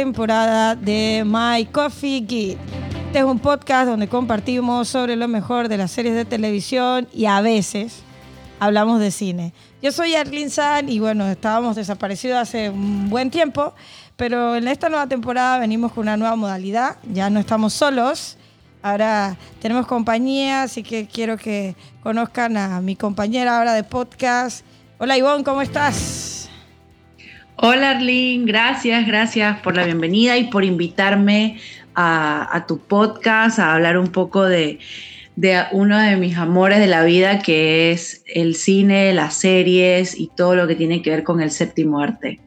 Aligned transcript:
temporada 0.00 0.76
de 0.76 1.24
My 1.26 1.66
Coffee 1.66 2.22
Geek. 2.22 2.56
Este 3.08 3.18
es 3.18 3.24
un 3.24 3.38
podcast 3.38 3.86
donde 3.86 4.08
compartimos 4.08 4.88
sobre 4.88 5.14
lo 5.14 5.28
mejor 5.28 5.68
de 5.68 5.76
las 5.76 5.90
series 5.90 6.14
de 6.14 6.24
televisión 6.24 7.06
y 7.12 7.26
a 7.26 7.42
veces 7.42 8.00
hablamos 8.60 8.98
de 8.98 9.10
cine. 9.10 9.52
Yo 9.82 9.92
soy 9.92 10.14
Arlene 10.14 10.48
San 10.48 10.88
y 10.88 11.00
bueno, 11.00 11.28
estábamos 11.28 11.76
desaparecidos 11.76 12.38
hace 12.38 12.70
un 12.70 13.10
buen 13.10 13.30
tiempo, 13.30 13.74
pero 14.16 14.56
en 14.56 14.68
esta 14.68 14.88
nueva 14.88 15.06
temporada 15.06 15.58
venimos 15.58 15.92
con 15.92 16.04
una 16.04 16.16
nueva 16.16 16.34
modalidad. 16.34 16.96
Ya 17.12 17.28
no 17.28 17.38
estamos 17.38 17.74
solos, 17.74 18.38
ahora 18.80 19.36
tenemos 19.60 19.86
compañía, 19.86 20.62
así 20.62 20.82
que 20.82 21.08
quiero 21.08 21.36
que 21.36 21.76
conozcan 22.02 22.56
a 22.56 22.80
mi 22.80 22.96
compañera 22.96 23.58
ahora 23.58 23.74
de 23.74 23.84
podcast. 23.84 24.64
Hola 24.96 25.18
Ivonne, 25.18 25.44
¿cómo 25.44 25.60
estás? 25.60 26.29
Hola 27.62 27.90
Arlene, 27.90 28.46
gracias, 28.46 29.06
gracias 29.06 29.60
por 29.60 29.76
la 29.76 29.84
bienvenida 29.84 30.38
y 30.38 30.44
por 30.44 30.64
invitarme 30.64 31.58
a, 31.94 32.64
tu 32.66 32.78
podcast 32.78 33.58
a 33.58 33.74
hablar 33.74 33.98
un 33.98 34.06
poco 34.06 34.44
de, 34.44 34.78
uno 35.70 35.98
de 35.98 36.16
mis 36.16 36.38
amores 36.38 36.78
de 36.78 36.86
la 36.86 37.04
vida 37.04 37.40
que 37.40 37.92
es 37.92 38.22
el 38.24 38.54
cine, 38.54 39.12
las 39.12 39.34
series 39.34 40.18
y 40.18 40.28
todo 40.28 40.56
lo 40.56 40.66
que 40.66 40.74
tiene 40.74 41.02
que 41.02 41.10
ver 41.10 41.22
con 41.22 41.42
el 41.42 41.50
séptimo 41.50 42.00
arte. 42.00 42.40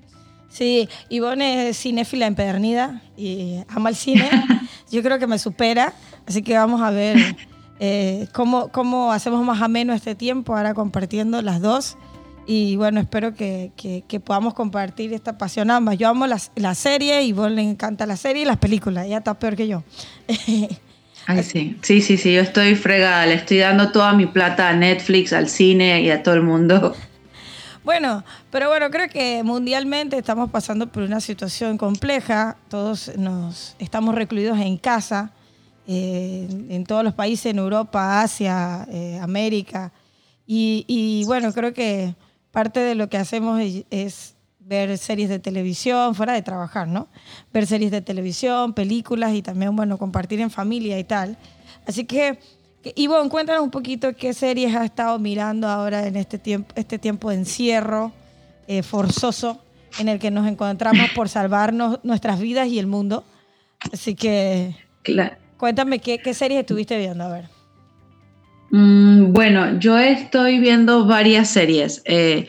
Sí, 0.50 0.90
Ivonne 1.10 1.70
es 1.70 1.78
cinéfila 1.78 2.26
empedernida 2.26 3.04
y 3.16 3.58
ama 3.68 3.90
el 3.90 3.96
cine. 3.96 4.28
Yo 4.92 5.04
creo 5.04 5.20
que 5.20 5.28
me 5.28 5.38
supera, 5.38 5.94
así 6.26 6.42
que 6.42 6.58
vamos 6.58 6.82
a 6.82 6.90
ver 6.90 7.36
eh, 7.80 8.26
cómo, 8.34 8.70
cómo 8.70 9.12
hacemos 9.12 9.46
más 9.46 9.62
ameno 9.62 9.94
este 9.94 10.16
tiempo 10.16 10.58
ahora 10.58 10.74
compartiendo 10.74 11.40
las 11.44 11.62
dos. 11.62 11.98
Y 12.46 12.76
bueno, 12.76 13.00
espero 13.00 13.34
que, 13.34 13.72
que, 13.76 14.20
podamos 14.20 14.54
compartir 14.54 15.14
esta 15.14 15.38
pasión 15.38 15.72
ambas. 15.72 15.98
Yo 15.98 16.10
amo 16.10 16.28
la, 16.28 16.38
la, 16.56 16.76
serie 16.76 17.24
y 17.24 17.32
vos 17.32 17.50
le 17.50 17.62
encanta 17.62 18.06
la 18.06 18.18
serie 18.18 18.42
y 18.42 18.46
las 18.46 18.58
películas. 18.58 19.06
Ella 19.06 19.20
está 19.20 19.34
peor 19.34 19.56
que 19.56 19.68
yo. 19.68 19.84
Ay, 21.26 21.44
sí, 21.44 21.78
sí, 21.82 22.02
sí, 22.02 22.18
sí, 22.18 22.34
yo 22.34 22.42
estoy 22.42 22.76
fregada. 22.76 23.26
Le 23.26 23.36
estoy 23.36 23.60
dando 23.60 23.92
toda 23.92 24.14
mi 24.14 24.26
plata 24.26 24.70
a 24.70 24.74
Netflix, 24.74 25.32
al 25.32 25.48
cine 25.48 26.02
y 26.02 26.10
a 26.10 26.22
todo 26.24 26.36
el 26.36 26.44
mundo. 26.44 26.96
Bueno, 27.84 28.24
pero 28.50 28.70
bueno, 28.70 28.90
creo 28.90 29.10
que 29.10 29.44
mundialmente 29.44 30.18
estamos 30.18 30.50
pasando 30.50 30.88
por 30.88 31.04
una 31.04 31.20
situación 31.20 31.78
compleja. 31.78 32.56
Todos 32.70 33.12
nos 33.18 33.76
estamos 33.78 34.16
recluidos 34.16 34.58
en 34.58 34.78
casa, 34.78 35.32
eh, 35.86 36.48
en 36.70 36.86
todos 36.86 37.04
los 37.04 37.14
países, 37.14 37.48
en 37.48 37.58
Europa, 37.58 38.22
Asia, 38.22 38.88
eh, 38.90 39.20
América. 39.22 39.92
Y, 40.48 40.86
y, 40.88 41.26
bueno, 41.26 41.52
creo 41.52 41.74
que 41.74 42.16
parte 42.54 42.82
de 42.82 42.94
lo 42.94 43.10
que 43.10 43.18
hacemos 43.18 43.60
es, 43.90 44.36
ver 44.60 44.98
series 44.98 45.28
de 45.28 45.40
televisión, 45.40 46.16
fuera 46.16 46.34
de 46.34 46.42
trabajar, 46.42 46.88
¿no? 46.88 47.10
Ver 47.52 47.68
series 47.68 47.92
de 47.92 48.02
televisión, 48.02 48.74
películas 48.74 49.34
y 49.34 49.42
también, 49.42 49.76
bueno, 49.76 49.98
compartir 49.98 50.40
en 50.40 50.52
familia 50.52 50.98
y 51.00 51.04
tal. 51.04 51.36
Así 51.86 52.06
que, 52.06 52.40
Ivonne, 52.96 53.30
cuéntanos 53.30 53.64
un 53.64 53.72
poquito 53.72 54.16
qué 54.16 54.34
series 54.34 54.74
has 54.74 54.86
estado 54.86 55.20
mirando 55.20 55.68
ahora 55.68 56.08
en 56.08 56.16
este 56.16 56.38
tiempo, 56.38 56.72
este 56.76 57.00
tiempo 57.00 57.30
de 57.30 57.38
encierro 57.38 58.14
eh, 58.68 58.84
forzoso 58.84 59.60
en 59.98 60.08
el 60.08 60.20
que 60.20 60.32
nos 60.32 60.48
encontramos 60.48 61.10
por 61.16 61.28
salvarnos 61.30 62.00
nuestras 62.04 62.40
vidas 62.40 62.68
y 62.68 62.78
el 62.78 62.88
mundo. 62.88 63.26
Así 63.92 64.16
que, 64.16 64.76
cuéntame 65.58 66.00
qué, 66.00 66.20
qué 66.20 66.34
series 66.34 66.62
estuviste 66.62 66.98
viendo, 67.00 67.24
a 67.24 67.30
ver. 67.30 67.53
Mm, 68.74 69.34
bueno, 69.34 69.78
yo 69.78 70.00
estoy 70.00 70.58
viendo 70.58 71.06
varias 71.06 71.48
series. 71.52 72.02
Eh, 72.06 72.48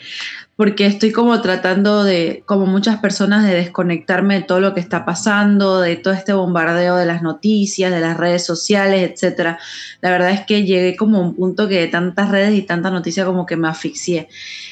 porque 0.57 0.87
estoy 0.87 1.12
como 1.12 1.39
tratando 1.43 2.03
de, 2.05 2.43
como 2.47 2.65
muchas 2.65 2.99
personas, 3.01 3.45
de 3.45 3.55
desconectarme 3.55 4.37
de 4.37 4.43
todo 4.43 4.61
lo 4.61 4.73
que 4.73 4.81
está 4.81 5.05
pasando, 5.05 5.81
de 5.81 5.97
todo 5.97 6.15
este 6.15 6.33
bombardeo 6.33 6.97
de 6.97 7.05
las 7.05 7.23
noticias, 7.23 7.93
de 7.93 8.01
las 8.01 8.17
redes 8.17 8.47
sociales, 8.47 9.11
etcétera. 9.11 9.59
La 10.01 10.11
verdad 10.11 10.31
es 10.31 10.47
que 10.47 10.65
llegué 10.65 10.97
como 10.97 11.19
a 11.19 11.21
un 11.23 11.35
punto 11.35 11.69
que 11.69 11.81
de 11.81 11.89
tantas 11.89 12.31
redes 12.31 12.55
y 12.55 12.62
tantas 12.62 12.93
noticias 12.93 13.27
como 13.27 13.45
que 13.45 13.56
me 13.56 13.69
asfixié. 13.69 14.29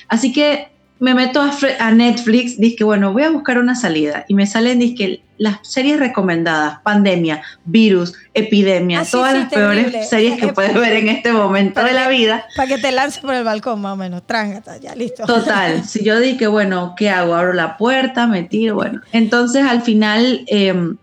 Así 0.09 0.33
que 0.33 0.72
me 1.03 1.15
meto 1.15 1.43
a, 1.43 1.91
Netflix, 1.91 2.61
dije, 2.61 2.85
bueno, 2.85 3.13
voy 3.13 3.25
a 3.25 3.31
buscar 3.31 3.59
una 3.59 3.75
salida. 3.75 4.25
Y 4.29 4.35
me 4.35 4.47
salen, 4.47 4.79
dije, 4.79 5.21
las 5.37 5.59
series 5.63 5.99
recomendadas, 5.99 6.79
pandemia, 6.85 7.43
virus, 7.65 8.15
epidemia, 8.35 9.01
ah, 9.01 9.07
todas 9.11 9.35
las 9.35 9.53
peores 9.53 10.09
series 10.09 10.39
que 10.39 10.53
puedes 10.53 10.75
ver 10.75 10.93
en 10.93 11.09
este 11.09 11.33
momento 11.33 11.83
de 11.83 11.93
la 11.93 12.09
vida. 12.09 12.47
Para 12.55 12.69
que 12.69 12.79
te 12.79 12.93
lances 12.93 13.21
por 13.21 13.35
el 13.35 13.43
balcón, 13.43 13.81
más 13.81 13.95
o 13.95 13.97
menos, 13.97 14.25
trángata, 14.25 14.77
ya 14.77 14.95
listo. 14.95 15.25
Total, 15.27 15.85
si 15.85 16.05
yo 16.05 16.21
dije, 16.21 16.47
bueno, 16.47 16.95
¿qué 16.97 17.11
hago? 17.11 17.35
Abro 17.35 17.53
la 17.53 17.77
puerta, 17.77 18.29
me 18.29 18.45
tiro, 18.45 18.77
bueno. 18.77 19.01
Entonces 19.11 19.65
al 19.65 19.83
final... 19.83 20.45
Eh, 20.47 20.95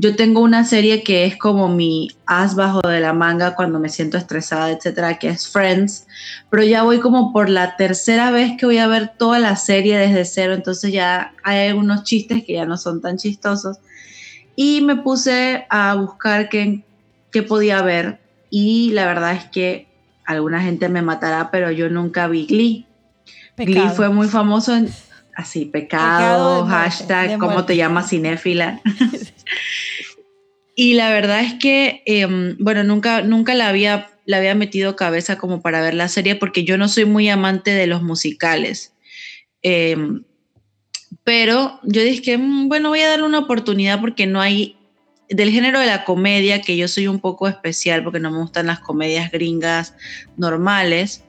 yo 0.00 0.16
tengo 0.16 0.40
una 0.40 0.64
serie 0.64 1.02
que 1.02 1.26
es 1.26 1.36
como 1.36 1.68
mi 1.68 2.10
as 2.24 2.54
bajo 2.54 2.80
de 2.80 3.00
la 3.00 3.12
manga 3.12 3.54
cuando 3.54 3.78
me 3.78 3.90
siento 3.90 4.16
estresada, 4.16 4.70
etcétera, 4.70 5.18
que 5.18 5.28
es 5.28 5.46
Friends, 5.46 6.06
pero 6.48 6.64
ya 6.64 6.84
voy 6.84 7.00
como 7.00 7.34
por 7.34 7.50
la 7.50 7.76
tercera 7.76 8.30
vez 8.30 8.52
que 8.56 8.64
voy 8.64 8.78
a 8.78 8.86
ver 8.86 9.12
toda 9.18 9.38
la 9.38 9.56
serie 9.56 9.98
desde 9.98 10.24
cero, 10.24 10.54
entonces 10.54 10.90
ya 10.90 11.34
hay 11.42 11.68
algunos 11.68 12.04
chistes 12.04 12.44
que 12.46 12.54
ya 12.54 12.64
no 12.64 12.78
son 12.78 13.02
tan 13.02 13.18
chistosos. 13.18 13.76
Y 14.56 14.80
me 14.80 14.96
puse 14.96 15.66
a 15.68 15.94
buscar 15.96 16.48
qué, 16.48 16.82
qué 17.30 17.42
podía 17.42 17.82
ver 17.82 18.20
y 18.48 18.92
la 18.92 19.04
verdad 19.04 19.34
es 19.34 19.44
que 19.50 19.86
alguna 20.24 20.62
gente 20.62 20.88
me 20.88 21.02
matará, 21.02 21.50
pero 21.50 21.70
yo 21.70 21.90
nunca 21.90 22.26
vi 22.26 22.46
Glee. 22.46 22.86
Glee 23.58 23.90
fue 23.94 24.08
muy 24.08 24.28
famoso 24.28 24.74
en, 24.74 24.88
así, 25.40 25.64
pecado, 25.64 26.66
hashtag, 26.66 27.38
¿cómo 27.38 27.64
te 27.64 27.76
llamas 27.76 28.10
cinéfila? 28.10 28.80
y 30.76 30.94
la 30.94 31.10
verdad 31.10 31.40
es 31.40 31.54
que, 31.54 32.02
em, 32.06 32.56
bueno, 32.58 32.84
nunca, 32.84 33.22
nunca 33.22 33.54
la 33.54 33.68
había, 33.68 34.10
la 34.26 34.38
había 34.38 34.54
metido 34.54 34.96
cabeza 34.96 35.38
como 35.38 35.60
para 35.62 35.80
ver 35.80 35.94
la 35.94 36.08
serie 36.08 36.36
porque 36.36 36.64
yo 36.64 36.78
no 36.78 36.88
soy 36.88 37.04
muy 37.04 37.28
amante 37.28 37.72
de 37.72 37.86
los 37.86 38.02
musicales. 38.02 38.94
Em, 39.62 40.24
pero 41.24 41.80
yo 41.82 42.02
dije 42.02 42.22
que, 42.22 42.38
mm, 42.38 42.68
bueno, 42.68 42.90
voy 42.90 43.00
a 43.00 43.08
dar 43.08 43.22
una 43.22 43.40
oportunidad 43.40 44.00
porque 44.00 44.26
no 44.26 44.40
hay, 44.40 44.76
del 45.28 45.50
género 45.50 45.80
de 45.80 45.86
la 45.86 46.04
comedia, 46.04 46.60
que 46.60 46.76
yo 46.76 46.88
soy 46.88 47.08
un 47.08 47.20
poco 47.20 47.48
especial 47.48 48.04
porque 48.04 48.20
no 48.20 48.30
me 48.30 48.38
gustan 48.38 48.66
las 48.66 48.80
comedias 48.80 49.30
gringas 49.30 49.94
normales. 50.36 51.24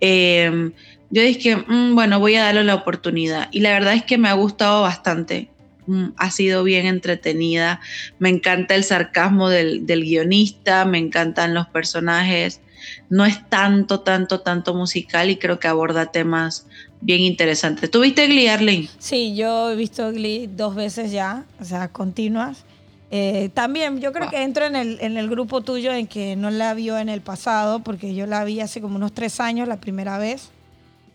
Eh, 0.00 0.70
yo 1.16 1.22
dije, 1.22 1.56
mm, 1.56 1.94
bueno, 1.94 2.20
voy 2.20 2.34
a 2.34 2.44
darle 2.44 2.62
la 2.62 2.74
oportunidad. 2.74 3.48
Y 3.50 3.60
la 3.60 3.70
verdad 3.70 3.94
es 3.94 4.04
que 4.04 4.18
me 4.18 4.28
ha 4.28 4.34
gustado 4.34 4.82
bastante. 4.82 5.48
Mm, 5.86 6.08
ha 6.18 6.30
sido 6.30 6.62
bien 6.62 6.84
entretenida. 6.84 7.80
Me 8.18 8.28
encanta 8.28 8.74
el 8.74 8.84
sarcasmo 8.84 9.48
del, 9.48 9.86
guionista, 9.86 10.84
me 10.84 10.98
encantan 10.98 11.54
los 11.54 11.68
personajes. 11.68 12.60
No 13.08 13.24
es 13.24 13.48
tanto, 13.48 14.00
tanto, 14.00 14.40
tanto 14.40 14.74
musical 14.74 15.30
y 15.30 15.36
creo 15.36 15.58
que 15.58 15.68
aborda 15.68 16.12
temas 16.12 16.66
bien 17.00 17.22
interesantes. 17.22 17.90
¿Tuviste 17.90 18.26
Glee, 18.26 18.48
Arlene? 18.48 18.90
Sí, 18.98 19.34
yo 19.34 19.70
he 19.70 19.74
visto 19.74 20.12
Glee 20.12 20.50
dos 20.54 20.74
veces 20.74 21.12
ya, 21.12 21.46
o 21.58 21.64
sea, 21.64 21.88
continuas. 21.88 22.66
Eh, 23.10 23.48
también 23.54 24.00
yo 24.02 24.12
creo 24.12 24.28
que 24.28 24.42
entro 24.42 24.66
en 24.66 24.76
el, 24.76 24.98
en 25.00 25.16
el 25.16 25.30
grupo 25.30 25.62
tuyo 25.62 25.94
en 25.94 26.08
que 26.08 26.36
no 26.36 26.50
la 26.50 26.74
vio 26.74 26.98
en 26.98 27.08
el 27.08 27.22
pasado, 27.22 27.80
porque 27.80 28.14
yo 28.14 28.26
la 28.26 28.44
vi 28.44 28.60
hace 28.60 28.82
como 28.82 28.96
unos 28.96 29.12
tres 29.12 29.40
años 29.40 29.66
la 29.66 29.80
primera 29.80 30.18
vez. 30.18 30.50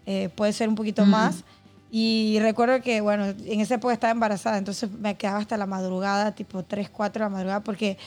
Eh, 0.05 0.29
puede 0.35 0.53
ser 0.53 0.69
un 0.69 0.75
poquito 0.75 1.05
más. 1.05 1.43
Y 1.91 2.37
recuerdo 2.39 2.81
que, 2.81 3.01
bueno, 3.01 3.25
en 3.25 3.59
esa 3.59 3.75
época 3.75 3.93
estaba 3.93 4.11
embarazada, 4.11 4.57
entonces 4.57 4.89
me 4.89 5.15
quedaba 5.15 5.39
hasta 5.39 5.57
la 5.57 5.65
madrugada, 5.65 6.31
tipo 6.31 6.63
3, 6.63 6.89
4 6.89 7.19
de 7.19 7.29
la 7.29 7.29
madrugada, 7.29 7.59
porque 7.59 7.97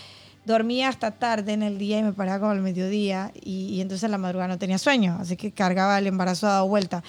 dormía 0.47 0.89
hasta 0.89 1.11
tarde 1.11 1.53
en 1.53 1.63
el 1.63 1.79
día 1.79 1.99
y 1.99 2.03
me 2.03 2.13
paraba 2.15 2.41
como 2.41 2.53
al 2.53 2.63
mediodía 2.63 3.31
y, 3.35 3.81
entonces 3.81 4.05
en 4.05 4.11
la 4.11 4.19
madrugada 4.19 4.49
no 4.49 4.59
tenía 4.59 4.79
sueño, 4.79 5.19
así 5.21 5.37
que 5.37 5.53
cargaba 5.53 5.99
el 5.99 6.07
embarazo 6.07 6.47
dado 6.47 6.67
vuelta. 6.67 7.03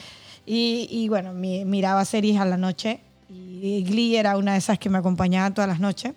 Y, 0.46 0.88
y 0.92 1.08
bueno, 1.08 1.34
miraba 1.34 2.04
series 2.04 2.40
a 2.40 2.46
la 2.46 2.58
noche 2.58 3.00
y 3.30 3.84
Glee 3.84 4.18
era 4.18 4.38
una 4.38 4.54
de 4.54 4.60
esas 4.60 4.78
que 4.78 4.90
me 4.90 4.98
acompañaba 4.98 5.54
todas 5.54 5.70
las 5.70 5.80
noches. 5.80 6.14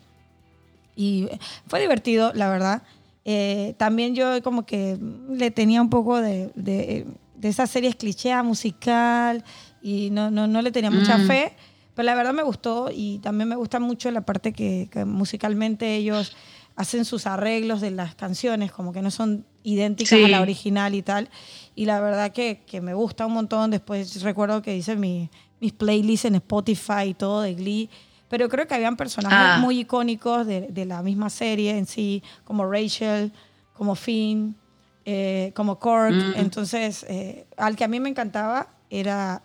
Y 0.97 1.29
fue 1.69 1.81
divertido, 1.81 2.33
la 2.35 2.51
verdad. 2.51 2.83
Eh, 3.25 3.75
también 3.79 4.15
yo 4.15 4.43
como 4.43 4.67
que 4.67 4.99
le 5.31 5.51
tenía 5.51 5.81
un 5.81 5.91
poco 5.91 6.21
de 6.21 6.51
de 6.55 7.07
esas 7.43 7.71
series 7.71 7.97
cliché 7.97 8.41
musical 8.43 9.45
y 9.83 10.11
no, 10.11 10.31
no, 10.31 10.47
no 10.47 10.63
le 10.63 10.71
tenía 10.73 10.91
mucha 10.91 11.19
mm. 11.19 11.27
fe, 11.27 11.53
pero 11.95 12.07
la 12.07 12.15
verdad 12.15 12.33
me 12.33 12.43
gustó 12.43 12.91
y 12.93 13.19
también 13.19 13.49
me 13.49 13.57
gusta 13.57 13.81
mucho 13.81 14.11
la 14.11 14.21
parte 14.21 14.53
que, 14.53 14.89
musicalmente 15.05 15.97
ellos 15.97 16.37
hacen 16.77 17.05
sus 17.05 17.27
arreglos 17.27 17.81
de 17.81 17.91
las 17.91 18.15
canciones, 18.15 18.71
como 18.71 18.93
que 18.93 19.03
no 19.03 19.11
son 19.11 19.45
idénticas 19.65 20.13
a 20.25 20.29
la 20.29 20.41
original 20.41 20.95
y 20.95 21.03
tal. 21.03 21.29
Y 21.75 21.87
la 21.87 22.01
verdad 22.01 22.33
que, 22.33 22.63
que, 22.67 22.81
me 22.81 22.95
gusta 22.95 23.27
un 23.27 23.33
montón. 23.33 23.73
Después 23.73 24.23
recuerdo 24.23 24.63
que 24.63 24.77
hice 24.77 24.95
mi, 24.95 25.29
mis 25.61 25.73
playlists 25.73 26.27
en 26.27 26.37
Spotify 26.37 27.09
y 27.09 27.15
todo 27.15 27.41
de 27.41 27.55
Glee. 27.55 27.91
Pero 28.29 28.49
creo 28.49 28.69
que 28.69 28.75
habían 28.75 28.97
personajes 28.97 29.39
ah. 29.39 29.59
muy 29.61 29.81
icónicos 29.81 30.47
de, 30.47 30.69
de, 30.69 30.85
la 30.85 31.03
misma 31.03 31.31
serie 31.31 31.77
en 31.77 31.87
sí, 31.87 32.23
como 32.45 32.71
Rachel, 32.71 33.33
como 33.73 33.97
Finn, 33.97 34.55
eh, 35.11 35.53
como 35.55 35.79
Cork. 35.79 36.13
Mm. 36.13 36.33
Entonces, 36.37 37.07
eh, 37.09 37.47
al 37.57 37.77
que 37.77 37.85
a 37.85 37.89
mí 37.89 37.99
me 37.99 38.11
encantaba 38.11 38.69
era 38.91 39.41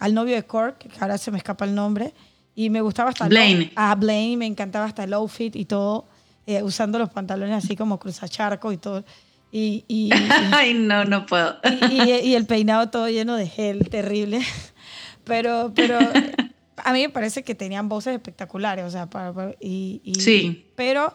al 0.00 0.14
novio 0.14 0.34
de 0.36 0.44
Cork, 0.44 0.78
que 0.78 0.98
ahora 1.00 1.18
se 1.18 1.30
me 1.30 1.36
escapa 1.36 1.64
el 1.66 1.74
nombre, 1.74 2.14
Y 2.54 2.70
me 2.70 2.80
gustaba 2.80 3.10
hasta... 3.10 3.28
Blaine. 3.28 3.70
A 3.76 3.94
Blaine, 3.94 4.36
me 4.38 4.46
encantaba 4.46 4.86
hasta 4.86 5.04
el 5.04 5.12
outfit 5.12 5.54
y 5.54 5.64
todo, 5.66 6.06
eh, 6.46 6.62
usando 6.62 6.98
los 6.98 7.10
pantalones 7.10 7.62
así 7.64 7.76
como 7.76 7.98
cruzacharco 7.98 8.72
y 8.72 8.78
todo. 8.78 9.04
Y, 9.52 9.84
y, 9.88 10.10
Ay, 10.52 10.72
no, 10.74 11.04
no 11.04 11.24
puedo. 11.26 11.56
y, 11.90 12.10
y 12.10 12.34
el 12.34 12.46
peinado 12.46 12.88
todo 12.90 13.08
lleno 13.08 13.36
de 13.36 13.46
gel, 13.48 13.88
terrible. 13.90 14.40
Pero, 15.24 15.72
pero 15.74 15.98
a 16.78 16.92
mí 16.94 17.02
me 17.02 17.10
parece 17.10 17.42
que 17.42 17.54
tenían 17.54 17.86
voces 17.90 18.14
espectaculares, 18.14 18.86
o 18.86 18.90
sea, 18.90 19.10
para, 19.10 19.30
para- 19.34 19.54
y, 19.60 20.00
y- 20.02 20.14
Sí. 20.20 20.72
Pero 20.74 21.12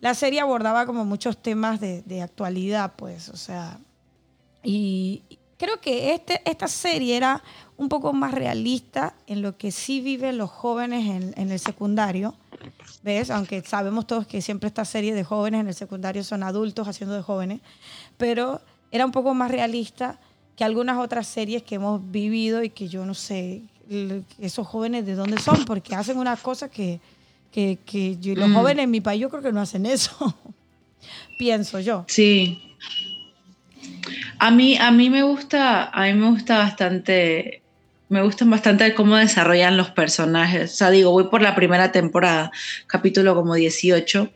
la 0.00 0.14
serie 0.14 0.40
abordaba 0.40 0.86
como 0.86 1.04
muchos 1.04 1.36
temas 1.36 1.80
de, 1.80 2.22
actualidad, 2.22 2.92
pues, 2.96 3.28
o 3.28 3.36
sea, 3.36 3.78
y 4.62 5.22
creo 5.58 5.80
que 5.80 6.14
este, 6.14 6.40
esta 6.44 6.68
serie 6.68 7.16
era 7.16 7.42
un 7.76 7.88
poco 7.88 8.12
más 8.12 8.32
realista 8.32 9.14
en 9.26 9.42
lo 9.42 9.56
que 9.56 9.72
sí 9.72 10.00
viven 10.00 10.38
los 10.38 10.50
jóvenes 10.50 11.08
en, 11.08 11.34
en 11.36 11.50
el 11.50 11.58
secundario, 11.58 12.34
¿ves? 13.02 13.30
Aunque 13.30 13.62
sabemos 13.62 14.06
todos 14.06 14.26
que 14.26 14.42
siempre 14.42 14.68
esta 14.68 14.84
serie 14.84 15.14
de 15.14 15.24
jóvenes 15.24 15.60
en 15.60 15.68
el 15.68 15.74
secundario 15.74 16.22
son 16.24 16.42
adultos 16.42 16.86
haciendo 16.88 17.14
de 17.14 17.22
jóvenes, 17.22 17.60
pero 18.16 18.60
era 18.90 19.04
un 19.04 19.12
poco 19.12 19.34
más 19.34 19.50
realista 19.50 20.18
que 20.56 20.64
algunas 20.64 20.98
otras 20.98 21.26
series 21.26 21.62
que 21.62 21.76
hemos 21.76 22.10
vivido 22.10 22.62
y 22.62 22.70
que 22.70 22.88
yo 22.88 23.04
no 23.04 23.14
sé 23.14 23.62
esos 24.38 24.66
jóvenes 24.66 25.04
de 25.04 25.14
dónde 25.14 25.38
son, 25.38 25.64
porque 25.64 25.94
hacen 25.94 26.18
unas 26.18 26.40
cosas 26.40 26.70
que, 26.70 27.00
que, 27.54 27.78
que 27.86 28.16
yo- 28.18 28.34
los 28.34 28.48
Mm. 28.48 28.54
jóvenes 28.54 28.84
en 28.84 28.90
mi 28.90 29.00
país 29.00 29.20
yo 29.20 29.30
creo 29.30 29.42
que 29.42 29.52
no 29.52 29.60
hacen 29.60 29.86
eso, 29.86 30.10
pienso 31.38 31.78
yo. 31.78 32.04
Sí. 32.08 32.60
A 34.38 34.50
mí, 34.50 34.76
a 34.76 34.90
mí 34.90 35.08
me 35.10 35.22
gusta, 35.22 35.84
a 35.90 36.02
mí 36.06 36.14
me 36.14 36.28
gusta 36.30 36.58
bastante, 36.58 37.62
me 38.08 38.22
gustan 38.22 38.50
bastante 38.50 38.92
cómo 38.94 39.16
desarrollan 39.16 39.76
los 39.76 39.90
personajes. 39.90 40.72
O 40.72 40.76
sea, 40.76 40.90
digo, 40.90 41.10
voy 41.12 41.24
por 41.28 41.42
la 41.42 41.54
primera 41.54 41.92
temporada, 41.92 42.50
capítulo 42.86 43.34
como 43.34 43.54
18, 43.54 44.30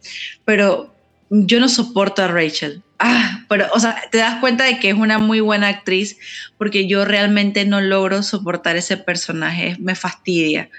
pero 0.44 0.94
yo 1.30 1.60
no 1.60 1.68
soporto 1.68 2.22
a 2.22 2.28
Rachel. 2.28 2.82
Ah, 3.00 3.44
pero, 3.48 3.66
o 3.74 3.80
sea, 3.80 3.96
te 4.10 4.18
das 4.18 4.40
cuenta 4.40 4.64
de 4.64 4.78
que 4.78 4.90
es 4.90 4.94
una 4.96 5.18
muy 5.18 5.40
buena 5.40 5.68
actriz 5.68 6.16
porque 6.56 6.86
yo 6.88 7.04
realmente 7.04 7.64
no 7.64 7.80
logro 7.80 8.22
soportar 8.22 8.76
ese 8.76 8.96
personaje, 8.96 9.76
me 9.80 9.94
fastidia. 9.94 10.70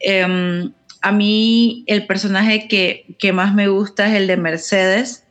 Em, 0.00 0.72
a 1.04 1.12
mí 1.12 1.84
el 1.86 2.06
personaje 2.06 2.66
que, 2.66 3.04
que 3.18 3.34
más 3.34 3.54
me 3.54 3.68
gusta 3.68 4.08
es 4.08 4.14
el 4.14 4.26
de 4.26 4.38
Mercedes 4.38 5.26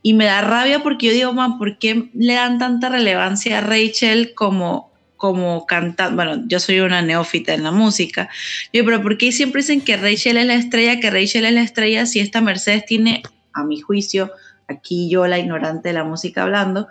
y 0.00 0.14
me 0.14 0.24
da 0.24 0.40
rabia 0.40 0.82
porque 0.82 1.08
yo 1.08 1.12
digo, 1.12 1.32
man, 1.34 1.58
¿por 1.58 1.78
qué 1.78 2.08
le 2.14 2.32
dan 2.32 2.58
tanta 2.58 2.88
relevancia 2.88 3.58
a 3.58 3.60
Rachel 3.60 4.32
como, 4.34 4.90
como 5.18 5.66
cantante? 5.66 6.14
Bueno, 6.14 6.42
yo 6.46 6.58
soy 6.58 6.80
una 6.80 7.02
neófita 7.02 7.52
en 7.52 7.64
la 7.64 7.70
música. 7.70 8.30
Yo, 8.72 8.82
pero 8.82 9.02
¿por 9.02 9.18
qué 9.18 9.30
siempre 9.30 9.60
dicen 9.60 9.82
que 9.82 9.98
Rachel 9.98 10.38
es 10.38 10.46
la 10.46 10.54
estrella, 10.54 11.00
que 11.00 11.10
Rachel 11.10 11.44
es 11.44 11.52
la 11.52 11.62
estrella 11.64 12.06
si 12.06 12.20
esta 12.20 12.40
Mercedes 12.40 12.86
tiene, 12.86 13.22
a 13.52 13.62
mi 13.62 13.78
juicio, 13.78 14.32
aquí 14.68 15.10
yo 15.10 15.26
la 15.26 15.38
ignorante 15.38 15.90
de 15.90 15.92
la 15.96 16.04
música 16.04 16.44
hablando, 16.44 16.88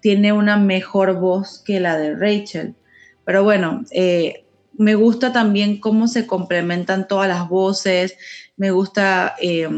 tiene 0.00 0.32
una 0.32 0.56
mejor 0.56 1.14
voz 1.14 1.62
que 1.64 1.78
la 1.78 1.96
de 1.96 2.16
Rachel? 2.16 2.74
Pero 3.24 3.44
bueno, 3.44 3.84
eh, 3.92 4.42
me 4.82 4.94
gusta 4.94 5.32
también 5.32 5.80
cómo 5.80 6.08
se 6.08 6.26
complementan 6.26 7.08
todas 7.08 7.28
las 7.28 7.48
voces, 7.48 8.16
me 8.56 8.70
gusta... 8.70 9.34
eh, 9.40 9.68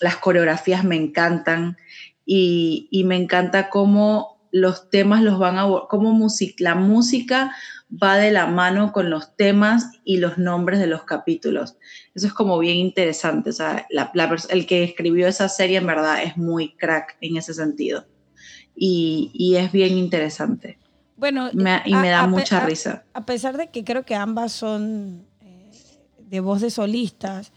las 0.00 0.16
coreografías 0.16 0.82
me 0.82 0.96
encantan 0.96 1.76
y, 2.24 2.88
me 3.04 3.16
encanta 3.16 3.70
cómo 3.70 4.40
los 4.50 4.90
temas 4.90 5.22
los 5.22 5.38
van 5.38 5.58
a, 5.58 5.66
cómo 5.88 6.12
music, 6.12 6.56
la 6.58 6.74
música 6.74 7.54
va 7.90 8.16
de 8.16 8.30
la 8.30 8.46
mano 8.46 8.92
con 8.92 9.10
los 9.10 9.36
temas 9.36 9.90
y 10.04 10.18
los 10.18 10.38
nombres 10.38 10.78
de 10.80 10.86
los 10.86 11.04
capítulos. 11.04 11.76
Eso 12.14 12.28
es 12.28 12.32
como 12.32 12.58
bien 12.58 12.76
interesante. 12.76 13.50
O 13.50 13.52
sea, 13.52 13.86
la, 13.90 14.10
la, 14.14 14.36
el 14.50 14.66
que 14.66 14.84
escribió 14.84 15.26
esa 15.26 15.48
serie 15.48 15.78
en 15.78 15.86
verdad 15.86 16.22
es 16.22 16.36
muy 16.36 16.76
crack 16.76 17.16
en 17.20 17.36
ese 17.36 17.52
sentido. 17.52 18.06
Y 18.74 19.56
es 19.56 19.72
bien 19.72 19.98
interesante. 19.98 20.78
Bueno, 21.20 21.50
me, 21.52 21.82
y 21.84 21.94
me 21.94 22.08
da 22.08 22.22
a, 22.22 22.26
mucha 22.26 22.62
a, 22.62 22.66
risa. 22.66 23.04
A 23.12 23.26
pesar 23.26 23.58
de 23.58 23.68
que 23.68 23.84
creo 23.84 24.04
que 24.04 24.14
ambas 24.14 24.52
son 24.52 25.26
eh, 25.42 25.70
de 26.18 26.40
voz 26.40 26.62
de 26.62 26.70
solistas, 26.70 27.52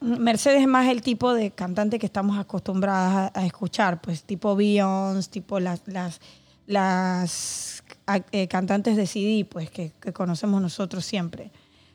Mercedes 0.00 0.60
es 0.60 0.68
más 0.68 0.86
el 0.88 1.00
tipo 1.00 1.32
de 1.32 1.50
cantante 1.50 1.98
que 1.98 2.04
estamos 2.04 2.38
acostumbradas 2.38 3.32
a, 3.34 3.40
a 3.40 3.46
escuchar, 3.46 4.02
pues 4.02 4.22
tipo 4.22 4.54
Beyoncé, 4.54 5.30
tipo 5.30 5.58
las, 5.58 5.80
las, 5.86 6.20
las 6.66 7.82
eh, 8.32 8.46
cantantes 8.48 8.96
de 8.96 9.06
CD, 9.06 9.46
pues 9.46 9.70
que, 9.70 9.92
que, 9.98 10.12
conocemos 10.12 10.60
nosotros 10.60 11.06
siempre. 11.06 11.50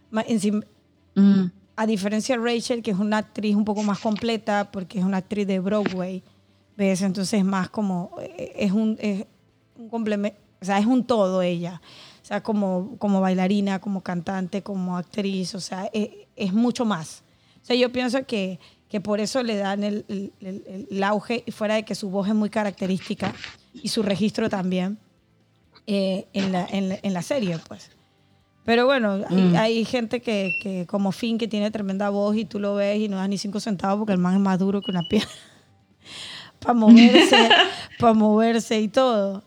Mm. 0.10 1.46
A 1.76 1.86
diferencia 1.86 2.36
de 2.36 2.44
Rachel, 2.44 2.82
que 2.82 2.92
es 2.92 2.98
una 2.98 3.20
actriz 3.20 3.56
un 3.56 3.66
poco 3.66 3.84
más 3.84 4.00
completa, 4.00 4.72
porque 4.72 4.98
es 4.98 5.06
una 5.06 5.18
actriz 5.18 5.46
de 5.46 5.60
Broadway, 5.60 6.24
¿ves? 6.76 7.04
Entonces 7.04 7.46
más 7.46 7.70
como, 7.70 8.16
es 8.38 8.72
un, 8.72 8.98
es 9.00 9.28
un 9.76 9.88
complemento, 9.90 10.38
o 10.62 10.66
sea, 10.66 10.78
es 10.78 10.86
un 10.86 11.04
todo 11.04 11.42
ella. 11.42 11.82
O 12.22 12.26
sea, 12.26 12.42
como, 12.44 12.96
como 12.98 13.20
bailarina, 13.20 13.80
como 13.80 14.02
cantante, 14.02 14.62
como 14.62 14.96
actriz, 14.96 15.56
o 15.56 15.60
sea, 15.60 15.90
es, 15.92 16.10
es 16.36 16.54
mucho 16.54 16.86
más. 16.86 17.24
O 17.62 17.66
sea, 17.66 17.76
yo 17.76 17.92
pienso 17.92 18.26
que, 18.26 18.60
que 18.90 19.02
por 19.02 19.20
eso 19.20 19.42
le 19.42 19.58
dan 19.58 19.84
el, 19.84 20.06
el, 20.08 20.34
el, 20.40 20.88
el, 20.90 21.04
auge, 21.04 21.44
fuera 21.52 21.76
de 21.76 21.84
que 21.84 21.96
su 21.96 22.10
voz 22.10 22.28
es 22.28 22.36
muy 22.36 22.50
característica 22.50 23.34
y 23.74 23.88
su 23.90 24.04
registro 24.04 24.50
también 24.50 25.00
eh, 25.88 26.28
en, 26.34 26.52
la, 26.52 26.68
en, 26.70 26.90
la, 26.90 27.00
en, 27.02 27.14
la, 27.14 27.22
serie, 27.22 27.58
pues. 27.68 27.90
Pero 28.64 28.86
bueno, 28.86 29.18
mm. 29.18 29.56
hay, 29.56 29.78
hay, 29.78 29.86
gente 29.86 30.22
que, 30.22 30.52
que, 30.62 30.86
como 30.86 31.12
Finn, 31.12 31.38
que 31.38 31.48
tiene 31.48 31.72
tremenda 31.72 32.10
voz 32.10 32.36
y 32.36 32.46
tú 32.46 32.60
lo 32.60 32.76
ves 32.76 33.00
y 33.00 33.08
no 33.08 33.18
das 33.18 33.30
ni 33.30 33.40
cinco 33.40 33.60
centavos 33.60 33.98
porque 34.00 34.14
el 34.14 34.20
man 34.20 34.36
es 34.36 34.40
más 34.40 34.60
duro 34.60 34.82
que 34.82 34.92
una 34.92 35.02
piedra 35.10 35.28
para 36.60 36.76
moverse, 36.76 37.50
para 38.00 38.14
moverse 38.14 38.80
y 38.80 38.88
todo. 38.88 39.44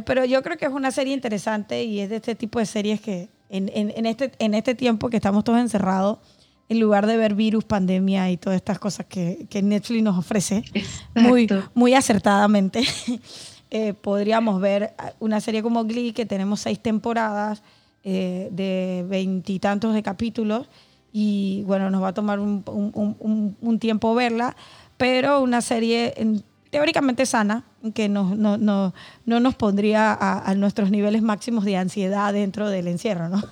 Pero 0.00 0.24
yo 0.24 0.42
creo 0.42 0.56
que 0.56 0.64
es 0.64 0.72
una 0.72 0.90
serie 0.90 1.14
interesante 1.14 1.84
y 1.84 2.00
es 2.00 2.10
de 2.10 2.16
este 2.16 2.34
tipo 2.34 2.58
de 2.58 2.66
series 2.66 3.00
que 3.00 3.28
en, 3.48 3.70
en, 3.74 3.92
en 3.94 4.06
este, 4.06 4.32
en 4.38 4.54
este 4.54 4.74
tiempo 4.74 5.10
que 5.10 5.16
estamos 5.16 5.44
todos 5.44 5.60
encerrados, 5.60 6.18
en 6.68 6.80
lugar 6.80 7.06
de 7.06 7.18
ver 7.18 7.34
virus, 7.34 7.64
pandemia 7.64 8.30
y 8.30 8.38
todas 8.38 8.56
estas 8.56 8.78
cosas 8.78 9.06
que, 9.06 9.46
que 9.50 9.62
Netflix 9.62 10.02
nos 10.02 10.18
ofrece 10.18 10.64
muy, 11.14 11.46
muy 11.74 11.92
acertadamente, 11.92 12.82
eh, 13.70 13.92
podríamos 13.92 14.60
ver 14.60 14.94
una 15.20 15.40
serie 15.40 15.62
como 15.62 15.84
Glee, 15.84 16.12
que 16.12 16.24
tenemos 16.24 16.60
seis 16.60 16.80
temporadas 16.80 17.62
eh, 18.04 18.48
de 18.52 19.04
veintitantos 19.06 19.92
de 19.92 20.02
capítulos 20.02 20.68
y 21.12 21.62
bueno, 21.66 21.90
nos 21.90 22.02
va 22.02 22.08
a 22.08 22.14
tomar 22.14 22.40
un, 22.40 22.64
un, 22.66 23.16
un, 23.18 23.56
un 23.60 23.78
tiempo 23.78 24.14
verla, 24.14 24.56
pero 24.96 25.42
una 25.42 25.60
serie 25.60 26.14
en, 26.16 26.42
teóricamente 26.72 27.26
sana, 27.26 27.64
que 27.94 28.08
no, 28.08 28.34
no, 28.34 28.56
no, 28.56 28.94
no 29.26 29.40
nos 29.40 29.54
pondría 29.54 30.10
a, 30.10 30.50
a, 30.50 30.54
nuestros 30.54 30.90
niveles 30.90 31.20
máximos 31.20 31.66
de 31.66 31.76
ansiedad 31.76 32.32
dentro 32.32 32.70
del 32.70 32.88
encierro, 32.88 33.28
¿no? 33.28 33.44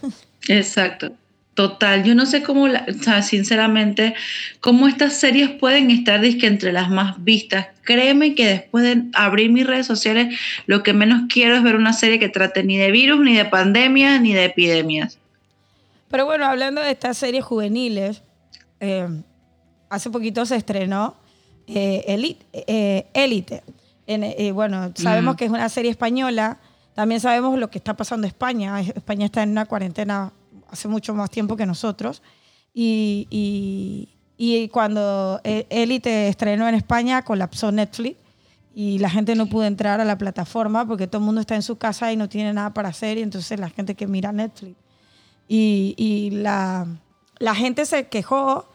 Exacto. 0.48 1.12
Total, 1.52 2.02
yo 2.02 2.14
no 2.14 2.24
sé 2.24 2.42
cómo, 2.42 2.66
la, 2.66 2.86
o 2.88 3.02
sea, 3.02 3.20
sinceramente, 3.20 4.14
cómo 4.60 4.88
estas 4.88 5.12
series 5.12 5.50
pueden 5.50 5.90
estar 5.90 6.22
disque 6.22 6.46
entre 6.46 6.72
las 6.72 6.88
más 6.88 7.22
vistas. 7.22 7.66
Créeme 7.82 8.34
que 8.34 8.46
después 8.46 8.84
de 8.84 9.02
abrir 9.12 9.50
mis 9.52 9.66
redes 9.66 9.86
sociales, 9.86 10.40
lo 10.64 10.82
que 10.82 10.94
menos 10.94 11.22
quiero 11.28 11.56
es 11.56 11.62
ver 11.62 11.76
una 11.76 11.92
serie 11.92 12.18
que 12.18 12.30
trate 12.30 12.64
ni 12.64 12.78
de 12.78 12.90
virus, 12.90 13.20
ni 13.20 13.36
de 13.36 13.44
pandemias, 13.44 14.18
ni 14.22 14.32
de 14.32 14.46
epidemias. 14.46 15.18
Pero 16.08 16.24
bueno, 16.24 16.46
hablando 16.46 16.80
de 16.80 16.92
estas 16.92 17.18
series 17.18 17.44
juveniles, 17.44 18.22
eh, 18.80 19.08
hace 19.90 20.08
poquito 20.08 20.46
se 20.46 20.56
estrenó 20.56 21.19
eh, 21.66 22.04
Elite. 22.06 22.46
Eh, 22.52 23.06
Elite. 23.14 23.62
En, 24.06 24.24
eh, 24.24 24.52
bueno, 24.52 24.92
sabemos 24.94 25.34
mm. 25.34 25.36
que 25.36 25.44
es 25.44 25.50
una 25.50 25.68
serie 25.68 25.90
española. 25.90 26.58
También 26.94 27.20
sabemos 27.20 27.58
lo 27.58 27.70
que 27.70 27.78
está 27.78 27.94
pasando 27.96 28.26
en 28.26 28.28
España. 28.28 28.80
España 28.80 29.26
está 29.26 29.42
en 29.42 29.50
una 29.50 29.66
cuarentena 29.66 30.32
hace 30.70 30.88
mucho 30.88 31.14
más 31.14 31.30
tiempo 31.30 31.56
que 31.56 31.66
nosotros. 31.66 32.22
Y, 32.74 33.26
y, 33.30 34.08
y 34.36 34.68
cuando 34.68 35.40
Elite 35.44 36.28
estrenó 36.28 36.68
en 36.68 36.74
España, 36.74 37.22
colapsó 37.22 37.72
Netflix 37.72 38.16
y 38.74 38.98
la 38.98 39.10
gente 39.10 39.34
no 39.34 39.46
pudo 39.46 39.64
entrar 39.64 40.00
a 40.00 40.04
la 40.04 40.16
plataforma 40.16 40.86
porque 40.86 41.06
todo 41.06 41.18
el 41.18 41.26
mundo 41.26 41.40
está 41.40 41.56
en 41.56 41.62
su 41.62 41.76
casa 41.76 42.12
y 42.12 42.16
no 42.16 42.28
tiene 42.28 42.52
nada 42.52 42.72
para 42.72 42.88
hacer. 42.88 43.18
Y 43.18 43.22
entonces 43.22 43.58
la 43.58 43.70
gente 43.70 43.94
que 43.94 44.06
mira 44.06 44.32
Netflix. 44.32 44.76
Y, 45.48 45.94
y 45.96 46.30
la, 46.30 46.86
la 47.38 47.54
gente 47.54 47.84
se 47.86 48.08
quejó 48.08 48.70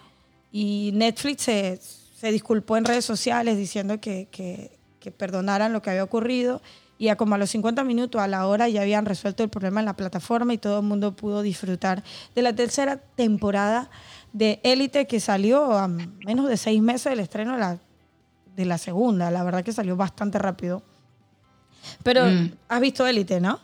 y 0.52 0.92
Netflix 0.94 1.44
se, 1.44 1.80
se 2.26 2.32
disculpó 2.32 2.76
en 2.76 2.86
redes 2.86 3.06
sociales 3.06 3.56
diciendo 3.56 4.02
que, 4.02 4.28
que, 4.32 4.72
que, 5.00 5.12
perdonaran 5.12 5.72
lo 5.72 5.84
que 5.84 5.92
había 5.92 6.04
ocurrido 6.04 6.60
y 6.98 7.10
a 7.10 7.18
como 7.18 7.36
a 7.36 7.38
los 7.38 7.52
50 7.52 7.84
minutos, 7.84 8.20
a 8.20 8.28
la 8.28 8.48
hora, 8.48 8.68
ya 8.68 8.82
habían 8.82 9.06
resuelto 9.06 9.44
el 9.44 9.50
problema 9.50 9.80
en 9.80 9.86
la 9.86 9.96
plataforma 9.96 10.52
y 10.52 10.58
todo 10.58 10.80
el 10.80 10.86
mundo 10.88 11.16
pudo 11.16 11.44
disfrutar 11.44 12.04
de 12.34 12.42
la 12.42 12.56
tercera 12.56 12.98
temporada 12.98 13.92
de 14.34 14.60
Élite 14.64 15.06
que 15.06 15.20
salió 15.20 15.74
a 15.74 15.88
menos 15.88 16.50
de 16.50 16.58
seis 16.58 16.82
meses 16.82 17.12
del 17.12 17.20
estreno 17.20 17.54
de 17.54 17.60
la, 17.60 17.80
de 18.56 18.66
la 18.66 18.80
segunda. 18.80 19.30
La 19.30 19.44
verdad 19.44 19.64
que 19.64 19.72
salió 19.72 19.96
bastante 19.96 20.40
rápido. 20.40 20.82
Pero 22.02 22.26
mm. 22.26 22.54
has 22.70 22.82
visto 22.82 23.06
Élite, 23.06 23.40
¿no? 23.40 23.60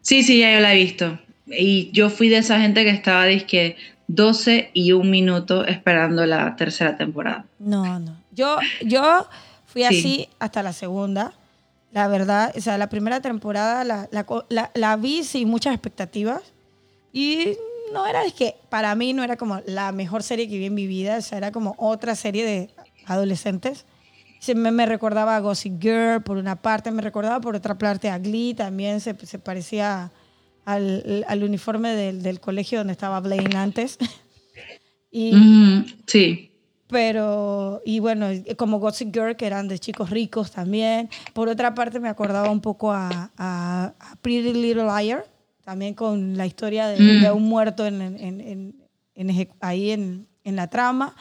Sí, 0.00 0.24
sí, 0.24 0.40
ya 0.40 0.52
yo 0.52 0.58
la 0.58 0.74
he 0.74 0.78
visto. 0.78 1.16
y 1.46 1.92
yo 1.92 2.10
fui 2.10 2.28
de 2.28 2.38
esa 2.38 2.60
gente 2.60 2.82
que 2.82 2.90
estaba, 2.90 3.24
disque 3.26 3.76
12 4.08 4.70
y 4.74 4.92
un 4.92 5.10
minuto 5.10 5.64
esperando 5.64 6.26
la 6.26 6.56
tercera 6.56 6.96
temporada. 6.96 7.46
No, 7.58 7.98
no. 7.98 8.16
Yo, 8.32 8.58
yo 8.84 9.26
fui 9.66 9.84
así 9.84 10.28
hasta 10.38 10.62
la 10.62 10.72
segunda. 10.72 11.32
La 11.92 12.08
verdad, 12.08 12.52
o 12.56 12.60
sea, 12.60 12.76
la 12.76 12.88
primera 12.88 13.20
temporada 13.20 13.84
la, 13.84 14.08
la, 14.10 14.70
la, 14.74 14.96
vi 14.96 15.22
sin 15.22 15.48
muchas 15.48 15.74
expectativas. 15.74 16.42
Y 17.12 17.56
no 17.92 18.04
era, 18.06 18.24
es 18.24 18.32
que 18.32 18.56
para 18.68 18.94
mí 18.94 19.12
no 19.12 19.22
era 19.22 19.36
como 19.36 19.60
la 19.66 19.92
mejor 19.92 20.22
serie 20.22 20.48
que 20.48 20.58
vi 20.58 20.66
en 20.66 20.74
mi 20.74 20.86
vida. 20.86 21.18
O 21.18 21.22
sea, 21.22 21.38
era 21.38 21.52
como 21.52 21.74
otra 21.78 22.16
serie 22.16 22.44
de 22.44 22.70
adolescentes. 23.06 23.86
Se 24.40 24.54
me, 24.54 24.72
me 24.72 24.86
recordaba 24.86 25.36
a 25.36 25.40
Gossip 25.40 25.80
Girl 25.80 26.22
por 26.22 26.36
una 26.36 26.56
parte, 26.56 26.90
me 26.90 27.00
recordaba 27.00 27.40
por 27.40 27.54
otra 27.54 27.78
parte 27.78 28.10
a 28.10 28.18
Glee, 28.18 28.52
también 28.54 29.00
se, 29.00 29.14
se 29.24 29.38
parecía 29.38 30.10
al, 30.64 31.24
al 31.28 31.44
uniforme 31.44 31.94
del, 31.94 32.22
del, 32.22 32.40
colegio 32.40 32.78
donde 32.78 32.92
estaba 32.92 33.20
Blaine 33.20 33.56
antes. 33.56 33.98
y, 35.10 35.32
sí. 36.06 36.50
Pero, 36.88 37.82
y 37.84 37.98
bueno, 37.98 38.28
como 38.56 38.78
Gossip 38.78 39.12
Girl, 39.12 39.36
que 39.36 39.46
eran 39.46 39.68
de 39.68 39.78
chicos 39.78 40.10
ricos 40.10 40.52
también. 40.52 41.08
Por 41.32 41.48
otra 41.48 41.74
parte, 41.74 41.98
me 41.98 42.08
acordaba 42.08 42.50
un 42.50 42.60
poco 42.60 42.92
a, 42.92 43.30
a, 43.36 43.94
Pretty 44.20 44.52
Little 44.52 44.84
Liar, 44.84 45.24
también 45.64 45.94
con 45.94 46.36
la 46.36 46.46
historia 46.46 46.88
de, 46.88 47.02
de 47.02 47.32
mm. 47.32 47.36
un 47.36 47.42
muerto 47.44 47.86
en, 47.86 48.00
en, 48.00 48.74
en, 49.14 49.48
ahí 49.60 49.90
en, 49.90 50.26
la 50.44 50.68
trama. 50.68 51.16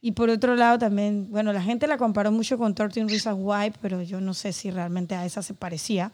Y 0.00 0.12
por 0.12 0.30
otro 0.30 0.54
lado 0.54 0.78
también, 0.78 1.28
bueno, 1.30 1.52
la 1.52 1.62
gente 1.62 1.86
la 1.86 1.96
comparó 1.96 2.30
mucho 2.30 2.56
con 2.56 2.74
13 2.74 3.04
Reasons 3.04 3.38
Why, 3.40 3.72
pero 3.80 4.02
yo 4.02 4.20
no 4.20 4.32
sé 4.32 4.52
si 4.52 4.70
realmente 4.70 5.14
a 5.14 5.24
esa 5.26 5.42
se 5.42 5.54
parecía. 5.54 6.12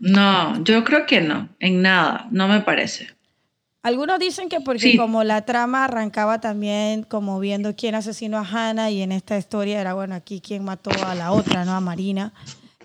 No, 0.00 0.64
yo 0.64 0.82
creo 0.82 1.06
que 1.06 1.20
no, 1.20 1.50
en 1.60 1.82
nada, 1.82 2.26
no 2.30 2.48
me 2.48 2.60
parece. 2.60 3.08
Algunos 3.82 4.18
dicen 4.18 4.48
que 4.48 4.60
porque 4.60 4.96
como 4.96 5.24
la 5.24 5.46
trama 5.46 5.84
arrancaba 5.84 6.40
también 6.40 7.02
como 7.02 7.38
viendo 7.38 7.76
quién 7.76 7.94
asesinó 7.94 8.38
a 8.38 8.46
Hannah 8.46 8.90
y 8.90 9.02
en 9.02 9.12
esta 9.12 9.38
historia 9.38 9.80
era, 9.80 9.94
bueno, 9.94 10.14
aquí 10.14 10.40
quién 10.40 10.64
mató 10.64 10.90
a 11.06 11.14
la 11.14 11.32
otra, 11.32 11.64
¿no? 11.64 11.72
A 11.72 11.80
Marina. 11.80 12.32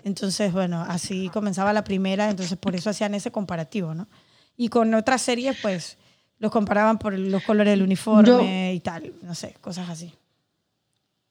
Entonces, 0.04 0.52
bueno, 0.52 0.84
así 0.88 1.28
comenzaba 1.30 1.72
la 1.72 1.84
primera, 1.84 2.30
entonces 2.30 2.56
por 2.56 2.76
eso 2.76 2.90
hacían 2.90 3.14
ese 3.14 3.30
comparativo, 3.30 3.94
¿no? 3.94 4.08
Y 4.56 4.68
con 4.68 4.94
otras 4.94 5.20
series, 5.20 5.56
pues, 5.60 5.98
los 6.38 6.50
comparaban 6.50 6.98
por 6.98 7.18
los 7.18 7.42
colores 7.42 7.72
del 7.72 7.82
uniforme 7.82 8.72
y 8.74 8.80
tal, 8.80 9.12
no 9.22 9.34
sé, 9.34 9.54
cosas 9.60 9.88
así. 9.90 10.14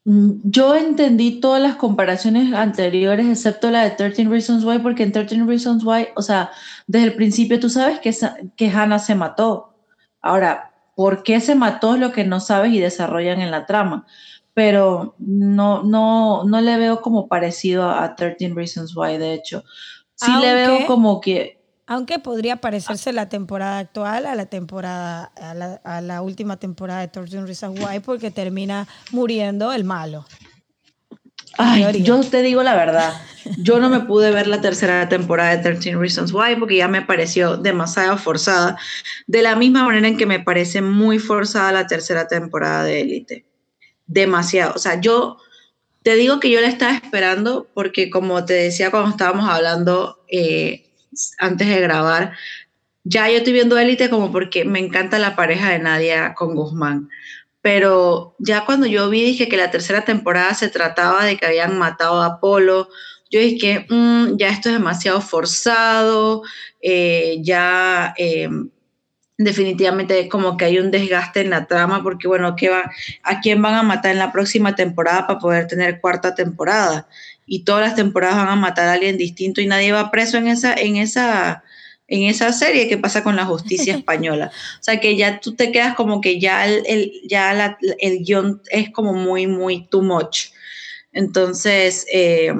Mm, 0.06 0.38
yo 0.44 0.76
entendí 0.76 1.40
todas 1.40 1.60
las 1.60 1.74
comparaciones 1.74 2.54
anteriores, 2.54 3.26
excepto 3.26 3.72
la 3.72 3.82
de 3.82 3.90
13 3.90 4.26
Reasons 4.26 4.64
Why, 4.64 4.78
porque 4.78 5.02
en 5.02 5.10
13 5.10 5.42
Reasons 5.44 5.84
Why, 5.84 6.08
o 6.14 6.22
sea, 6.22 6.52
desde 6.86 7.08
el 7.08 7.14
principio 7.16 7.58
tú 7.58 7.68
sabes 7.68 7.98
que, 7.98 8.14
que 8.56 8.70
Hannah 8.70 9.00
se 9.00 9.16
mató. 9.16 9.74
Ahora, 10.22 10.72
¿por 10.94 11.24
qué 11.24 11.40
se 11.40 11.56
mató 11.56 11.94
es 11.94 12.00
lo 12.00 12.12
que 12.12 12.22
no 12.24 12.38
sabes 12.38 12.72
y 12.72 12.78
desarrollan 12.78 13.40
en 13.40 13.50
la 13.50 13.66
trama? 13.66 14.06
Pero 14.54 15.16
no, 15.18 15.82
no, 15.82 16.44
no 16.44 16.60
le 16.60 16.76
veo 16.76 17.02
como 17.02 17.26
parecido 17.26 17.90
a 17.90 18.14
13 18.14 18.52
Reasons 18.54 18.96
Why, 18.96 19.18
de 19.18 19.34
hecho. 19.34 19.64
Sí 20.14 20.30
le 20.40 20.54
veo 20.54 20.86
como 20.86 21.20
que 21.20 21.60
aunque 21.86 22.18
podría 22.18 22.56
parecerse 22.56 23.12
la 23.12 23.28
temporada 23.28 23.78
actual 23.78 24.26
a 24.26 24.34
la 24.34 24.46
temporada 24.46 25.30
a 25.36 26.00
la, 26.00 26.22
última 26.22 26.56
temporada 26.56 27.00
de 27.00 27.08
13 27.08 27.42
Reasons 27.42 27.80
Why 27.80 28.00
porque 28.00 28.30
termina 28.30 28.88
muriendo 29.12 29.72
el 29.72 29.84
malo. 29.84 30.26
Ay, 31.58 32.02
yo 32.02 32.20
te 32.20 32.42
digo 32.42 32.62
la 32.62 32.74
verdad, 32.74 33.14
yo 33.58 33.78
no 33.78 33.88
me 33.88 34.00
pude 34.00 34.30
ver 34.30 34.46
la 34.46 34.60
tercera 34.60 35.08
temporada 35.08 35.56
de 35.56 35.62
13 35.62 35.96
Reasons 35.96 36.32
Why 36.32 36.56
porque 36.58 36.76
ya 36.76 36.88
me 36.88 37.02
pareció 37.02 37.56
demasiado 37.56 38.18
forzada, 38.18 38.76
de 39.26 39.42
la 39.42 39.56
misma 39.56 39.84
manera 39.84 40.08
en 40.08 40.18
que 40.18 40.26
me 40.26 40.40
parece 40.40 40.82
muy 40.82 41.18
forzada 41.18 41.72
la 41.72 41.86
tercera 41.86 42.28
temporada 42.28 42.84
de 42.84 43.00
Elite. 43.00 43.46
Demasiado, 44.06 44.74
o 44.74 44.78
sea, 44.78 45.00
yo 45.00 45.38
te 46.02 46.14
digo 46.14 46.40
que 46.40 46.50
yo 46.50 46.60
la 46.60 46.68
estaba 46.68 46.94
esperando 46.94 47.68
porque 47.74 48.10
como 48.10 48.44
te 48.44 48.54
decía 48.54 48.90
cuando 48.90 49.10
estábamos 49.10 49.48
hablando 49.48 50.22
eh, 50.28 50.85
antes 51.38 51.68
de 51.68 51.80
grabar, 51.80 52.32
ya 53.04 53.28
yo 53.30 53.38
estoy 53.38 53.52
viendo 53.52 53.78
Élite 53.78 54.10
como 54.10 54.32
porque 54.32 54.64
me 54.64 54.80
encanta 54.80 55.18
la 55.18 55.36
pareja 55.36 55.70
de 55.70 55.78
Nadia 55.78 56.34
con 56.34 56.54
Guzmán. 56.54 57.08
Pero 57.62 58.34
ya 58.38 58.64
cuando 58.64 58.86
yo 58.86 59.08
vi, 59.10 59.22
dije 59.22 59.48
que 59.48 59.56
la 59.56 59.70
tercera 59.70 60.04
temporada 60.04 60.54
se 60.54 60.68
trataba 60.68 61.24
de 61.24 61.36
que 61.36 61.46
habían 61.46 61.78
matado 61.78 62.22
a 62.22 62.26
Apolo. 62.26 62.88
Yo 63.30 63.40
dije, 63.40 63.86
mm, 63.88 64.36
ya 64.36 64.48
esto 64.48 64.68
es 64.68 64.74
demasiado 64.76 65.20
forzado, 65.20 66.42
eh, 66.80 67.38
ya 67.42 68.14
eh, 68.18 68.48
definitivamente 69.38 70.28
como 70.28 70.56
que 70.56 70.64
hay 70.64 70.78
un 70.78 70.90
desgaste 70.90 71.40
en 71.40 71.50
la 71.50 71.66
trama, 71.66 72.02
porque 72.02 72.28
bueno, 72.28 72.56
¿qué 72.56 72.70
va, 72.70 72.90
¿a 73.22 73.40
quién 73.40 73.60
van 73.62 73.74
a 73.74 73.82
matar 73.82 74.12
en 74.12 74.18
la 74.18 74.32
próxima 74.32 74.74
temporada 74.74 75.26
para 75.26 75.38
poder 75.38 75.66
tener 75.66 76.00
cuarta 76.00 76.34
temporada? 76.34 77.08
Y 77.46 77.64
todas 77.64 77.82
las 77.82 77.94
temporadas 77.94 78.36
van 78.36 78.48
a 78.48 78.56
matar 78.56 78.88
a 78.88 78.94
alguien 78.94 79.16
distinto 79.16 79.60
y 79.60 79.66
nadie 79.66 79.92
va 79.92 80.10
preso 80.10 80.36
en 80.36 80.48
esa, 80.48 80.74
en 80.74 80.96
esa, 80.96 81.62
en 82.08 82.24
esa 82.24 82.52
serie 82.52 82.88
que 82.88 82.98
pasa 82.98 83.22
con 83.22 83.36
la 83.36 83.46
justicia 83.46 83.94
española. 83.96 84.50
O 84.80 84.82
sea 84.82 84.98
que 85.00 85.16
ya 85.16 85.40
tú 85.40 85.54
te 85.54 85.70
quedas 85.70 85.94
como 85.94 86.20
que 86.20 86.40
ya 86.40 86.66
el, 86.66 87.12
ya 87.28 87.78
el 88.00 88.24
guion 88.24 88.60
es 88.70 88.90
como 88.90 89.14
muy, 89.14 89.46
muy 89.46 89.86
too 89.86 90.02
much. 90.02 90.48
Entonces, 91.12 92.04
eh, 92.12 92.52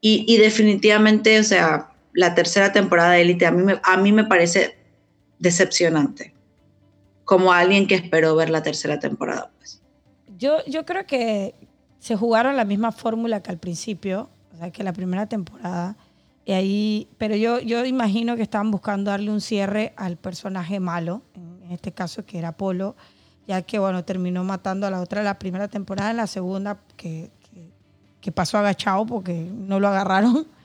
y, 0.00 0.36
definitivamente, 0.36 1.40
o 1.40 1.42
sea, 1.42 1.90
la 2.12 2.34
tercera 2.36 2.72
temporada 2.72 3.12
de 3.12 3.22
Élite 3.22 3.44
a 3.44 3.50
mí, 3.50 3.64
me, 3.64 3.80
a 3.82 3.96
mí 3.96 4.12
me 4.12 4.22
parece 4.22 4.76
decepcionante. 5.40 6.32
Como 7.24 7.52
alguien 7.52 7.88
que 7.88 7.96
esperó 7.96 8.36
ver 8.36 8.50
la 8.50 8.62
tercera 8.62 9.00
temporada, 9.00 9.50
pues. 9.58 9.82
Yo, 10.38 10.64
yo 10.66 10.86
creo 10.86 11.06
que, 11.06 11.54
se 11.98 12.16
jugaron 12.16 12.56
la 12.56 12.64
misma 12.64 12.92
fórmula 12.92 13.42
que 13.42 13.50
al 13.50 13.58
principio, 13.58 14.28
o 14.54 14.58
sea, 14.58 14.70
que 14.70 14.84
la 14.84 14.92
primera 14.92 15.26
temporada. 15.26 15.96
Y 16.44 16.52
ahí, 16.52 17.08
pero 17.18 17.34
yo, 17.34 17.60
yo 17.60 17.84
imagino 17.84 18.36
que 18.36 18.42
estaban 18.42 18.70
buscando 18.70 19.10
darle 19.10 19.30
un 19.30 19.40
cierre 19.40 19.92
al 19.96 20.16
personaje 20.16 20.78
malo, 20.78 21.22
en 21.34 21.72
este 21.72 21.92
caso 21.92 22.24
que 22.24 22.38
era 22.38 22.52
Polo, 22.52 22.94
ya 23.46 23.62
que 23.62 23.78
bueno, 23.78 24.04
terminó 24.04 24.44
matando 24.44 24.86
a 24.86 24.90
la 24.90 25.00
otra 25.00 25.22
la 25.22 25.38
primera 25.38 25.68
temporada, 25.68 26.10
en 26.10 26.18
la 26.18 26.26
segunda 26.26 26.78
que, 26.96 27.30
que, 28.20 28.32
pasó 28.32 28.58
agachado 28.58 29.06
porque 29.06 29.48
no 29.52 29.80
lo 29.80 29.88
agarraron. 29.88 30.46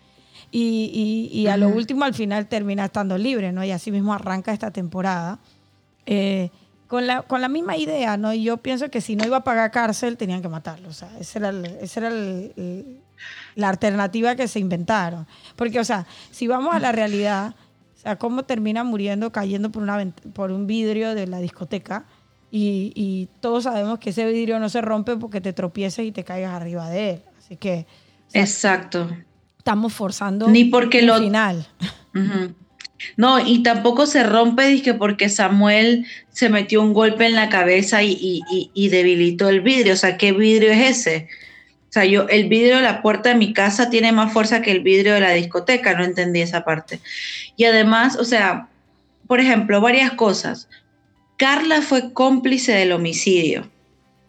Y, 0.53 1.29
y, 1.31 1.47
a 1.47 1.55
lo 1.55 1.69
último, 1.69 2.03
al 2.03 2.13
final, 2.13 2.47
termina 2.47 2.83
estando 2.83 3.17
libre, 3.17 3.53
¿no? 3.53 3.63
Y 3.63 3.71
así 3.71 3.89
mismo 3.89 4.13
arranca 4.13 4.51
esta 4.51 4.69
temporada. 4.69 5.39
Eh, 6.05 6.49
con 6.91 7.07
la, 7.07 7.21
con 7.21 7.39
la 7.39 7.47
misma 7.47 7.77
idea, 7.77 8.17
¿no? 8.17 8.33
Y 8.33 8.43
yo 8.43 8.57
pienso 8.57 8.91
que 8.91 8.99
si 8.99 9.15
no 9.15 9.25
iba 9.25 9.37
a 9.37 9.43
pagar 9.45 9.71
cárcel, 9.71 10.17
tenían 10.17 10.41
que 10.41 10.49
matarlo. 10.49 10.89
O 10.89 10.91
sea, 10.91 11.09
esa 11.21 11.39
era, 11.39 11.51
esa 11.79 12.01
era 12.01 12.09
la 13.55 13.69
alternativa 13.69 14.35
que 14.35 14.49
se 14.49 14.59
inventaron. 14.59 15.25
Porque, 15.55 15.79
o 15.79 15.85
sea, 15.85 16.05
si 16.31 16.47
vamos 16.47 16.75
a 16.75 16.79
la 16.79 16.91
realidad, 16.91 17.55
o 17.95 17.99
sea, 18.01 18.17
cómo 18.17 18.43
termina 18.43 18.83
muriendo 18.83 19.31
cayendo 19.31 19.71
por, 19.71 19.83
una, 19.83 20.05
por 20.33 20.51
un 20.51 20.67
vidrio 20.67 21.15
de 21.15 21.27
la 21.27 21.39
discoteca. 21.39 22.03
Y, 22.51 22.91
y, 22.93 23.29
todos 23.39 23.63
sabemos 23.63 23.97
que 23.97 24.09
ese 24.09 24.25
vidrio 24.25 24.59
no 24.59 24.67
se 24.67 24.81
rompe 24.81 25.15
porque 25.15 25.39
te 25.39 25.53
tropieces 25.53 26.05
y 26.05 26.11
te 26.11 26.25
caigas 26.25 26.51
arriba 26.51 26.89
de 26.89 27.11
él. 27.11 27.21
Así 27.39 27.55
que. 27.55 27.87
Exacto. 28.33 29.09
Estamos 29.57 29.93
forzando 29.93 30.49
Ni 30.49 30.65
porque 30.65 30.99
el 30.99 31.05
lo, 31.05 31.19
final. 31.19 31.65
No, 33.17 33.45
y 33.45 33.63
tampoco 33.63 34.05
se 34.05 34.23
rompe 34.23 34.67
dije, 34.67 34.93
porque 34.93 35.29
Samuel 35.29 36.05
se 36.31 36.49
metió 36.49 36.81
un 36.81 36.93
golpe 36.93 37.25
en 37.25 37.35
la 37.35 37.49
cabeza 37.49 38.03
y, 38.03 38.41
y, 38.73 38.89
debilitó 38.89 39.49
el 39.49 39.61
vidrio. 39.61 39.93
O 39.93 39.97
sea, 39.97 40.17
¿qué 40.17 40.31
vidrio 40.31 40.71
es 40.71 40.99
ese? 40.99 41.27
O 41.89 41.93
sea, 41.93 42.05
yo, 42.05 42.27
el 42.29 42.47
vidrio 42.47 42.77
de 42.77 42.83
la 42.83 43.01
puerta 43.01 43.29
de 43.29 43.35
mi 43.35 43.53
casa 43.53 43.89
tiene 43.89 44.11
más 44.11 44.31
fuerza 44.31 44.61
que 44.61 44.71
el 44.71 44.81
vidrio 44.81 45.13
de 45.13 45.21
la 45.21 45.31
discoteca, 45.31 45.93
no 45.93 46.03
entendí 46.03 46.41
esa 46.41 46.63
parte. 46.63 46.99
Y 47.57 47.65
además, 47.65 48.15
o 48.15 48.23
sea, 48.23 48.69
por 49.27 49.39
ejemplo, 49.39 49.81
varias 49.81 50.11
cosas. 50.11 50.69
Carla 51.37 51.81
fue 51.81 52.13
cómplice 52.13 52.71
del 52.71 52.91
homicidio 52.91 53.69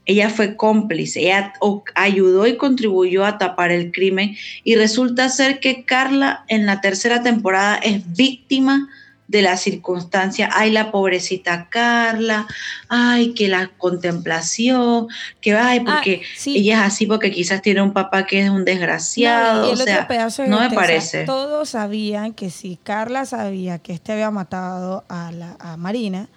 ella 0.05 0.31
fue 0.31 0.57
cómplice, 0.57 1.21
ella 1.21 1.53
ayudó 1.95 2.47
y 2.47 2.57
contribuyó 2.57 3.25
a 3.25 3.39
tapar 3.39 3.71
el 3.71 3.93
crimen 3.93 4.37
y 4.65 4.75
resulta 4.75 5.29
ser 5.29 5.61
que 5.61 5.85
Carla 5.85 6.45
en 6.49 6.67
la 6.67 6.81
tercera 6.81 7.23
temporada 7.23 7.77
es 7.77 8.13
víctima 8.15 8.89
de 9.29 9.41
la 9.41 9.57
circunstancia, 9.57 10.51
ay 10.53 10.71
la 10.71 10.91
pobrecita 10.91 11.69
Carla, 11.71 12.47
ay 12.89 13.33
que 13.33 13.49
la 13.49 13.69
contemplación, 13.79 15.09
que 15.41 15.55
ay 15.55 15.79
ah, 15.81 15.85
porque 15.87 16.23
ella 16.45 16.81
es 16.81 16.93
así 16.93 17.07
porque 17.07 17.31
quizás 17.31 17.63
tiene 17.63 17.81
un 17.81 17.95
papá 17.95 18.27
que 18.27 18.43
es 18.43 18.51
un 18.51 18.65
desgraciado, 18.65 19.71
o 19.71 19.77
sea, 19.77 20.07
no 20.47 20.61
me 20.61 20.71
parece. 20.71 21.25
Todos 21.25 21.71
sabían 21.71 22.35
que 22.35 22.51
si 22.51 22.77
Carla 22.77 23.25
sabía 23.25 23.79
que 23.79 23.95
este 23.95 24.13
había 24.13 24.31
matado 24.31 25.05
a, 25.09 25.33
la, 25.33 25.57
a 25.61 25.79
Marina, 25.79 26.29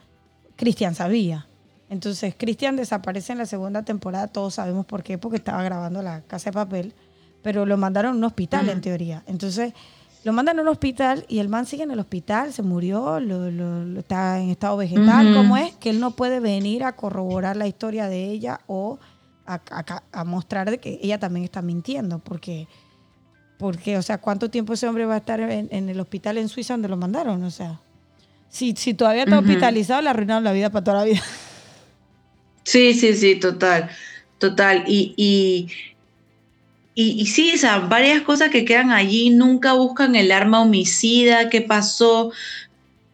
Cristian 0.55 0.95
sabía. 0.95 1.47
Entonces, 1.95 2.35
Cristian 2.37 2.75
desaparece 2.75 3.31
en 3.31 3.37
la 3.37 3.45
segunda 3.45 3.83
temporada, 3.83 4.27
todos 4.27 4.55
sabemos 4.55 4.85
por 4.85 5.01
qué, 5.01 5.17
porque 5.17 5.37
estaba 5.37 5.63
grabando 5.63 6.01
la 6.01 6.19
casa 6.23 6.49
de 6.49 6.53
papel, 6.53 6.93
pero 7.41 7.65
lo 7.65 7.77
mandaron 7.77 8.15
a 8.15 8.17
un 8.17 8.23
hospital 8.25 8.67
en 8.67 8.81
teoría. 8.81 9.23
Entonces, 9.27 9.73
lo 10.25 10.33
mandan 10.33 10.59
a 10.59 10.61
un 10.61 10.67
hospital 10.67 11.25
y 11.29 11.39
el 11.39 11.47
man 11.47 11.65
sigue 11.65 11.83
en 11.83 11.91
el 11.91 11.99
hospital, 11.99 12.51
se 12.51 12.63
murió, 12.63 13.21
lo, 13.21 13.97
está 13.97 14.41
en 14.41 14.49
estado 14.49 14.75
vegetal. 14.75 15.33
¿Cómo 15.33 15.55
es? 15.55 15.73
Que 15.75 15.89
él 15.89 16.01
no 16.01 16.11
puede 16.11 16.41
venir 16.41 16.83
a 16.83 16.97
corroborar 16.97 17.55
la 17.55 17.65
historia 17.65 18.09
de 18.09 18.25
ella 18.25 18.59
o 18.67 18.99
a, 19.45 20.23
mostrar 20.25 20.69
de 20.69 20.79
que 20.79 20.99
ella 21.01 21.17
también 21.17 21.45
está 21.45 21.61
mintiendo, 21.61 22.19
porque, 22.19 22.67
porque, 23.57 23.97
o 23.97 24.01
sea, 24.01 24.17
¿cuánto 24.17 24.49
tiempo 24.49 24.73
ese 24.73 24.85
hombre 24.85 25.05
va 25.05 25.13
a 25.13 25.17
estar 25.19 25.39
en, 25.39 25.89
el 25.89 25.99
hospital 26.01 26.39
en 26.39 26.49
Suiza 26.49 26.73
donde 26.73 26.89
lo 26.89 26.97
mandaron? 26.97 27.41
O 27.41 27.51
sea, 27.51 27.79
si, 28.49 28.73
si 28.75 28.93
todavía 28.93 29.23
está 29.23 29.39
hospitalizado, 29.39 30.01
le 30.01 30.09
arruinaron 30.09 30.43
la 30.43 30.51
vida 30.51 30.69
para 30.69 30.83
toda 30.83 30.97
la 30.97 31.03
vida. 31.05 31.21
Sí, 32.65 32.93
sí, 32.95 33.13
sí, 33.13 33.35
total, 33.35 33.89
total. 34.39 34.83
Y, 34.87 35.13
y, 35.15 35.69
y, 36.95 37.25
sí, 37.27 37.53
o 37.53 37.57
varias 37.87 38.23
cosas 38.23 38.49
que 38.49 38.65
quedan 38.65 38.91
allí, 38.91 39.29
nunca 39.29 39.73
buscan 39.73 40.15
el 40.15 40.31
arma 40.31 40.61
homicida, 40.61 41.49
qué 41.49 41.61
pasó, 41.61 42.31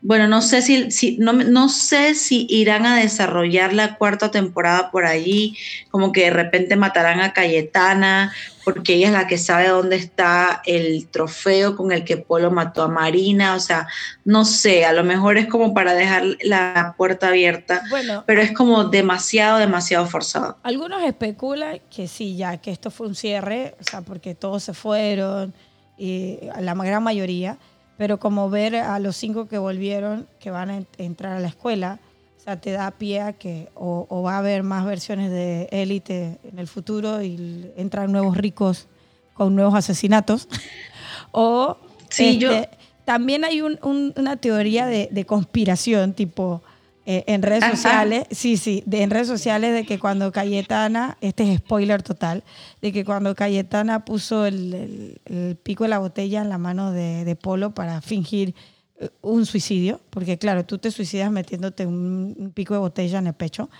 bueno, 0.03 0.27
no 0.27 0.41
sé 0.41 0.63
si, 0.63 0.89
si 0.89 1.17
no, 1.17 1.31
no, 1.31 1.69
sé 1.69 2.15
si 2.15 2.47
irán 2.49 2.87
a 2.87 2.97
desarrollar 2.97 3.71
la 3.73 3.97
cuarta 3.97 4.31
temporada 4.31 4.89
por 4.89 5.05
allí, 5.05 5.55
como 5.91 6.11
que 6.11 6.21
de 6.21 6.29
repente 6.31 6.75
matarán 6.75 7.21
a 7.21 7.33
Cayetana, 7.33 8.33
porque 8.63 8.95
ella 8.95 9.07
es 9.07 9.13
la 9.13 9.27
que 9.27 9.37
sabe 9.37 9.67
dónde 9.67 9.97
está 9.97 10.63
el 10.65 11.07
trofeo 11.07 11.75
con 11.75 11.91
el 11.91 12.03
que 12.03 12.17
Polo 12.17 12.49
mató 12.49 12.81
a 12.81 12.87
Marina, 12.87 13.53
o 13.53 13.59
sea, 13.59 13.87
no 14.25 14.43
sé, 14.43 14.85
a 14.85 14.93
lo 14.93 15.03
mejor 15.03 15.37
es 15.37 15.47
como 15.47 15.73
para 15.75 15.93
dejar 15.93 16.23
la 16.41 16.95
puerta 16.97 17.27
abierta, 17.27 17.83
bueno, 17.91 18.23
pero 18.25 18.41
es 18.41 18.53
como 18.53 18.85
demasiado, 18.85 19.59
demasiado 19.59 20.07
forzado. 20.07 20.57
Algunos 20.63 21.03
especulan 21.03 21.79
que 21.95 22.07
sí, 22.07 22.35
ya 22.35 22.57
que 22.57 22.71
esto 22.71 22.89
fue 22.89 23.05
un 23.05 23.15
cierre, 23.15 23.75
o 23.79 23.83
sea, 23.83 24.01
porque 24.01 24.33
todos 24.33 24.63
se 24.63 24.73
fueron, 24.73 25.53
y 25.95 26.39
la 26.59 26.73
gran 26.73 27.03
mayoría 27.03 27.59
pero 28.01 28.19
como 28.19 28.49
ver 28.49 28.77
a 28.77 28.97
los 28.97 29.15
cinco 29.15 29.47
que 29.47 29.59
volvieron, 29.59 30.27
que 30.39 30.49
van 30.49 30.71
a 30.71 30.83
entrar 30.97 31.37
a 31.37 31.39
la 31.39 31.49
escuela, 31.49 31.99
o 32.39 32.43
sea, 32.43 32.59
te 32.59 32.71
da 32.71 32.89
pie 32.89 33.21
a 33.21 33.33
que 33.33 33.69
o, 33.75 34.23
va 34.25 34.37
a 34.37 34.37
haber 34.39 34.63
más 34.63 34.87
versiones 34.87 35.29
de 35.29 35.67
élite 35.69 36.39
en 36.43 36.57
el 36.57 36.67
futuro 36.67 37.21
y 37.21 37.71
entran 37.77 38.11
nuevos 38.11 38.35
ricos 38.37 38.87
con 39.35 39.53
nuevos 39.53 39.75
asesinatos. 39.75 40.47
o 41.31 41.77
sí, 42.09 42.39
yo... 42.39 42.51
Este, 42.51 42.75
también 43.05 43.45
hay 43.45 43.61
una 43.61 44.37
teoría 44.37 44.87
de, 44.87 45.07
de 45.11 45.25
conspiración, 45.27 46.13
tipo, 46.13 46.63
eh, 47.03 47.23
en 47.25 47.41
redes 47.41 47.65
sociales, 47.65 48.27
sí, 48.29 48.57
sí, 48.57 48.83
de, 48.85 49.01
en 49.01 49.09
redes 49.09 49.27
sociales 49.27 49.73
de 49.73 49.85
que 49.87 49.97
cuando 49.97 50.31
Cayetana, 50.31 51.17
este 51.19 51.51
es 51.51 51.57
spoiler 51.57 52.03
total, 52.03 52.43
de 52.79 52.91
que 52.91 53.03
cuando 53.03 53.33
Cayetana 53.33 54.05
puso 54.05 54.45
el, 54.45 55.19
pico 55.63 55.83
de 55.85 55.89
la 55.89 55.97
botella 55.97 56.41
en 56.41 56.49
la 56.49 56.59
mano 56.59 56.91
de, 56.91 57.35
Polo 57.41 57.73
para 57.73 58.01
fingir 58.01 58.53
eh, 58.99 59.09
un 59.21 59.47
suicidio, 59.47 59.99
porque 60.11 60.37
claro, 60.37 60.63
tú 60.63 60.77
te 60.77 60.91
suicidas 60.91 61.31
metiéndote 61.31 61.87
un, 61.87 62.51
pico 62.53 62.75
de 62.75 62.81
botella 62.81 63.17
en 63.17 63.27
el 63.27 63.33
pecho, 63.33 63.71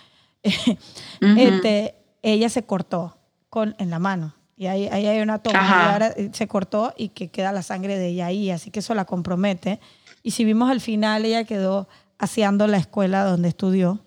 este, 1.20 1.94
ella 2.22 2.48
se 2.48 2.64
cortó 2.64 3.18
con, 3.50 3.76
en 3.78 3.90
la 3.90 4.00
mano. 4.00 4.34
Y 4.56 4.66
ahí, 4.66 4.88
ahí 4.88 5.06
hay 5.06 5.20
una 5.20 5.38
toma, 5.38 6.10
y 6.16 6.30
se 6.32 6.48
cortó 6.48 6.92
y 6.96 7.10
que 7.10 7.28
queda 7.28 7.52
la 7.52 7.62
sangre 7.62 7.98
de 7.98 8.08
ella 8.08 8.26
ahí, 8.26 8.50
así 8.50 8.72
que 8.72 8.80
eso 8.80 8.94
la 8.94 9.04
compromete. 9.04 9.78
Y 10.24 10.32
si 10.32 10.44
vimos 10.44 10.70
al 10.70 10.80
final, 10.80 11.24
ella 11.24 11.44
quedó 11.44 11.88
haciendo 12.22 12.68
la 12.68 12.76
escuela 12.76 13.24
donde 13.24 13.48
estudió. 13.48 14.00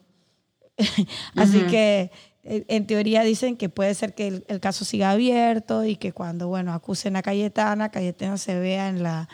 Así 1.36 1.60
que 1.64 2.12
eh, 2.44 2.66
en 2.70 2.88
teoría 2.88 3.24
dicen 3.24 3.58
que 3.58 3.68
puede 3.68 3.94
ser 3.94 4.16
que 4.16 4.42
el, 4.48 4.60
caso 4.62 4.86
siga 4.86 5.12
abierto 5.12 5.84
y 5.84 5.98
que 5.98 6.14
cuando, 6.14 6.48
bueno, 6.48 6.74
acusen 6.74 7.18
a 7.18 7.22
Cayetana, 7.22 7.90
Cayetana 7.90 8.38
se 8.38 8.58
vea 8.58 8.88
en 8.88 9.04
la, 9.04 9.28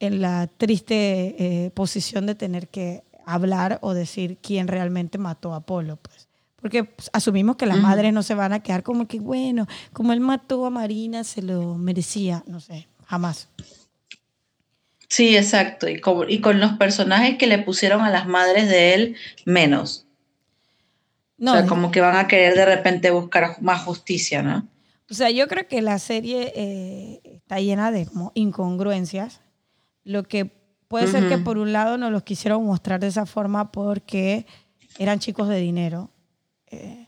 en 0.00 0.22
la 0.22 0.46
triste 0.46 1.36
eh, 1.66 1.70
posición 1.72 2.24
de 2.24 2.34
tener 2.34 2.68
que 2.68 3.04
hablar 3.26 3.78
o 3.82 3.92
decir 3.92 4.38
quién 4.40 4.66
realmente 4.66 5.18
mató 5.18 5.52
a 5.52 5.58
Apolo, 5.58 5.96
pues. 5.96 6.26
Porque 6.56 6.84
pues, 6.84 7.10
asumimos 7.12 7.56
que 7.56 7.66
las 7.66 7.78
madres 7.78 8.14
no 8.14 8.22
se 8.22 8.34
van 8.34 8.54
a 8.54 8.60
quedar 8.60 8.82
como 8.82 9.06
que, 9.06 9.20
bueno, 9.20 9.66
como 9.92 10.14
él 10.14 10.20
mató 10.20 10.64
a 10.64 10.70
Marina, 10.70 11.22
se 11.22 11.42
lo 11.42 11.76
merecía, 11.76 12.44
no 12.46 12.60
sé, 12.60 12.88
jamás. 13.04 13.48
Sí, 15.12 15.36
exacto. 15.36 15.90
Y, 15.90 16.00
y 16.28 16.40
con 16.40 16.58
los 16.58 16.72
personajes 16.78 17.36
que 17.36 17.46
le 17.46 17.58
pusieron 17.58 18.00
a 18.00 18.08
las 18.08 18.26
madres 18.26 18.66
de 18.70 18.94
él, 18.94 19.16
menos. 19.44 20.06
No, 21.36 21.52
o 21.52 21.54
sea, 21.54 21.66
como 21.66 21.90
que 21.90 22.00
van 22.00 22.16
a 22.16 22.28
querer 22.28 22.54
de 22.54 22.64
repente 22.64 23.10
buscar 23.10 23.60
más 23.60 23.82
justicia, 23.82 24.42
¿no? 24.42 24.66
O 25.10 25.12
sea, 25.12 25.28
yo 25.28 25.48
creo 25.48 25.68
que 25.68 25.82
la 25.82 25.98
serie 25.98 26.54
eh, 26.56 27.20
está 27.24 27.60
llena 27.60 27.90
de 27.90 28.06
como 28.06 28.32
incongruencias. 28.34 29.42
Lo 30.02 30.22
que 30.22 30.50
puede 30.88 31.08
ser 31.08 31.28
que 31.28 31.36
por 31.36 31.58
un 31.58 31.74
lado 31.74 31.98
nos 31.98 32.10
los 32.10 32.22
quisieron 32.22 32.64
mostrar 32.64 32.98
de 32.98 33.08
esa 33.08 33.26
forma 33.26 33.70
porque 33.70 34.46
eran 34.98 35.18
chicos 35.18 35.46
de 35.46 35.60
dinero. 35.60 36.08
Eh, 36.68 37.06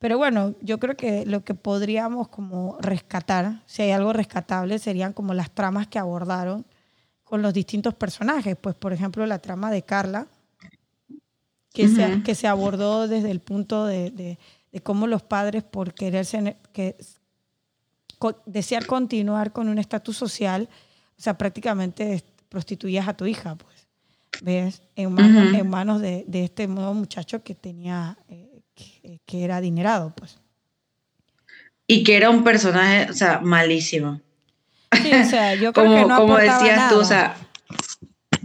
pero 0.00 0.18
bueno, 0.18 0.56
yo 0.60 0.80
creo 0.80 0.96
que 0.96 1.24
lo 1.24 1.44
que 1.44 1.54
podríamos 1.54 2.26
como 2.26 2.78
rescatar, 2.80 3.62
si 3.66 3.82
hay 3.82 3.92
algo 3.92 4.12
rescatable, 4.12 4.80
serían 4.80 5.12
como 5.12 5.34
las 5.34 5.52
tramas 5.52 5.86
que 5.86 6.00
abordaron 6.00 6.66
con 7.24 7.42
los 7.42 7.52
distintos 7.52 7.94
personajes. 7.94 8.56
Pues, 8.60 8.74
por 8.74 8.92
ejemplo, 8.92 9.26
la 9.26 9.38
trama 9.38 9.70
de 9.70 9.82
Carla, 9.82 10.28
que, 11.72 11.88
se, 11.88 12.22
que 12.22 12.34
se 12.34 12.46
abordó 12.46 13.08
desde 13.08 13.30
el 13.30 13.40
punto 13.40 13.84
de, 13.84 14.10
de, 14.10 14.38
cómo 14.82 15.06
los 15.06 15.22
padres, 15.22 15.64
por 15.64 15.92
quererse, 15.94 16.56
que, 16.72 16.96
desear 18.46 18.86
continuar 18.86 19.52
con 19.52 19.68
un 19.68 19.78
estatus 19.78 20.16
social, 20.16 20.68
o 21.18 21.22
sea, 21.22 21.36
prácticamente 21.36 22.24
prostituías 22.48 23.08
a 23.08 23.16
tu 23.16 23.26
hija, 23.26 23.56
pues. 23.56 23.88
¿Ves? 24.42 24.82
En 24.96 25.12
manos, 25.12 25.54
en 25.54 25.68
manos 25.68 26.00
de, 26.00 26.24
de, 26.26 26.44
este 26.44 26.66
nuevo 26.66 26.92
muchacho 26.92 27.42
que 27.42 27.54
tenía, 27.54 28.18
eh, 28.28 28.62
que, 29.26 29.44
era 29.44 29.56
adinerado, 29.56 30.12
pues. 30.14 30.38
Y 31.86 32.02
que 32.02 32.16
era 32.16 32.30
un 32.30 32.42
personaje, 32.42 33.10
o 33.10 33.14
sea, 33.14 33.40
malísimo. 33.40 34.20
Sí, 35.02 35.12
o 35.12 35.24
sea, 35.24 35.54
yo 35.54 35.72
creo 35.72 35.86
como, 35.86 35.96
que 35.96 36.04
no 36.06 36.16
Como 36.16 36.36
decías 36.36 36.90
tú, 36.90 36.98
o 36.98 37.04
sea, 37.04 37.36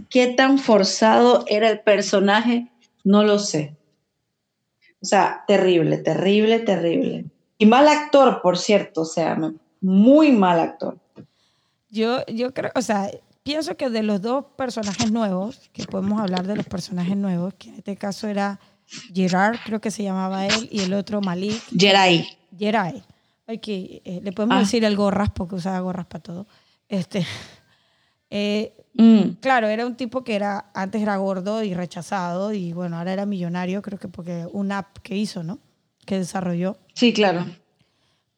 ¿qué 0.08 0.28
tan 0.28 0.58
forzado 0.58 1.44
era 1.48 1.68
el 1.70 1.80
personaje? 1.80 2.68
No 3.04 3.24
lo 3.24 3.38
sé. 3.38 3.76
O 5.02 5.06
sea, 5.06 5.44
terrible, 5.46 5.98
terrible, 5.98 6.60
terrible. 6.60 7.24
Y 7.58 7.66
mal 7.66 7.88
actor, 7.88 8.40
por 8.42 8.58
cierto, 8.58 9.02
o 9.02 9.06
sea, 9.06 9.38
muy 9.80 10.32
mal 10.32 10.60
actor. 10.60 10.98
Yo, 11.90 12.24
yo 12.26 12.52
creo, 12.52 12.70
o 12.74 12.82
sea, 12.82 13.10
pienso 13.42 13.76
que 13.76 13.90
de 13.90 14.02
los 14.02 14.20
dos 14.20 14.44
personajes 14.56 15.10
nuevos, 15.10 15.70
que 15.72 15.84
podemos 15.84 16.20
hablar 16.20 16.46
de 16.46 16.56
los 16.56 16.66
personajes 16.66 17.16
nuevos, 17.16 17.54
que 17.54 17.70
en 17.70 17.76
este 17.76 17.96
caso 17.96 18.28
era 18.28 18.60
Gerard, 19.14 19.56
creo 19.64 19.80
que 19.80 19.90
se 19.90 20.02
llamaba 20.02 20.46
él, 20.46 20.68
y 20.70 20.80
el 20.80 20.94
otro 20.94 21.20
Malik. 21.20 21.62
Geray. 22.58 23.02
Que 23.58 24.02
eh, 24.04 24.20
le 24.22 24.32
podemos 24.32 24.56
ah. 24.56 24.60
decir 24.60 24.84
el 24.84 24.96
gorras 24.96 25.30
porque 25.30 25.56
usaba 25.56 25.80
gorras 25.80 26.06
para 26.06 26.22
todo. 26.22 26.46
Este, 26.88 27.26
eh, 28.30 28.74
mm. 28.94 29.40
Claro, 29.40 29.68
era 29.68 29.86
un 29.86 29.96
tipo 29.96 30.22
que 30.22 30.34
era 30.34 30.70
antes 30.74 31.02
era 31.02 31.16
gordo 31.16 31.62
y 31.62 31.74
rechazado 31.74 32.52
y 32.52 32.72
bueno, 32.72 32.98
ahora 32.98 33.12
era 33.12 33.26
millonario, 33.26 33.82
creo 33.82 33.98
que 33.98 34.08
porque 34.08 34.46
una 34.52 34.78
app 34.78 34.98
que 34.98 35.16
hizo, 35.16 35.42
¿no? 35.42 35.58
Que 36.04 36.18
desarrolló. 36.18 36.78
Sí, 36.94 37.12
claro. 37.12 37.46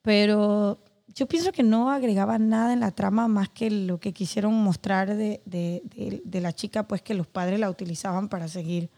Pero 0.03 0.79
yo 1.09 1.27
pienso 1.27 1.53
que 1.53 1.63
no 1.63 1.91
agregaba 1.91 2.39
nada 2.39 2.73
en 2.73 2.81
la 2.81 2.91
trama 2.91 3.29
más 3.29 3.49
que 3.49 3.71
lo 3.71 4.01
que 4.01 4.13
quisieron 4.13 4.55
mostrar 4.55 5.15
de, 5.15 5.43
de, 5.45 5.83
de 6.25 6.41
la 6.41 6.53
chica, 6.53 6.89
pues 6.89 7.03
que 7.03 7.15
los 7.15 7.27
padres 7.27 7.61
la 7.61 7.71
utilizaban 7.71 8.29
para 8.29 8.49
seguir 8.49 8.91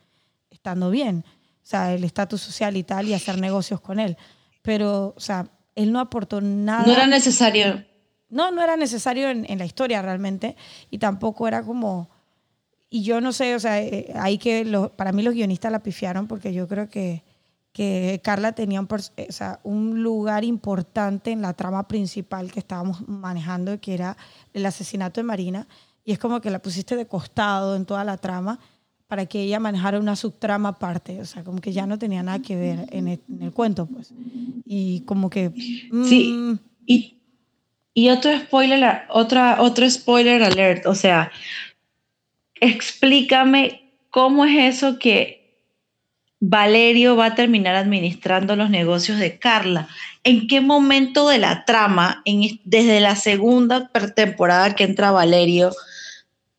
estando 0.50 0.90
bien. 0.90 1.24
O 1.64 1.66
sea, 1.66 1.94
el 1.94 2.05
estatus 2.05 2.40
social 2.40 2.77
y 2.77 2.83
tal 2.85 3.09
y 3.09 3.14
hacer 3.14 3.40
negocios 3.40 3.81
con 3.81 3.98
él. 3.98 4.16
Pero, 4.62 5.14
o 5.16 5.20
sea, 5.20 5.46
él 5.74 5.92
no 5.92 6.00
aportó 6.00 6.40
nada. 6.40 6.87
No 6.87 6.92
era 6.92 7.06
necesario. 7.06 7.84
No, 8.28 8.50
no 8.50 8.62
era 8.62 8.76
necesario 8.76 9.28
en, 9.30 9.58
la 9.58 9.64
historia 9.64 10.02
realmente. 10.02 10.56
Y 10.90 10.98
tampoco 10.98 11.46
era 11.46 11.62
como. 11.62 12.10
Y 12.90 13.02
yo 13.02 13.20
no 13.20 13.32
sé, 13.32 13.54
o 13.54 13.60
sea, 13.60 13.80
eh, 13.80 14.12
ahí 14.16 14.38
que 14.38 14.64
para 14.96 15.12
mí 15.12 15.22
los 15.22 15.34
guionistas 15.34 15.72
la 15.72 15.82
pifiaron 15.82 16.28
porque 16.28 16.52
yo 16.52 16.68
creo 16.68 16.88
que, 16.88 17.24
que 17.72 18.20
Carla 18.22 18.52
tenía 18.52 18.80
un, 18.80 18.88
o 18.90 19.32
sea, 19.32 19.58
un 19.64 20.02
lugar 20.02 20.44
importante 20.44 21.32
en 21.32 21.42
la 21.42 21.54
trama 21.54 21.88
principal 21.88 22.52
que 22.52 22.60
estábamos 22.60 23.06
manejando, 23.08 23.80
que 23.80 23.94
era 23.94 24.16
el 24.52 24.64
asesinato 24.64 25.20
de 25.20 25.24
Marina. 25.24 25.66
Y 26.04 26.12
es 26.12 26.18
como 26.18 26.40
que 26.40 26.50
la 26.50 26.60
pusiste 26.60 26.94
de 26.94 27.06
costado 27.06 27.74
en 27.74 27.84
toda 27.84 28.04
la 28.04 28.16
trama 28.16 28.60
para 29.14 29.27
que 29.27 29.42
ella 29.42 29.61
manejara 29.61 30.00
una 30.00 30.16
subtrama 30.16 30.70
aparte, 30.70 31.20
o 31.20 31.24
sea, 31.24 31.44
como 31.44 31.61
que 31.61 31.72
ya 31.72 31.87
no 31.87 32.00
tenía 32.00 32.24
nada 32.24 32.42
que 32.42 32.57
ver 32.57 32.87
en 32.90 33.07
el, 33.07 33.53
cuento, 33.53 33.87
pues. 33.87 34.12
Y 34.64 35.03
como 35.03 35.31
que... 35.31 35.53
Sí, 35.55 36.33
mm, 36.33 36.59
y, 36.85 37.18
y, 37.94 38.09
otro 38.09 38.37
spoiler, 38.37 39.03
otra, 39.11 39.62
otro 39.62 39.88
spoiler 39.88 40.42
alert, 40.42 40.85
o 40.87 40.96
sea, 40.96 41.31
explícame 42.57 43.92
cómo 44.11 44.46
es 44.46 44.74
eso 44.74 44.98
que 44.98 45.61
Valerio 46.40 47.14
va 47.14 47.27
a 47.27 47.35
terminar 47.37 47.77
administrando 47.77 48.57
los 48.57 48.68
negocios 48.68 49.20
de 49.20 49.38
Carla. 49.38 49.87
¿En 50.24 50.48
qué 50.48 50.61
momento 50.61 51.29
de 51.29 51.38
la 51.38 51.64
trama, 51.64 52.20
en, 52.24 52.59
desde 52.64 52.98
la 52.98 53.14
segunda 53.14 53.92
temporada 54.16 54.74
que 54.74 54.83
entra 54.83 55.12
Valerio, 55.12 55.70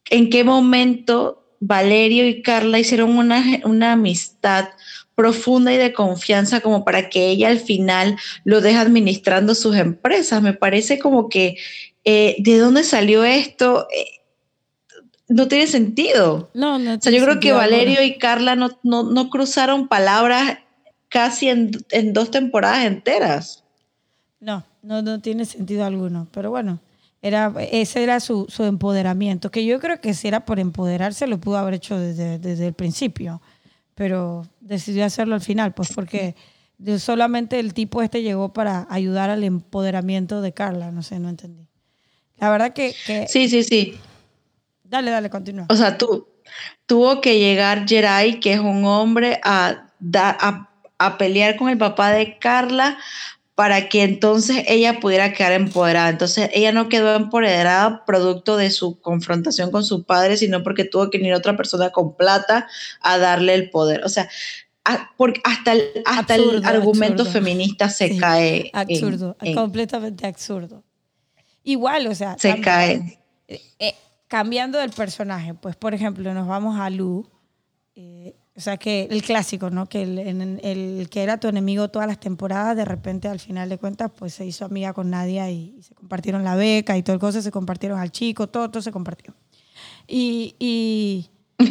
en 0.10 0.30
qué 0.30 0.46
momento 0.46 1.42
Valerio 1.60 2.28
y 2.28 2.42
Carla 2.42 2.80
hicieron 2.80 3.18
una, 3.18 3.44
una 3.64 3.94
amistad 3.94 4.70
profunda 5.16 5.74
y 5.74 5.78
de 5.78 5.94
confianza 5.94 6.60
como 6.60 6.84
para 6.84 7.10
que 7.10 7.30
ella 7.30 7.48
al 7.48 7.60
final 7.60 8.18
lo 8.44 8.62
deje 8.62 8.78
administrando 8.78 9.56
sus 9.56 9.76
empresas. 9.76 10.42
Me 10.42 10.54
parece 10.54 11.00
como 11.00 11.30
que, 11.30 11.58
eh, 12.04 12.36
¿de 12.40 12.58
dónde 12.60 12.84
salió 12.84 13.24
esto? 13.24 13.88
Eh, 13.96 14.06
no 15.28 15.48
tiene 15.48 15.68
sentido. 15.68 16.50
No, 16.54 16.78
no. 16.78 16.96
O 16.96 17.02
sea, 17.02 17.12
yo 17.12 17.24
creo 17.24 17.40
que 17.40 17.54
Valerio 17.54 18.04
y 18.04 18.18
Carla 18.18 18.56
no, 18.56 18.78
no, 18.84 19.30
cruzaron 19.30 19.88
palabras 19.88 20.60
casi 21.10 21.50
en, 21.50 21.72
en, 21.92 22.14
dos 22.14 22.30
temporadas 22.30 22.86
enteras. 22.86 23.64
No, 24.40 24.66
no, 24.84 25.02
no 25.02 25.22
tiene 25.22 25.46
sentido 25.46 25.86
alguno. 25.86 26.28
Pero 26.32 26.52
bueno, 26.52 26.80
era, 27.22 27.54
ese 27.72 28.04
era 28.04 28.20
su, 28.20 28.46
su 28.50 28.64
empoderamiento, 28.64 29.52
que 29.52 29.66
yo 29.66 29.80
creo 29.80 30.00
que 30.00 30.14
si 30.14 30.28
era 30.28 30.46
por 30.46 30.60
empoderarse 30.60 31.28
lo 31.28 31.40
pudo 31.40 31.58
haber 31.58 31.76
hecho 31.76 31.98
desde, 31.98 32.40
desde 32.40 32.68
el 32.68 32.74
principio 32.74 33.42
pero 33.96 34.46
decidió 34.60 35.06
hacerlo 35.06 35.36
al 35.36 35.42
final, 35.42 35.74
pues 35.74 35.92
porque 35.94 36.36
solamente 37.00 37.60
el 37.60 37.74
tipo 37.74 38.02
este 38.02 38.22
llegó 38.22 38.54
para 38.54 38.86
ayudar 38.90 39.30
al 39.30 39.44
empoderamiento 39.44 40.42
de 40.42 40.54
Carla, 40.54 40.92
no 40.92 41.02
sé, 41.02 41.18
no 41.20 41.30
entendí. 41.30 41.68
La 42.38 42.50
verdad 42.50 42.74
que... 42.74 42.94
sí, 43.28 43.48
sí, 43.48 43.64
sí. 43.64 43.98
Dale, 44.84 45.10
dale, 45.10 45.30
continúa. 45.30 45.66
O 45.70 45.76
sea, 45.76 45.98
tú, 45.98 46.28
tuvo 46.86 47.22
que 47.22 47.40
llegar 47.40 47.88
Jerai, 47.88 48.42
que 48.42 48.54
es 48.54 48.60
un 48.60 48.84
hombre, 48.84 49.40
a, 49.44 49.88
a, 50.14 50.70
a 50.98 51.18
pelear 51.18 51.56
con 51.56 51.70
el 51.70 51.78
papá 51.78 52.12
de 52.12 52.38
Carla 52.38 52.98
para 53.56 53.88
que 53.88 54.04
entonces 54.04 54.66
ella 54.68 55.00
pudiera 55.00 55.34
quedar 55.34 55.54
empoderada. 55.54 56.10
Entonces 56.10 56.50
ella 56.54 56.74
no 56.74 56.90
quedó 56.90 57.16
empoderada 57.16 58.04
producto 58.06 58.58
de 58.58 58.70
su 58.70 59.00
confrontación 59.00 59.72
con 59.72 59.86
su 59.86 60.04
padre, 60.04 60.36
sino 60.36 60.62
porque 60.62 60.84
tuvo 60.84 61.10
que 61.10 61.18
venir 61.18 61.34
otra 61.34 61.56
persona 61.56 61.90
con 61.92 62.16
plata 62.16 62.68
a 63.02 63.18
darle 63.18 63.56
el 63.56 63.70
poder. 63.70 64.04
O 64.04 64.10
sea, 64.10 64.30
porque 65.18 65.42
hasta 65.46 65.72
el, 65.72 65.84
hasta 66.06 66.36
el 66.36 66.64
argumento 66.66 67.26
feminista 67.26 67.90
se 67.90 68.18
cae. 68.18 68.70
Absurdo, 68.74 69.38
completamente 69.56 70.28
absurdo. 70.28 70.84
Igual, 71.64 72.08
o 72.08 72.14
sea. 72.14 72.38
Se 72.38 72.60
cae. 72.60 73.20
Eh, 73.48 73.62
eh, 73.80 73.96
cambiando 74.28 74.78
del 74.78 74.92
personaje, 74.92 75.54
pues 75.54 75.76
por 75.76 75.94
ejemplo, 75.94 76.34
nos 76.34 76.48
vamos 76.48 76.80
a 76.80 76.90
Lu. 76.90 77.28
Eh, 77.96 78.36
o 78.58 78.62
sea, 78.62 78.78
que 78.78 79.10
el 79.12 79.22
clásico, 79.22 79.70
¿no? 79.70 79.88
Que 79.88 80.04
el, 80.04 80.18
el, 80.64 81.10
que 81.10 81.24
era 81.24 81.38
tu 81.38 81.50
enemigo 81.50 81.90
todas 81.90 82.08
las 82.08 82.20
temporadas, 82.22 82.78
de 82.78 82.86
repente 82.86 83.28
al 83.28 83.40
final 83.40 83.68
de 83.68 83.78
cuentas, 83.78 84.12
pues 84.16 84.34
se 84.34 84.46
hizo 84.46 84.64
amiga 84.64 84.94
con 84.94 85.10
Nadia 85.10 85.50
y, 85.52 85.78
se 85.82 85.94
compartieron 85.94 86.46
la 86.46 86.56
beca 86.56 86.98
y 86.98 87.04
todo 87.04 87.16
el 87.16 87.20
cosa, 87.20 87.42
se 87.42 87.52
compartieron 87.52 88.00
al 88.00 88.12
chico, 88.12 88.48
todo, 88.48 88.72
todo 88.72 88.82
se 88.82 88.94
compartió. 88.94 89.34
Y. 90.08 90.56
y 90.58 91.30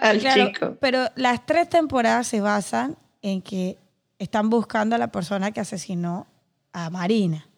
al 0.00 0.20
chico. 0.20 0.76
Pero 0.80 1.08
las 1.16 1.44
tres 1.44 1.68
temporadas 1.68 2.28
se 2.28 2.40
basan 2.40 2.96
en 3.20 3.42
que 3.42 3.76
están 4.20 4.48
buscando 4.48 4.94
a 4.94 4.98
la 4.98 5.10
persona 5.10 5.50
que 5.50 5.58
asesinó 5.58 6.28
a 6.72 6.88
Marina. 6.90 7.48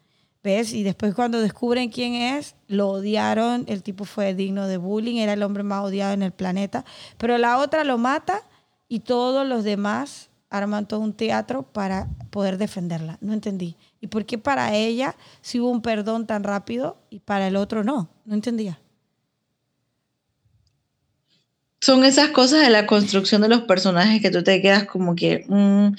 ¿Ves? 0.42 0.72
Y 0.72 0.82
después 0.82 1.14
cuando 1.14 1.40
descubren 1.40 1.90
quién 1.90 2.14
es, 2.14 2.56
lo 2.66 2.88
odiaron, 2.88 3.64
el 3.68 3.82
tipo 3.82 4.04
fue 4.04 4.34
digno 4.34 4.66
de 4.66 4.76
bullying, 4.76 5.16
era 5.16 5.34
el 5.34 5.42
hombre 5.42 5.62
más 5.62 5.84
odiado 5.84 6.12
en 6.14 6.22
el 6.22 6.32
planeta, 6.32 6.84
pero 7.16 7.38
la 7.38 7.58
otra 7.58 7.84
lo 7.84 7.96
mata 7.96 8.42
y 8.88 9.00
todos 9.00 9.46
los 9.46 9.62
demás 9.62 10.30
arman 10.50 10.86
todo 10.86 11.00
un 11.00 11.14
teatro 11.14 11.62
para 11.62 12.08
poder 12.30 12.58
defenderla. 12.58 13.18
No 13.20 13.32
entendí. 13.32 13.76
¿Y 14.00 14.08
por 14.08 14.26
qué 14.26 14.36
para 14.36 14.74
ella 14.74 15.16
sí 15.40 15.60
hubo 15.60 15.70
un 15.70 15.80
perdón 15.80 16.26
tan 16.26 16.44
rápido 16.44 16.98
y 17.08 17.20
para 17.20 17.46
el 17.46 17.56
otro 17.56 17.84
no? 17.84 18.10
No 18.24 18.34
entendía. 18.34 18.78
Son 21.80 22.04
esas 22.04 22.28
cosas 22.28 22.60
de 22.60 22.70
la 22.70 22.86
construcción 22.86 23.42
de 23.42 23.48
los 23.48 23.62
personajes 23.62 24.20
que 24.22 24.30
tú 24.30 24.44
te 24.44 24.60
quedas 24.60 24.84
como 24.84 25.16
que... 25.16 25.44
Mm, 25.48 25.96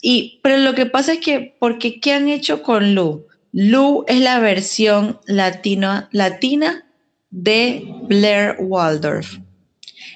y, 0.00 0.40
pero 0.42 0.58
lo 0.58 0.74
que 0.74 0.86
pasa 0.86 1.12
es 1.12 1.20
que, 1.20 1.56
porque 1.60 2.00
¿qué 2.00 2.14
han 2.14 2.28
hecho 2.28 2.62
con 2.62 2.94
Lu? 2.94 3.26
Lou 3.52 4.04
es 4.06 4.20
la 4.20 4.38
versión 4.38 5.18
latina 5.26 6.08
de 7.30 7.84
Blair 8.02 8.56
Waldorf. 8.58 9.38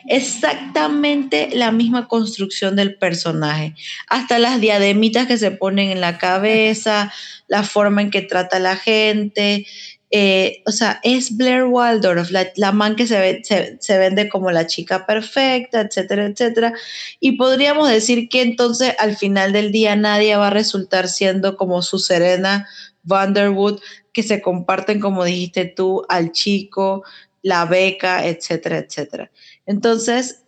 Exactamente 0.06 1.50
la 1.54 1.72
misma 1.72 2.08
construcción 2.08 2.76
del 2.76 2.96
personaje. 2.96 3.74
Hasta 4.08 4.38
las 4.38 4.60
diademitas 4.60 5.26
que 5.26 5.38
se 5.38 5.50
ponen 5.50 5.90
en 5.90 6.00
la 6.00 6.18
cabeza, 6.18 7.12
la 7.48 7.62
forma 7.62 8.02
en 8.02 8.10
que 8.10 8.22
trata 8.22 8.58
a 8.58 8.60
la 8.60 8.76
gente. 8.76 9.66
Eh, 10.10 10.62
o 10.66 10.70
sea, 10.70 11.00
es 11.02 11.36
Blair 11.36 11.64
Waldorf, 11.64 12.30
la, 12.30 12.72
man 12.72 12.94
que 12.94 13.06
se, 13.06 13.42
se, 13.80 13.98
vende 13.98 14.28
como 14.28 14.52
la 14.52 14.66
chica 14.66 15.06
perfecta, 15.06 15.80
etcétera, 15.80 16.26
etcétera. 16.26 16.74
Y 17.18 17.32
podríamos 17.32 17.88
decir 17.88 18.28
que 18.28 18.42
entonces 18.42 18.94
al 18.98 19.16
final 19.16 19.52
del 19.52 19.72
día 19.72 19.96
nadie 19.96 20.36
va 20.36 20.48
a 20.48 20.50
resultar 20.50 21.08
siendo 21.08 21.56
como 21.56 21.82
su 21.82 21.98
Serena 21.98 22.68
Vanderwood, 23.04 23.80
que 24.12 24.22
se 24.22 24.42
comparten, 24.42 25.00
como 25.00 25.24
dijiste 25.24 25.66
tú, 25.66 26.04
al 26.08 26.32
chico, 26.32 27.04
la 27.42 27.64
beca, 27.66 28.26
etcétera, 28.26 28.78
etcétera. 28.78 29.30
Entonces, 29.66 30.44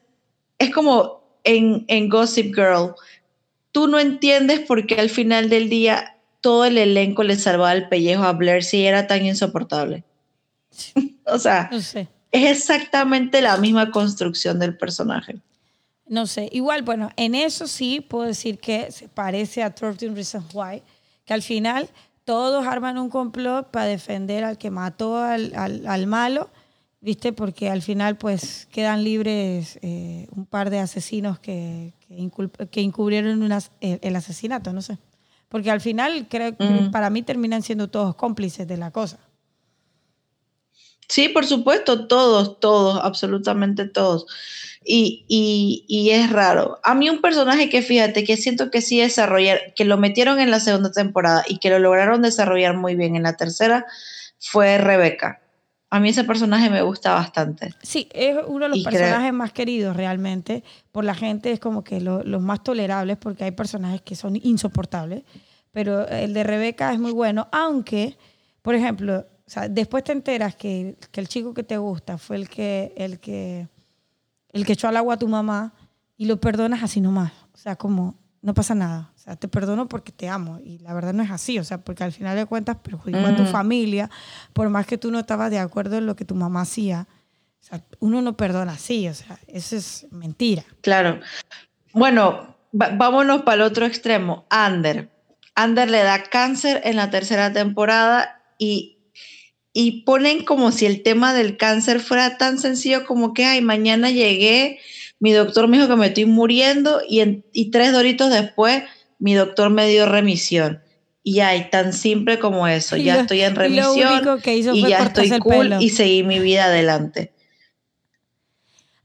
es 0.59 0.73
como 0.73 1.23
en, 1.45 1.85
en 1.89 2.09
Gossip 2.09 2.55
Girl, 2.55 2.95
tú 3.73 3.87
no 3.87 3.99
entiendes 3.99 4.61
por 4.61 4.87
qué 4.87 5.01
al 5.01 5.11
final 5.11 5.49
del 5.49 5.69
día 5.69 6.17
todo 6.41 6.65
el 6.65 6.79
elenco 6.79 7.23
le 7.23 7.37
salvaba 7.37 7.73
el 7.73 7.89
pellejo 7.89 8.25
a 8.25 8.33
Blair 8.33 8.65
si 8.65 8.87
era 8.87 9.07
tan 9.07 9.25
insoportable. 9.25 10.05
o 11.27 11.39
sea, 11.39 11.71
es 11.73 12.05
exactamente 12.33 13.41
la 13.43 13.57
misma 13.57 13.91
construcción 13.91 14.59
del 14.59 14.77
personaje. 14.77 15.37
No 16.09 16.27
sé, 16.27 16.49
igual, 16.53 16.83
bueno, 16.83 17.11
en 17.17 17.35
eso 17.35 17.67
sí 17.67 18.01
puedo 18.01 18.27
decir 18.27 18.59
que 18.59 18.93
se 18.93 19.09
parece 19.09 19.63
a 19.63 19.75
13 19.75 20.11
Reasons 20.11 20.55
Why, 20.55 20.83
que 21.25 21.35
al 21.35 21.43
final 21.43 21.89
todos 22.27 22.67
arman 22.67 22.99
un 22.99 23.09
complot 23.09 23.71
para 23.71 23.87
defender 23.87 24.43
al 24.45 24.59
que 24.59 24.71
mató 24.71 25.17
al, 25.17 25.53
al, 25.55 26.07
malo, 26.09 26.51
¿viste? 27.01 27.33
Porque 27.33 27.71
al 27.71 27.83
final 27.83 28.17
pues 28.17 28.67
quedan 28.73 29.05
libres 29.05 29.79
eh, 29.81 30.27
un 30.33 30.45
par 30.45 30.69
de 30.71 30.81
asesinos 30.81 31.39
que, 31.39 31.95
que, 32.09 32.81
encubrieron 32.81 33.43
el, 33.81 34.17
asesinato, 34.17 34.73
no 34.73 34.83
sé. 34.83 34.99
Porque 35.49 35.71
al 35.71 35.81
final 35.81 36.27
creo 36.29 36.57
que 36.57 36.89
para 36.91 37.11
mí 37.11 37.23
terminan 37.23 37.63
siendo 37.63 37.89
todos 37.89 38.17
cómplices 38.17 38.67
de 38.67 38.77
la 38.77 38.91
cosa. 38.91 39.21
Sí, 41.09 41.29
por 41.29 41.47
supuesto, 41.47 42.09
todos, 42.09 42.59
todos, 42.59 42.99
absolutamente 43.05 43.87
todos. 43.87 44.27
Y, 44.89 46.11
es 46.13 46.31
raro. 46.31 46.79
A 46.85 46.95
mí 46.95 47.11
un 47.11 47.21
personaje 47.21 47.69
que 47.69 47.83
fíjate 47.83 48.23
que 48.23 48.37
siento 48.37 48.71
que 48.71 48.81
sí 48.81 49.01
desarrollar, 49.01 49.75
que 49.75 49.85
lo 49.85 49.97
metieron 49.97 50.39
en 50.39 50.51
la 50.51 50.61
segunda 50.61 50.93
temporada 50.93 51.45
y 51.49 51.59
que 51.59 51.71
lo 51.71 51.79
lograron 51.79 52.23
desarrollar 52.23 52.77
muy 52.77 52.95
bien 52.95 53.17
en 53.17 53.25
la 53.25 53.37
tercera, 53.37 53.85
fue 54.39 54.79
Rebeca. 54.79 55.41
A 55.91 55.99
mí 55.99 56.11
ese 56.11 56.25
personaje 56.25 56.71
me 56.71 56.83
gusta 56.83 57.15
bastante. 57.15 57.75
Sí, 57.83 58.09
es 58.13 58.37
uno 58.47 58.69
de 58.69 58.77
los 58.77 58.85
personajes 58.85 59.33
más 59.33 59.53
queridos 59.53 59.97
realmente 59.97 60.63
por 60.93 61.05
la 61.05 61.15
gente, 61.15 61.53
es 61.53 61.61
como 61.61 61.83
que 61.83 62.01
los 62.01 62.43
más 62.43 62.63
tolerables 62.63 63.17
porque 63.17 63.45
hay 63.45 63.53
personajes 63.53 64.03
que 64.03 64.15
son 64.15 64.37
insoportables, 64.37 65.23
pero 65.73 66.07
el 66.09 66.33
de 66.33 66.45
Rebeca 66.45 66.93
es 66.93 66.99
muy 66.99 67.13
bueno, 67.13 67.49
aunque, 67.51 68.17
por 68.63 68.75
ejemplo, 68.75 69.27
después 69.71 70.05
te 70.05 70.13
enteras 70.13 70.57
que, 70.57 70.97
que, 71.13 71.21
el 71.21 71.29
chico 71.29 71.55
que 71.55 71.63
te 71.63 71.79
gusta 71.79 72.19
fue 72.19 72.37
el 72.37 72.49
que, 72.49 72.93
el 72.97 73.21
que 73.21 73.69
el 74.57 74.67
que 74.67 74.73
echó 74.73 74.89
al 74.89 74.97
agua 74.97 75.15
a 75.15 75.19
tu 75.19 75.29
mamá 75.29 75.75
y 76.17 76.27
lo 76.27 76.41
perdonas 76.41 76.83
así 76.83 77.01
nomás. 77.01 77.33
O 77.53 77.59
sea, 77.59 77.77
como 77.77 78.19
no 78.41 78.55
pasa 78.55 78.75
nada. 78.75 79.11
O 79.15 79.19
sea, 79.19 79.37
te 79.37 79.49
perdono 79.49 79.89
porque 79.89 80.13
te 80.13 80.29
amo. 80.29 80.59
Y 80.61 80.79
la 80.79 80.95
verdad 80.95 81.13
no 81.13 81.23
es 81.23 81.31
así. 81.31 81.59
O 81.59 81.65
sea, 81.65 81.79
porque 81.79 82.05
al 82.05 82.13
final 82.13 82.37
de 82.37 82.47
cuentas 82.47 82.77
perjudicó 82.77 83.27
a 83.27 83.37
tu 83.37 83.45
familia, 83.45 84.09
por 84.53 84.69
más 84.69 84.87
que 84.87 84.99
tú 84.99 85.11
no 85.11 85.19
estabas 85.19 85.51
de 85.51 85.59
acuerdo 85.59 85.99
en 85.99 86.07
lo 86.07 86.17
que 86.17 86.25
tu 86.25 86.35
mamá 86.35 86.63
hacía. 86.63 87.07
O 87.61 87.65
sea, 87.65 87.85
uno 88.01 88.23
no 88.23 88.37
perdona 88.37 88.73
así. 88.73 89.09
O 89.09 89.15
sea, 89.15 89.39
eso 89.49 89.77
es 89.77 90.07
mentira. 90.11 90.65
Claro. 90.81 91.21
Bueno, 91.93 92.57
vámonos 92.73 93.43
para 93.43 93.57
el 93.57 93.63
otro 93.63 93.85
extremo. 93.85 94.47
Ander. 94.49 95.11
Ander 95.55 95.91
le 95.91 96.03
da 96.03 96.23
cáncer 96.23 96.81
en 96.85 96.97
la 96.97 97.11
tercera 97.11 97.53
temporada 97.53 98.43
y 98.59 98.96
y 99.79 100.05
ponen 100.05 100.43
como 100.43 100.73
si 100.73 100.87
el 100.87 101.03
tema 101.03 101.35
del 101.35 101.59
cáncer 101.59 102.01
fuera 102.01 102.39
tan 102.39 102.59
sencillo 102.59 103.05
como 103.05 103.35
que, 103.35 103.45
ay, 103.45 103.61
mañana 103.61 104.11
llegué, 104.11 104.81
mi 105.19 105.33
doctor 105.33 105.69
me 105.69 105.77
dijo 105.77 105.87
que 105.87 105.97
me 105.97 106.07
estoy 106.07 106.25
muriendo 106.25 107.03
y, 107.07 107.21
en, 107.21 107.45
y 107.53 107.71
tres 107.71 107.93
doritos 107.93 108.31
después 108.31 108.85
mi 109.19 109.35
doctor 109.35 109.69
me 109.69 109.87
dio 109.87 110.07
remisión. 110.07 110.81
Y 111.23 111.41
ay, 111.41 111.69
tan 111.71 111.93
simple 111.93 112.39
como 112.39 112.67
eso, 112.67 112.97
ya 112.97 113.21
estoy 113.21 113.43
en 113.43 113.55
remisión 113.55 114.39
y, 114.73 114.89
ya 114.89 115.03
estoy 115.03 115.39
cool 115.41 115.75
y 115.79 115.91
seguí 115.91 116.23
mi 116.23 116.39
vida 116.39 116.65
adelante. 116.65 117.35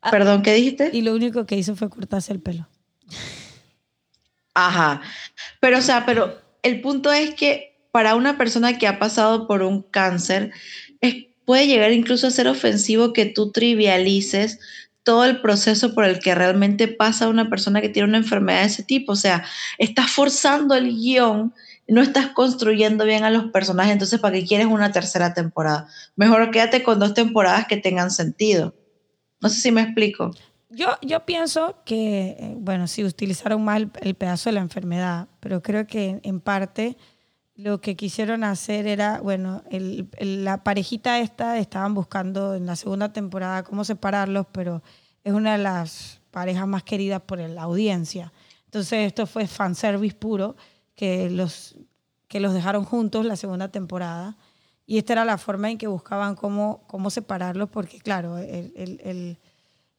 Ah, 0.02 0.10
Perdón, 0.10 0.42
¿qué 0.42 0.54
dijiste? 0.54 0.90
Y 0.94 1.02
lo 1.02 1.14
único 1.14 1.46
que 1.46 1.58
hizo 1.58 1.76
fue 1.76 1.90
cortarse 1.90 2.32
el 2.32 2.40
pelo. 2.40 2.70
Ajá. 4.54 5.02
Pero, 5.60 5.80
o 5.80 5.82
sea, 5.82 6.06
pero 6.06 6.40
el 6.64 6.80
punto 6.80 7.12
es 7.12 7.36
que 7.36 7.71
para 7.92 8.16
una 8.16 8.38
persona 8.38 8.78
que 8.78 8.88
ha 8.88 9.00
pasado 9.00 9.48
por 9.48 9.62
un 9.62 9.82
cáncer, 9.82 10.52
es 11.02 11.26
puede 11.46 11.68
llegar 11.68 11.92
incluso 11.92 12.28
a 12.28 12.32
ser 12.32 12.48
ofensivo 12.48 13.14
que 13.14 13.26
tú 13.26 13.52
trivialices 13.52 14.60
todo 15.04 15.26
el 15.26 15.42
proceso 15.42 15.94
por 15.94 16.06
el 16.06 16.20
que 16.20 16.36
realmente 16.36 16.88
pasa 16.88 17.28
una 17.28 17.50
persona 17.50 17.82
que 17.82 17.90
tiene 17.90 18.08
una 18.08 18.20
enfermedad 18.20 18.62
de 18.62 18.68
ese 18.68 18.84
tipo. 18.84 19.14
O 19.14 19.18
sea, 19.18 19.44
estás 19.78 20.12
forzando 20.12 20.76
el 20.76 20.96
guion, 20.96 21.54
no 21.88 22.02
estás 22.02 22.28
construyendo 22.28 23.04
bien 23.04 23.24
a 23.24 23.32
los 23.32 23.52
personajes, 23.52 23.94
entonces 23.94 24.20
¿para 24.20 24.36
qué 24.36 24.46
quieres 24.46 24.68
una 24.68 24.92
tercera 24.92 25.34
temporada? 25.34 25.88
Mejor 26.16 26.52
quédate 26.52 26.84
con 26.84 27.00
dos 27.00 27.14
temporadas 27.14 27.66
que 27.68 27.78
tengan 27.78 28.12
sentido. 28.12 28.76
No 29.42 29.50
sé 29.50 29.60
si 29.60 29.72
me 29.72 29.82
explico. 29.82 30.32
Yo, 30.70 30.98
yo 31.02 31.26
pienso 31.26 31.82
que, 31.84 32.38
eh, 32.40 32.56
bueno, 32.58 32.88
sí, 32.88 33.04
utilizaron 33.04 33.62
mal 33.62 33.92
el, 34.00 34.16
pedazo 34.16 34.50
de 34.50 34.54
la 34.54 34.62
enfermedad, 34.62 35.28
pero 35.42 35.62
creo 35.62 35.86
que 35.86 36.22
en 36.24 36.40
parte 36.40 36.96
lo 37.62 37.80
que 37.80 37.96
quisieron 37.96 38.44
hacer 38.44 38.88
era, 38.88 39.22
bueno, 39.22 39.64
la 40.20 40.64
parejita 40.64 41.20
esta 41.20 41.58
estaban 41.60 41.94
buscando 41.94 42.56
en 42.56 42.66
la 42.66 42.76
segunda 42.76 43.14
temporada 43.14 43.64
cómo 43.64 43.84
separarlos, 43.84 44.48
pero 44.52 44.82
es 45.24 45.34
una 45.34 45.54
de 45.54 45.64
las 45.64 46.22
parejas 46.32 46.68
más 46.68 46.84
queridas 46.84 47.22
por 47.22 47.40
la 47.40 47.62
audiencia. 47.62 48.34
Entonces 48.66 49.08
esto 49.08 49.28
fue 49.28 49.46
fanservice 49.46 50.16
puro, 50.16 50.56
que 50.96 51.30
los, 51.30 51.76
que 52.28 52.40
los 52.40 52.54
dejaron 52.54 52.84
juntos 52.84 53.26
la 53.26 53.36
segunda 53.36 53.68
temporada. 53.68 54.38
Y 54.88 54.98
esta 54.98 55.14
era 55.14 55.26
la 55.26 55.38
forma 55.38 55.70
en 55.70 55.78
que 55.78 55.88
buscaban 55.88 56.36
cómo, 56.36 56.84
cómo 56.88 57.10
separarlos, 57.10 57.70
porque 57.70 58.00
claro, 58.00 58.38
el, 58.40 59.38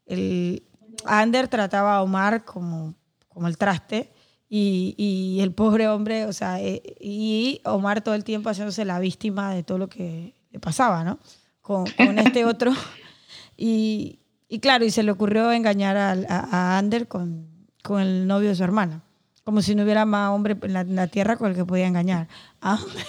el, 0.06 0.62
Ander 1.04 1.48
trataba 1.48 1.96
a 1.96 2.02
Omar 2.02 2.44
como, 2.44 2.94
como 3.28 3.48
el 3.48 3.56
traste 3.56 4.11
y, 4.54 4.94
y, 4.98 5.40
el 5.40 5.52
pobre 5.52 5.88
hombre, 5.88 6.26
o 6.26 6.32
sea, 6.34 6.60
eh, 6.60 6.82
y 7.00 7.62
Omar 7.64 8.02
todo 8.02 8.14
el 8.14 8.22
tiempo 8.22 8.50
haciéndose 8.50 8.84
la 8.84 8.98
víctima 8.98 9.54
de 9.54 9.62
todo 9.62 9.78
lo 9.78 9.88
que 9.88 10.34
le 10.50 10.60
pasaba, 10.60 11.04
¿no? 11.04 11.18
Con, 11.62 11.86
con 11.96 12.18
este 12.18 12.44
otro. 12.44 12.72
Y, 13.56 14.18
y, 14.48 14.58
claro, 14.58 14.84
y 14.84 14.90
se 14.90 15.04
le 15.04 15.12
ocurrió 15.12 15.52
engañar 15.52 15.96
a, 15.96 16.12
a, 16.28 16.78
Ander 16.78 17.06
con, 17.06 17.46
con, 17.82 18.00
el 18.00 18.26
novio 18.26 18.48
de 18.48 18.56
su 18.56 18.64
hermana. 18.64 19.02
Como 19.44 19.62
si 19.62 19.74
no 19.74 19.84
hubiera 19.84 20.04
más 20.04 20.30
hombre 20.30 20.56
en 20.60 20.72
la, 20.72 20.80
en 20.80 20.96
la 20.96 21.06
tierra 21.06 21.36
con 21.36 21.50
el 21.50 21.56
que 21.56 21.64
podía 21.64 21.86
engañar 21.86 22.28
a 22.60 22.74
Ander. 22.74 23.06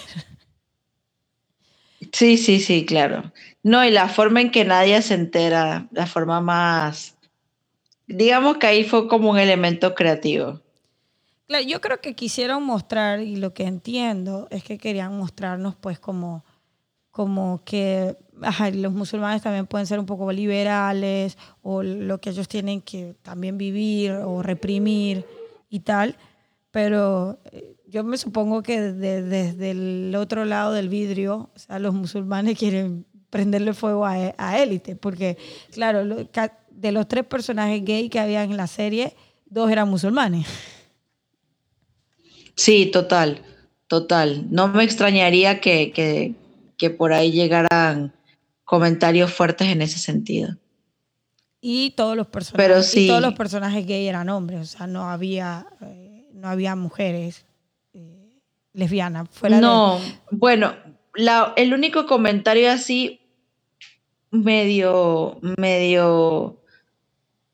Sí, 2.12 2.36
sí, 2.36 2.60
sí, 2.60 2.86
claro. 2.86 3.32
No, 3.62 3.84
y 3.84 3.90
la 3.90 4.08
forma 4.08 4.42
en 4.42 4.50
que 4.52 4.64
nadie 4.64 5.02
se 5.02 5.14
entera, 5.14 5.88
la 5.90 6.06
forma 6.06 6.40
más, 6.40 7.16
digamos 8.06 8.58
que 8.58 8.66
ahí 8.66 8.84
fue 8.84 9.08
como 9.08 9.30
un 9.30 9.38
elemento 9.38 9.94
creativo. 9.94 10.63
Claro, 11.46 11.64
yo 11.66 11.80
creo 11.80 12.00
que 12.00 12.14
quisieron 12.14 12.62
mostrar, 12.62 13.20
y 13.20 13.36
lo 13.36 13.52
que 13.52 13.64
entiendo 13.64 14.48
es 14.50 14.64
que 14.64 14.78
querían 14.78 15.16
mostrarnos 15.16 15.76
pues 15.76 15.98
como, 15.98 16.42
como 17.10 17.62
que 17.64 18.16
los 18.72 18.92
musulmanes 18.92 19.42
también 19.42 19.66
pueden 19.66 19.86
ser 19.86 19.98
un 19.98 20.06
poco 20.06 20.32
liberales, 20.32 21.36
o 21.62 21.82
lo 21.82 22.18
que 22.18 22.30
ellos 22.30 22.48
tienen 22.48 22.80
que 22.80 23.14
también 23.22 23.58
vivir 23.58 24.12
o 24.12 24.42
reprimir 24.42 25.26
y 25.68 25.80
tal, 25.80 26.16
pero 26.70 27.38
eh, 27.52 27.76
yo 27.86 28.04
me 28.04 28.16
supongo 28.16 28.62
que 28.62 28.80
desde 28.80 29.70
el 29.70 30.14
otro 30.16 30.46
lado 30.46 30.72
del 30.72 30.88
vidrio, 30.88 31.50
o 31.54 31.58
sea, 31.58 31.78
los 31.78 31.92
musulmanes 31.92 32.58
quieren 32.58 33.04
prenderle 33.28 33.74
fuego 33.74 34.06
a, 34.06 34.34
a 34.38 34.58
élite, 34.58 34.96
porque 34.96 35.36
claro, 35.72 36.04
de 36.70 36.92
los 36.92 37.06
tres 37.06 37.24
personajes 37.26 37.84
gay 37.84 38.08
que 38.08 38.18
había 38.18 38.42
en 38.44 38.56
la 38.56 38.66
serie, 38.66 39.14
dos 39.44 39.70
eran 39.70 39.90
musulmanes. 39.90 40.46
Sí, 42.56 42.86
total, 42.86 43.42
total. 43.88 44.46
No 44.50 44.68
me 44.68 44.84
extrañaría 44.84 45.60
que, 45.60 45.92
que, 45.92 46.34
que 46.76 46.90
por 46.90 47.12
ahí 47.12 47.32
llegaran 47.32 48.12
comentarios 48.64 49.32
fuertes 49.32 49.68
en 49.68 49.82
ese 49.82 49.98
sentido. 49.98 50.56
Y 51.60 51.92
todos 51.92 52.16
los 52.16 52.26
personajes, 52.26 52.94
y 52.96 53.06
todos 53.06 53.22
los 53.22 53.34
personajes 53.34 53.86
gay 53.86 54.06
eran 54.06 54.28
hombres, 54.28 54.60
o 54.60 54.78
sea, 54.78 54.86
no 54.86 55.08
había, 55.08 55.66
eh, 55.80 56.26
no 56.34 56.48
había 56.48 56.76
mujeres 56.76 57.46
lesbiana. 58.74 59.24
Fuera 59.24 59.60
no, 59.60 59.98
bueno, 60.30 60.74
el 61.56 61.72
único 61.72 62.06
comentario 62.06 62.70
así 62.70 63.20
medio, 64.30 65.38
medio, 65.56 66.60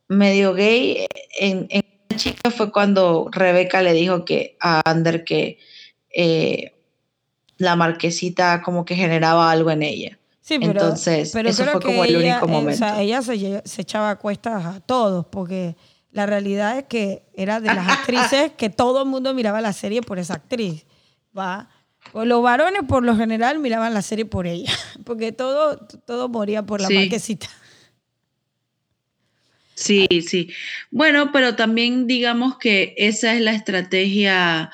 medio 0.08 0.54
gay 0.54 1.06
en, 1.38 1.66
en 1.70 1.82
chica 2.16 2.50
fue 2.50 2.72
cuando 2.72 3.28
Rebeca 3.30 3.82
le 3.82 3.92
dijo 3.92 4.24
que 4.24 4.56
a 4.60 4.82
Ander 4.88 5.24
que 5.24 5.58
eh, 6.14 6.74
la 7.56 7.76
marquesita 7.76 8.62
como 8.62 8.84
que 8.84 8.94
generaba 8.94 9.50
algo 9.50 9.70
en 9.70 9.82
ella. 9.82 10.18
Sí, 10.40 10.58
pero, 10.58 10.72
Entonces, 10.72 11.34
eso 11.34 11.64
fue 11.64 11.80
como 11.80 12.04
el 12.04 12.16
único 12.16 12.48
momento. 12.48 12.74
O 12.74 12.78
sea, 12.78 13.00
ella 13.00 13.22
se, 13.22 13.62
se 13.64 13.82
echaba 13.82 14.10
a 14.10 14.16
cuestas 14.16 14.64
a 14.64 14.80
todos, 14.80 15.26
porque 15.26 15.76
la 16.12 16.26
realidad 16.26 16.78
es 16.78 16.84
que 16.84 17.22
era 17.34 17.60
de 17.60 17.72
las 17.72 17.88
actrices 17.88 18.52
que 18.56 18.68
todo 18.68 19.02
el 19.02 19.08
mundo 19.08 19.32
miraba 19.34 19.60
la 19.60 19.72
serie 19.72 20.02
por 20.02 20.18
esa 20.18 20.34
actriz 20.34 20.84
va. 21.36 21.68
los 22.14 22.42
varones 22.42 22.82
por 22.88 23.04
lo 23.04 23.16
general 23.16 23.58
miraban 23.58 23.94
la 23.94 24.02
serie 24.02 24.24
por 24.24 24.46
ella, 24.46 24.72
porque 25.04 25.32
todo, 25.32 25.76
todo 26.06 26.28
moría 26.28 26.64
por 26.64 26.80
la 26.80 26.90
marquesita. 26.90 27.48
Sí, 29.80 30.06
sí. 30.26 30.50
Bueno, 30.90 31.32
pero 31.32 31.56
también 31.56 32.06
digamos 32.06 32.58
que 32.58 32.94
esa 32.98 33.34
es 33.34 33.40
la 33.40 33.52
estrategia 33.52 34.70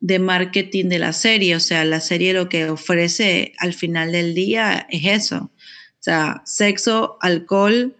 de 0.00 0.18
marketing 0.18 0.86
de 0.86 0.98
la 0.98 1.12
serie. 1.12 1.54
O 1.54 1.60
sea, 1.60 1.84
la 1.84 2.00
serie 2.00 2.32
lo 2.32 2.48
que 2.48 2.68
ofrece 2.68 3.52
al 3.58 3.74
final 3.74 4.10
del 4.10 4.34
día 4.34 4.88
es 4.90 5.22
eso. 5.22 5.36
O 5.36 6.02
sea, 6.02 6.42
sexo, 6.44 7.16
alcohol 7.20 7.94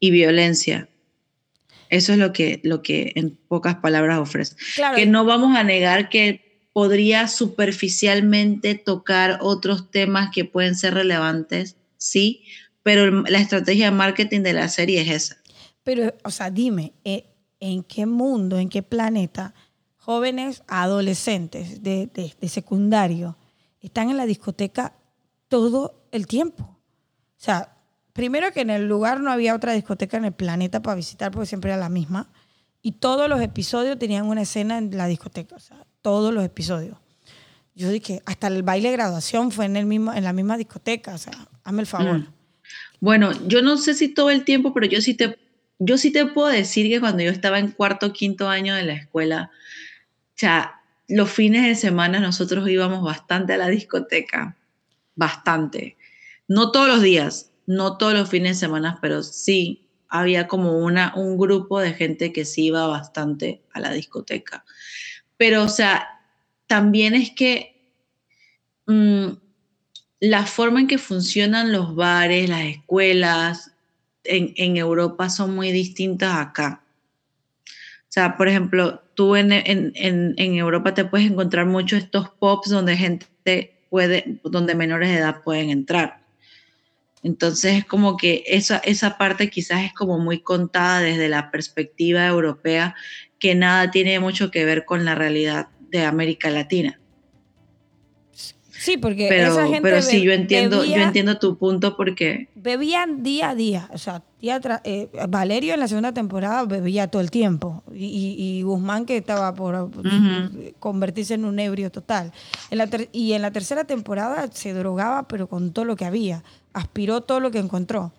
y 0.00 0.10
violencia. 0.10 0.88
Eso 1.90 2.12
es 2.12 2.18
lo 2.18 2.32
que, 2.32 2.58
lo 2.64 2.82
que 2.82 3.12
en 3.14 3.38
pocas 3.46 3.76
palabras 3.76 4.18
ofrece. 4.18 4.56
Que 4.96 5.06
no 5.06 5.24
vamos 5.24 5.56
a 5.56 5.62
negar 5.62 6.08
que 6.08 6.58
podría 6.72 7.28
superficialmente 7.28 8.74
tocar 8.74 9.38
otros 9.42 9.92
temas 9.92 10.30
que 10.34 10.44
pueden 10.44 10.74
ser 10.74 10.94
relevantes, 10.94 11.76
sí, 11.98 12.42
pero 12.82 13.22
la 13.22 13.38
estrategia 13.38 13.86
de 13.86 13.96
marketing 13.96 14.40
de 14.40 14.54
la 14.54 14.68
serie 14.68 15.02
es 15.02 15.08
esa. 15.08 15.43
Pero, 15.84 16.14
o 16.24 16.30
sea, 16.30 16.50
dime, 16.50 16.94
eh, 17.04 17.26
¿en 17.60 17.82
qué 17.84 18.06
mundo, 18.06 18.58
en 18.58 18.68
qué 18.68 18.82
planeta 18.82 19.54
jóvenes 19.96 20.62
adolescentes 20.66 21.82
de, 21.82 22.10
de, 22.12 22.48
secundario 22.48 23.36
están 23.80 24.10
en 24.10 24.16
la 24.16 24.26
discoteca 24.26 24.94
todo 25.48 26.08
el 26.10 26.26
tiempo? 26.26 26.64
O 26.64 27.44
sea, 27.44 27.76
primero 28.12 28.50
que 28.52 28.62
en 28.62 28.70
el 28.70 28.88
lugar 28.88 29.20
no 29.20 29.30
había 29.30 29.54
otra 29.54 29.72
discoteca 29.72 30.16
en 30.16 30.24
el 30.24 30.32
planeta 30.32 30.82
para 30.82 30.96
visitar 30.96 31.30
porque 31.30 31.46
siempre 31.46 31.70
era 31.70 31.78
la 31.78 31.90
misma. 31.90 32.30
Y 32.80 32.92
todos 32.92 33.28
los 33.28 33.40
episodios 33.40 33.98
tenían 33.98 34.26
una 34.26 34.42
escena 34.42 34.78
en 34.78 34.96
la 34.96 35.06
discoteca. 35.06 35.56
O 35.56 35.60
sea, 35.60 35.86
todos 36.02 36.34
los 36.34 36.44
episodios. 36.44 36.98
Yo 37.74 37.88
dije, 37.88 38.22
hasta 38.24 38.46
el 38.46 38.62
baile 38.62 38.90
de 38.90 38.96
graduación 38.96 39.50
fue 39.50 39.64
en, 39.64 39.76
el 39.76 39.86
mismo, 39.86 40.12
en 40.12 40.22
la 40.22 40.32
misma 40.32 40.56
discoteca, 40.56 41.14
o 41.14 41.18
sea, 41.18 41.32
hazme 41.64 41.80
el 41.80 41.86
favor. 41.86 42.18
Mm. 42.18 42.26
Bueno, 43.00 43.32
yo 43.48 43.62
no 43.62 43.76
sé 43.76 43.94
si 43.94 44.08
todo 44.08 44.30
el 44.30 44.44
tiempo, 44.44 44.72
pero 44.72 44.86
yo 44.86 45.00
sí 45.00 45.14
te, 45.14 45.38
yo 45.78 45.98
sí 45.98 46.12
te 46.12 46.26
puedo 46.26 46.48
decir 46.48 46.88
que 46.88 47.00
cuando 47.00 47.22
yo 47.22 47.30
estaba 47.30 47.58
en 47.58 47.72
cuarto, 47.72 48.12
quinto 48.12 48.48
año 48.48 48.74
de 48.74 48.84
la 48.84 48.94
escuela, 48.94 49.50
o 49.52 50.36
sea, 50.36 50.80
los 51.08 51.30
fines 51.30 51.64
de 51.64 51.74
semana 51.74 52.20
nosotros 52.20 52.68
íbamos 52.68 53.02
bastante 53.02 53.52
a 53.52 53.58
la 53.58 53.68
discoteca, 53.68 54.56
bastante. 55.14 55.96
No 56.48 56.70
todos 56.70 56.88
los 56.88 57.02
días, 57.02 57.52
no 57.66 57.98
todos 57.98 58.14
los 58.14 58.28
fines 58.28 58.56
de 58.56 58.66
semana, 58.66 58.98
pero 59.00 59.22
sí 59.22 59.86
había 60.08 60.46
como 60.46 60.78
una, 60.78 61.12
un 61.16 61.36
grupo 61.36 61.80
de 61.80 61.92
gente 61.92 62.32
que 62.32 62.44
sí 62.44 62.66
iba 62.66 62.86
bastante 62.86 63.62
a 63.72 63.80
la 63.80 63.92
discoteca. 63.92 64.64
Pero, 65.36 65.64
o 65.64 65.68
sea, 65.68 66.20
también 66.66 67.14
es 67.14 67.32
que 67.32 67.92
mm, 68.86 69.28
la 70.20 70.46
forma 70.46 70.80
en 70.80 70.86
que 70.86 70.98
funcionan 70.98 71.72
los 71.72 71.94
bares, 71.94 72.48
las 72.48 72.62
escuelas 72.62 73.73
en, 74.24 74.76
Europa 74.76 75.28
son 75.30 75.54
muy 75.54 75.72
distintas 75.72 76.36
acá. 76.36 76.82
O 77.66 78.14
sea, 78.14 78.36
por 78.36 78.48
ejemplo, 78.48 79.02
tú 79.14 79.36
en, 79.36 79.52
Europa 80.36 80.94
te 80.94 81.04
puedes 81.04 81.30
encontrar 81.30 81.66
muchos 81.66 82.02
estos 82.02 82.30
pops 82.30 82.70
donde 82.70 82.96
gente 82.96 83.76
puede, 83.90 84.40
donde 84.44 84.74
menores 84.74 85.08
de 85.08 85.16
edad 85.16 85.42
pueden 85.42 85.70
entrar. 85.70 86.24
Entonces 87.22 87.78
es 87.78 87.84
como 87.84 88.16
que 88.16 88.44
esa, 88.46 88.78
esa 88.78 89.16
parte 89.16 89.48
quizás 89.48 89.84
es 89.84 89.94
como 89.94 90.18
muy 90.18 90.40
contada 90.40 91.00
desde 91.00 91.28
la 91.28 91.50
perspectiva 91.50 92.26
europea 92.26 92.94
que 93.38 93.54
nada 93.54 93.90
tiene 93.90 94.20
mucho 94.20 94.50
que 94.50 94.64
ver 94.64 94.84
con 94.84 95.04
la 95.04 95.14
realidad 95.14 95.68
de 95.90 96.04
América 96.04 96.50
Latina. 96.50 97.00
Sí, 98.78 98.96
porque 98.98 99.26
pero, 99.28 99.52
esa 99.52 99.64
gente 99.66 99.80
pero 99.82 100.02
sí, 100.02 100.22
yo 100.22 100.32
entiendo, 100.32 100.80
bebía- 100.80 100.96
yo 100.98 101.02
entiendo 101.04 101.38
tu 101.38 101.56
punto 101.56 101.96
porque 101.96 102.48
bebían 102.54 103.22
día 103.22 103.50
a 103.50 103.54
día. 103.54 103.88
O 103.92 103.98
sea, 103.98 104.22
día 104.40 104.60
eh, 104.84 105.08
Valerio 105.28 105.74
en 105.74 105.80
la 105.80 105.88
segunda 105.88 106.12
temporada 106.12 106.64
bebía 106.64 107.06
todo 107.08 107.22
el 107.22 107.30
tiempo. 107.30 107.82
Y, 107.94 108.04
y- 108.38 108.62
Guzmán 108.62 109.06
que 109.06 109.16
estaba 109.16 109.54
por 109.54 109.90
convertirse 110.78 111.34
en 111.34 111.44
un 111.44 111.58
ebrio 111.58 111.90
total. 111.90 112.32
En 112.70 112.78
la 112.78 112.86
ter- 112.86 113.08
y 113.12 113.32
en 113.32 113.42
la 113.42 113.50
tercera 113.50 113.84
temporada 113.84 114.48
se 114.52 114.72
drogaba, 114.72 115.28
pero 115.28 115.46
con 115.48 115.72
todo 115.72 115.84
lo 115.84 115.96
que 115.96 116.04
había. 116.04 116.42
Aspiró 116.72 117.20
todo 117.20 117.38
lo 117.40 117.50
que 117.50 117.58
encontró. 117.60 118.12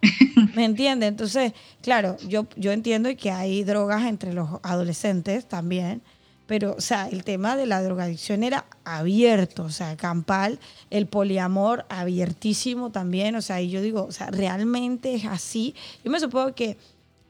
¿Me 0.56 0.64
entiendes? 0.66 1.10
Entonces, 1.10 1.54
claro, 1.82 2.16
yo, 2.28 2.48
yo 2.56 2.72
entiendo 2.72 3.10
que 3.18 3.32
hay 3.32 3.64
drogas 3.64 4.06
entre 4.06 4.34
los 4.34 4.50
adolescentes 4.64 5.46
también. 5.48 6.02
Pero, 6.48 6.76
o 6.78 6.82
sea, 6.82 7.10
el 7.10 7.24
tema 7.24 7.56
de 7.56 7.66
la 7.66 7.82
drogadicción 7.82 8.44
era 8.44 8.66
abierto, 8.84 9.64
o 9.64 9.70
sea, 9.70 9.98
campal, 9.98 10.60
el 10.92 11.08
poliamor 11.08 11.86
abiertísimo 11.90 12.92
también, 12.92 13.36
o 13.36 13.42
sea, 13.42 13.62
y 13.62 13.70
yo 13.70 13.82
digo, 13.82 14.04
o 14.04 14.12
sea, 14.12 14.28
realmente 14.28 15.16
es 15.16 15.26
así. 15.26 15.74
Yo 16.04 16.12
me 16.12 16.20
supongo 16.20 16.54
que, 16.54 16.78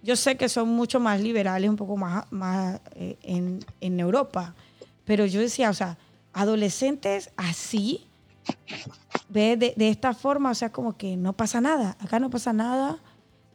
yo 0.04 0.15
sé 0.15 0.36
que 0.36 0.49
son 0.49 0.69
mucho 0.69 0.99
más 0.99 1.21
liberales, 1.21 1.69
un 1.69 1.78
poco 1.78 1.95
más, 1.95 2.30
más 2.32 2.82
eh, 2.95 3.17
en, 3.23 3.63
en 3.80 3.99
Europa, 3.99 4.54
pero 5.06 5.25
yo 5.25 5.39
decía, 5.39 5.69
o 5.69 5.73
sea, 5.73 5.97
adolescentes 6.34 7.32
así, 7.38 8.06
ve 9.30 9.56
de, 9.56 9.73
de 9.78 9.89
esta 9.89 10.13
forma, 10.13 10.51
o 10.51 10.56
sea, 10.56 10.71
como 10.73 10.97
que 10.97 11.15
no 11.15 11.34
pasa 11.34 11.62
nada, 11.62 11.95
acá 12.01 12.19
no 12.19 12.30
pasa 12.30 12.51
nada, 12.51 12.97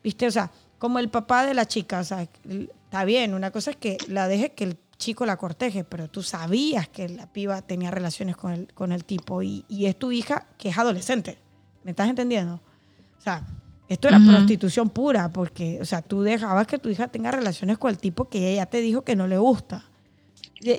¿viste? 0.03 0.27
O 0.27 0.31
sea, 0.31 0.51
como 0.79 0.99
el 0.99 1.11
papá 1.11 1.44
de 1.44 1.53
la 1.53 1.66
chica, 1.66 2.01
o 2.01 2.05
sea, 2.05 2.23
está 2.23 3.05
bien, 3.05 3.35
una 3.35 3.51
cosa 3.51 3.73
es 3.73 3.77
que 3.77 3.99
la 4.09 4.27
dejes 4.27 4.53
que 4.53 4.64
el 4.64 4.79
chico 5.00 5.26
la 5.26 5.36
corteje, 5.36 5.82
pero 5.82 6.08
tú 6.08 6.22
sabías 6.22 6.88
que 6.88 7.08
la 7.08 7.26
piba 7.26 7.60
tenía 7.62 7.90
relaciones 7.90 8.36
con 8.36 8.52
el, 8.52 8.72
con 8.72 8.92
el 8.92 9.04
tipo 9.04 9.42
y, 9.42 9.64
y 9.68 9.86
es 9.86 9.98
tu 9.98 10.12
hija 10.12 10.46
que 10.56 10.68
es 10.68 10.78
adolescente, 10.78 11.38
¿me 11.82 11.90
estás 11.90 12.08
entendiendo? 12.08 12.60
O 13.18 13.20
sea, 13.20 13.44
esto 13.88 14.06
era 14.06 14.20
prostitución 14.20 14.88
pura, 14.90 15.32
porque, 15.32 15.78
o 15.80 15.84
sea, 15.84 16.00
tú 16.02 16.22
dejabas 16.22 16.68
que 16.68 16.78
tu 16.78 16.88
hija 16.88 17.08
tenga 17.08 17.32
relaciones 17.32 17.76
con 17.78 17.90
el 17.90 17.98
tipo 17.98 18.28
que 18.28 18.52
ella 18.52 18.66
te 18.66 18.80
dijo 18.80 19.02
que 19.02 19.16
no 19.16 19.26
le 19.26 19.36
gusta. 19.38 19.84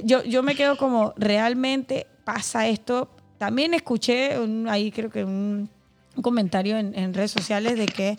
Yo, 0.05 0.23
yo 0.23 0.43
me 0.43 0.55
quedo 0.55 0.77
como, 0.77 1.13
realmente 1.17 2.07
pasa 2.23 2.67
esto. 2.67 3.09
También 3.37 3.73
escuché 3.73 4.39
un- 4.39 4.69
ahí 4.69 4.91
creo 4.91 5.09
que 5.09 5.23
un, 5.25 5.69
un 6.15 6.21
comentario 6.23 6.77
en, 6.77 6.97
en 6.97 7.13
redes 7.13 7.31
sociales 7.31 7.77
de 7.77 7.87
que 7.87 8.17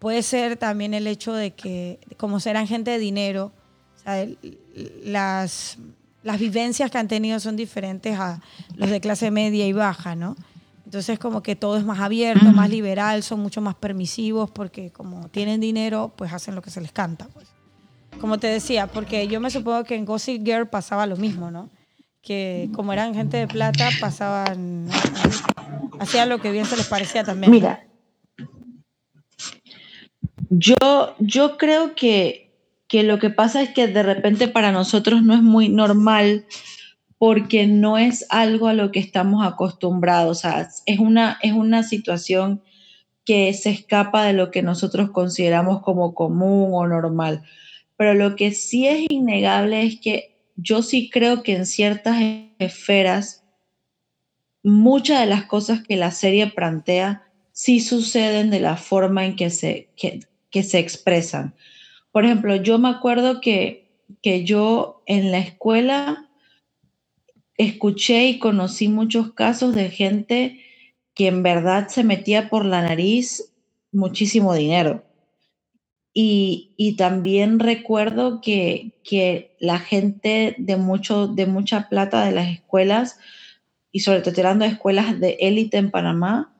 puede 0.00 0.22
ser 0.22 0.56
también 0.56 0.92
el 0.94 1.06
hecho 1.06 1.32
de 1.32 1.52
que, 1.52 2.00
como 2.16 2.40
serán 2.40 2.66
gente 2.66 2.90
de 2.90 2.98
dinero, 2.98 3.52
sea, 4.06 4.22
el- 4.22 4.38
las, 5.04 5.78
las 6.22 6.38
vivencias 6.40 6.90
que 6.90 6.98
han 6.98 7.08
tenido 7.08 7.38
son 7.40 7.56
diferentes 7.56 8.18
a 8.18 8.40
los 8.76 8.90
de 8.90 9.00
clase 9.00 9.30
media 9.30 9.66
y 9.66 9.72
baja, 9.72 10.14
¿no? 10.14 10.36
Entonces 10.84 11.18
como 11.18 11.42
que 11.42 11.56
todo 11.56 11.76
es 11.76 11.84
más 11.84 11.98
abierto, 11.98 12.52
más 12.52 12.70
liberal, 12.70 13.22
son 13.22 13.40
mucho 13.40 13.60
más 13.60 13.74
permisivos 13.74 14.50
porque 14.50 14.90
como 14.90 15.28
tienen 15.28 15.60
dinero, 15.60 16.12
pues 16.16 16.32
hacen 16.32 16.54
lo 16.54 16.62
que 16.62 16.70
se 16.70 16.80
les 16.80 16.92
canta, 16.92 17.26
pues. 17.32 17.46
Como 18.20 18.38
te 18.38 18.46
decía, 18.46 18.86
porque 18.86 19.26
yo 19.28 19.40
me 19.40 19.50
supongo 19.50 19.84
que 19.84 19.94
en 19.96 20.04
Gossip 20.04 20.44
Girl 20.44 20.68
pasaba 20.68 21.06
lo 21.06 21.16
mismo, 21.16 21.50
¿no? 21.50 21.68
Que 22.22 22.70
como 22.72 22.92
eran 22.92 23.14
gente 23.14 23.36
de 23.36 23.46
plata, 23.48 23.90
pasaban, 24.00 24.88
hacían 25.98 26.28
lo 26.28 26.40
que 26.40 26.50
bien 26.50 26.64
se 26.66 26.76
les 26.76 26.86
parecía 26.86 27.24
también. 27.24 27.50
Mira, 27.50 27.84
yo, 30.50 30.76
yo 31.18 31.56
creo 31.58 31.94
que, 31.94 32.45
que 32.88 33.02
lo 33.02 33.18
que 33.18 33.30
pasa 33.30 33.62
es 33.62 33.70
que 33.70 33.88
de 33.88 34.02
repente 34.02 34.48
para 34.48 34.72
nosotros 34.72 35.22
no 35.22 35.34
es 35.34 35.42
muy 35.42 35.68
normal 35.68 36.46
porque 37.18 37.66
no 37.66 37.98
es 37.98 38.26
algo 38.28 38.68
a 38.68 38.74
lo 38.74 38.92
que 38.92 39.00
estamos 39.00 39.46
acostumbrados. 39.46 40.44
O 40.44 40.48
es 40.86 40.98
una, 40.98 41.38
es 41.42 41.52
una 41.52 41.82
situación 41.82 42.62
que 43.24 43.52
se 43.54 43.70
escapa 43.70 44.24
de 44.24 44.32
lo 44.32 44.50
que 44.50 44.62
nosotros 44.62 45.10
consideramos 45.10 45.82
como 45.82 46.14
común 46.14 46.70
o 46.74 46.86
normal. 46.86 47.42
Pero 47.96 48.14
lo 48.14 48.36
que 48.36 48.52
sí 48.52 48.86
es 48.86 49.06
innegable 49.08 49.82
es 49.82 49.98
que 50.00 50.36
yo 50.56 50.82
sí 50.82 51.10
creo 51.10 51.42
que 51.42 51.56
en 51.56 51.66
ciertas 51.66 52.16
esferas 52.58 53.42
muchas 54.62 55.20
de 55.20 55.26
las 55.26 55.44
cosas 55.44 55.82
que 55.82 55.96
la 55.96 56.10
serie 56.10 56.48
plantea 56.48 57.24
sí 57.52 57.80
suceden 57.80 58.50
de 58.50 58.60
la 58.60 58.76
forma 58.76 59.24
en 59.24 59.36
que 59.36 59.50
se, 59.50 59.90
que 59.96 60.62
se 60.62 60.78
expresan. 60.78 61.54
Por 62.16 62.24
ejemplo, 62.24 62.56
yo 62.56 62.78
me 62.78 62.88
acuerdo 62.88 63.42
que, 63.42 63.90
que 64.22 64.42
yo 64.42 65.02
en 65.04 65.32
la 65.32 65.38
escuela 65.38 66.30
escuché 67.58 68.28
y 68.28 68.38
conocí 68.38 68.88
muchos 68.88 69.34
casos 69.34 69.74
de 69.74 69.90
gente 69.90 70.64
que 71.14 71.26
en 71.26 71.42
verdad 71.42 71.88
se 71.88 72.04
metía 72.04 72.48
por 72.48 72.64
la 72.64 72.80
nariz 72.80 73.52
muchísimo 73.92 74.54
dinero. 74.54 75.04
Y, 76.14 76.72
y 76.78 76.96
también 76.96 77.58
recuerdo 77.58 78.40
que, 78.40 78.94
que 79.04 79.54
la 79.60 79.78
gente 79.78 80.54
de, 80.56 80.78
mucho, 80.78 81.26
de 81.26 81.44
mucha 81.44 81.90
plata 81.90 82.24
de 82.24 82.32
las 82.32 82.48
escuelas, 82.48 83.18
y 83.92 84.00
sobre 84.00 84.22
todo 84.22 84.32
tirando 84.32 84.64
de 84.64 84.70
escuelas 84.70 85.20
de 85.20 85.36
élite 85.38 85.76
en 85.76 85.90
Panamá, 85.90 86.56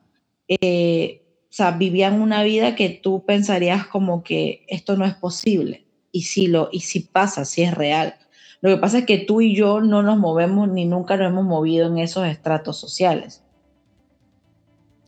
eh, 0.49 1.23
o 1.49 1.53
sea, 1.57 1.71
vivían 1.71 2.21
una 2.21 2.43
vida 2.43 2.75
que 2.75 2.89
tú 2.89 3.23
pensarías 3.25 3.87
como 3.87 4.23
que 4.23 4.65
esto 4.67 4.95
no 4.97 5.05
es 5.05 5.15
posible. 5.15 5.85
Y 6.11 6.23
sí, 6.23 6.47
lo, 6.47 6.69
y 6.71 6.81
sí 6.81 6.99
pasa, 7.01 7.45
sí 7.45 7.61
es 7.63 7.73
real. 7.73 8.15
Lo 8.61 8.69
que 8.69 8.77
pasa 8.77 8.99
es 8.99 9.05
que 9.05 9.17
tú 9.19 9.41
y 9.41 9.55
yo 9.55 9.81
no 9.81 10.03
nos 10.03 10.17
movemos 10.17 10.67
ni 10.69 10.85
nunca 10.85 11.15
nos 11.17 11.27
hemos 11.27 11.45
movido 11.45 11.87
en 11.87 11.97
esos 11.99 12.27
estratos 12.27 12.77
sociales. 12.79 13.43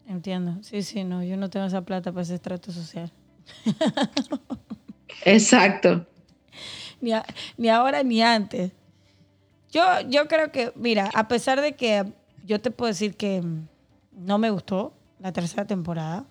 Entiendo. 0.07 0.57
Sí, 0.63 0.81
sí, 0.81 1.03
no, 1.03 1.23
yo 1.23 1.37
no 1.37 1.49
tengo 1.49 1.65
esa 1.65 1.81
plata 1.81 2.11
para 2.11 2.23
ese 2.23 2.35
estrato 2.35 2.71
social. 2.71 3.11
Exacto. 5.25 6.05
Ni, 7.01 7.11
a- 7.13 7.25
ni 7.57 7.69
ahora 7.69 8.03
ni 8.03 8.21
antes. 8.21 8.71
Yo, 9.71 9.83
yo 10.09 10.27
creo 10.27 10.51
que, 10.51 10.71
mira, 10.75 11.09
a 11.13 11.27
pesar 11.27 11.61
de 11.61 11.75
que 11.75 12.05
yo 12.43 12.59
te 12.59 12.71
puedo 12.71 12.87
decir 12.87 13.15
que 13.15 13.43
no 14.13 14.37
me 14.37 14.49
gustó 14.49 14.93
la 15.19 15.31
tercera 15.31 15.65
temporada, 15.65 16.25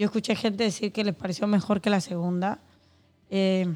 yo 0.00 0.06
escuché 0.06 0.34
gente 0.34 0.64
decir 0.64 0.92
que 0.92 1.04
les 1.04 1.14
pareció 1.14 1.46
mejor 1.46 1.82
que 1.82 1.90
la 1.90 2.00
segunda. 2.00 2.60
Eh, 3.28 3.66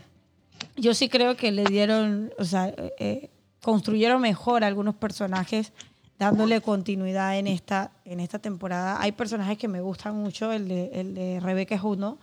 yo 0.77 0.95
sí 0.95 1.11
creo 1.11 1.37
que 1.37 1.53
le 1.53 1.65
dieron, 1.65 2.33
o 2.39 2.45
sea, 2.45 2.69
eh, 2.69 2.95
eh, 2.99 3.31
construyeron 3.61 4.23
mejor 4.23 4.65
algunos 4.65 4.95
personajes 4.95 5.73
dándole 6.19 6.61
continuidad 6.61 7.39
en 7.39 7.47
esta, 7.47 7.93
en 8.07 8.21
esta 8.21 8.39
temporada. 8.39 9.01
Hay 9.03 9.13
personajes 9.13 9.59
que 9.59 9.69
me 9.69 9.81
gustan 9.81 10.17
mucho, 10.17 10.51
el 10.51 10.69
de, 10.69 10.91
el 10.95 11.15
de 11.15 11.41
Rebeca 11.41 11.75
es 11.75 11.83
uno, 11.83 12.19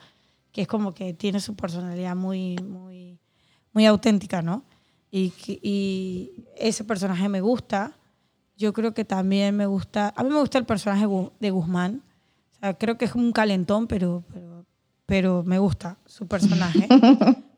que 0.51 0.63
es 0.63 0.67
como 0.67 0.93
que 0.93 1.13
tiene 1.13 1.39
su 1.39 1.55
personalidad 1.55 2.15
muy, 2.15 2.55
muy, 2.57 3.19
muy 3.73 3.85
auténtica, 3.85 4.41
¿no? 4.41 4.63
Y, 5.11 5.33
y 5.45 6.31
ese 6.57 6.83
personaje 6.85 7.29
me 7.29 7.41
gusta. 7.41 7.99
Yo 8.57 8.73
creo 8.73 8.93
que 8.93 9.05
también 9.05 9.55
me 9.55 9.65
gusta, 9.65 10.13
a 10.15 10.23
mí 10.23 10.29
me 10.29 10.39
gusta 10.39 10.57
el 10.57 10.65
personaje 10.65 11.05
de 11.39 11.51
Guzmán. 11.51 12.01
O 12.61 12.63
sea, 12.63 12.73
creo 12.75 12.95
que 12.95 13.05
es 13.05 13.15
un 13.15 13.31
calentón, 13.31 13.87
pero, 13.87 14.23
pero, 14.31 14.65
pero 15.07 15.43
me 15.43 15.57
gusta 15.57 15.97
su 16.05 16.27
personaje. 16.27 16.87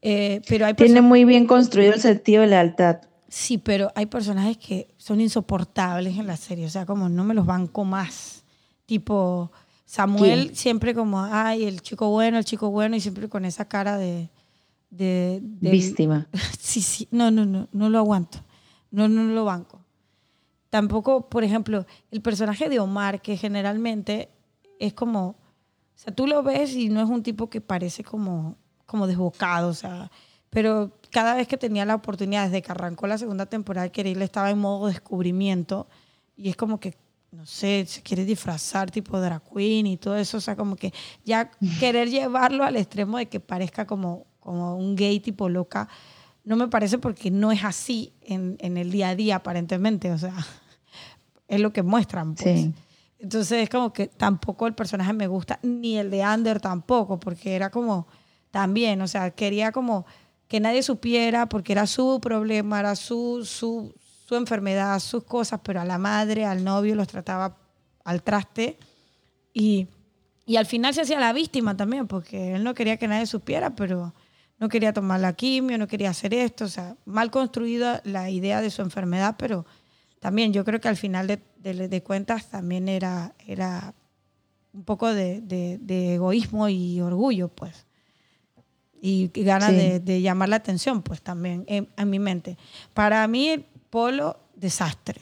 Eh, 0.00 0.42
pero 0.48 0.64
hay 0.64 0.74
Tiene 0.74 1.00
muy 1.00 1.24
bien 1.24 1.44
construido 1.44 1.92
el 1.92 2.00
sentido 2.00 2.42
de 2.42 2.46
lealtad. 2.46 3.00
Sí, 3.28 3.58
pero 3.58 3.90
hay 3.96 4.06
personajes 4.06 4.56
que 4.56 4.94
son 4.96 5.20
insoportables 5.20 6.16
en 6.16 6.28
la 6.28 6.36
serie, 6.36 6.66
o 6.66 6.70
sea, 6.70 6.86
como 6.86 7.08
no 7.08 7.24
me 7.24 7.34
los 7.34 7.44
banco 7.44 7.84
más. 7.84 8.44
Tipo, 8.86 9.50
Samuel 9.84 10.44
¿Quién? 10.44 10.54
siempre 10.54 10.94
como, 10.94 11.20
ay, 11.20 11.64
el 11.64 11.82
chico 11.82 12.10
bueno, 12.10 12.38
el 12.38 12.44
chico 12.44 12.70
bueno, 12.70 12.94
y 12.94 13.00
siempre 13.00 13.28
con 13.28 13.44
esa 13.44 13.66
cara 13.66 13.98
de... 13.98 14.30
de, 14.90 15.40
Víctima. 15.42 16.28
Sí, 16.60 16.80
sí, 16.80 17.08
no, 17.10 17.32
no, 17.32 17.44
no, 17.44 17.68
no 17.72 17.90
lo 17.90 17.98
aguanto, 17.98 18.38
no, 18.92 19.08
no 19.08 19.24
lo 19.24 19.44
banco. 19.44 19.77
Tampoco, 20.70 21.28
por 21.28 21.44
ejemplo, 21.44 21.86
el 22.10 22.20
personaje 22.20 22.68
de 22.68 22.78
Omar, 22.78 23.22
que 23.22 23.36
generalmente 23.36 24.28
es 24.78 24.92
como, 24.92 25.28
o 25.28 25.36
sea, 25.94 26.14
tú 26.14 26.26
lo 26.26 26.42
ves 26.42 26.74
y 26.74 26.88
no 26.88 27.02
es 27.02 27.08
un 27.08 27.22
tipo 27.22 27.48
que 27.48 27.60
parece 27.60 28.04
como, 28.04 28.56
como 28.86 29.06
desbocado, 29.06 29.68
o 29.68 29.74
sea, 29.74 30.10
pero 30.50 30.92
cada 31.10 31.34
vez 31.34 31.48
que 31.48 31.56
tenía 31.56 31.84
la 31.84 31.94
oportunidad, 31.94 32.44
desde 32.46 32.62
que 32.62 32.72
arrancó 32.72 33.06
la 33.06 33.18
segunda 33.18 33.46
temporada, 33.46 33.88
que 33.88 34.02
él 34.02 34.22
estaba 34.22 34.50
en 34.50 34.58
modo 34.58 34.88
descubrimiento 34.88 35.88
y 36.36 36.50
es 36.50 36.56
como 36.56 36.78
que, 36.80 36.94
no 37.30 37.44
sé, 37.46 37.84
se 37.86 38.02
quiere 38.02 38.24
disfrazar 38.24 38.90
tipo 38.90 39.20
drag 39.20 39.42
queen 39.52 39.86
y 39.86 39.96
todo 39.96 40.16
eso, 40.16 40.38
o 40.38 40.40
sea, 40.40 40.56
como 40.56 40.76
que 40.76 40.92
ya 41.24 41.50
querer 41.80 42.10
llevarlo 42.10 42.64
al 42.64 42.76
extremo 42.76 43.18
de 43.18 43.26
que 43.26 43.40
parezca 43.40 43.86
como, 43.86 44.26
como 44.40 44.76
un 44.76 44.96
gay 44.96 45.20
tipo 45.20 45.48
loca, 45.48 45.88
no 46.48 46.56
me 46.56 46.68
parece 46.68 46.96
porque 46.96 47.30
no 47.30 47.52
es 47.52 47.62
así 47.62 48.14
en, 48.22 48.56
en 48.60 48.78
el 48.78 48.90
día 48.90 49.10
a 49.10 49.14
día 49.14 49.36
aparentemente, 49.36 50.10
o 50.10 50.16
sea, 50.16 50.34
es 51.48 51.60
lo 51.60 51.74
que 51.74 51.82
muestran. 51.82 52.34
Pues. 52.34 52.60
Sí. 52.60 52.74
Entonces 53.18 53.64
es 53.64 53.68
como 53.68 53.92
que 53.92 54.06
tampoco 54.06 54.66
el 54.66 54.74
personaje 54.74 55.12
me 55.12 55.26
gusta, 55.26 55.58
ni 55.62 55.98
el 55.98 56.10
de 56.10 56.22
Ander 56.22 56.58
tampoco, 56.58 57.20
porque 57.20 57.54
era 57.54 57.68
como 57.68 58.06
también, 58.50 59.02
o 59.02 59.08
sea, 59.08 59.30
quería 59.30 59.72
como 59.72 60.06
que 60.46 60.58
nadie 60.58 60.82
supiera 60.82 61.50
porque 61.50 61.72
era 61.72 61.86
su 61.86 62.18
problema, 62.18 62.80
era 62.80 62.96
su, 62.96 63.44
su, 63.44 63.94
su 64.26 64.34
enfermedad, 64.34 64.98
sus 65.00 65.24
cosas, 65.24 65.60
pero 65.62 65.82
a 65.82 65.84
la 65.84 65.98
madre, 65.98 66.46
al 66.46 66.64
novio 66.64 66.94
los 66.94 67.08
trataba 67.08 67.58
al 68.04 68.22
traste 68.22 68.78
y, 69.52 69.88
y 70.46 70.56
al 70.56 70.64
final 70.64 70.94
se 70.94 71.02
hacía 71.02 71.20
la 71.20 71.34
víctima 71.34 71.76
también, 71.76 72.06
porque 72.06 72.54
él 72.54 72.64
no 72.64 72.72
quería 72.72 72.96
que 72.96 73.06
nadie 73.06 73.26
supiera, 73.26 73.76
pero 73.76 74.14
no 74.58 74.68
quería 74.68 74.92
tomar 74.92 75.20
la 75.20 75.34
quimio, 75.34 75.78
no 75.78 75.86
quería 75.86 76.10
hacer 76.10 76.34
esto, 76.34 76.64
o 76.64 76.68
sea, 76.68 76.96
mal 77.04 77.30
construida 77.30 78.02
la 78.04 78.30
idea 78.30 78.60
de 78.60 78.70
su 78.70 78.82
enfermedad, 78.82 79.36
pero 79.38 79.64
también 80.20 80.52
yo 80.52 80.64
creo 80.64 80.80
que 80.80 80.88
al 80.88 80.96
final 80.96 81.26
de, 81.26 81.40
de, 81.62 82.02
cuentas 82.02 82.48
también 82.48 82.88
era, 82.88 83.34
era 83.46 83.94
un 84.72 84.84
poco 84.84 85.12
de, 85.12 85.40
de, 85.40 86.14
egoísmo 86.14 86.68
y 86.68 87.00
orgullo, 87.00 87.48
pues. 87.48 87.86
Y, 89.00 89.30
ganas 89.32 89.70
de, 89.72 90.22
llamar 90.22 90.48
la 90.48 90.56
atención, 90.56 91.02
pues 91.02 91.22
también 91.22 91.64
en, 91.68 91.88
en, 91.96 92.10
mi 92.10 92.18
mente. 92.18 92.56
Para 92.94 93.26
mí, 93.28 93.64
Polo, 93.90 94.40
desastre. 94.56 95.20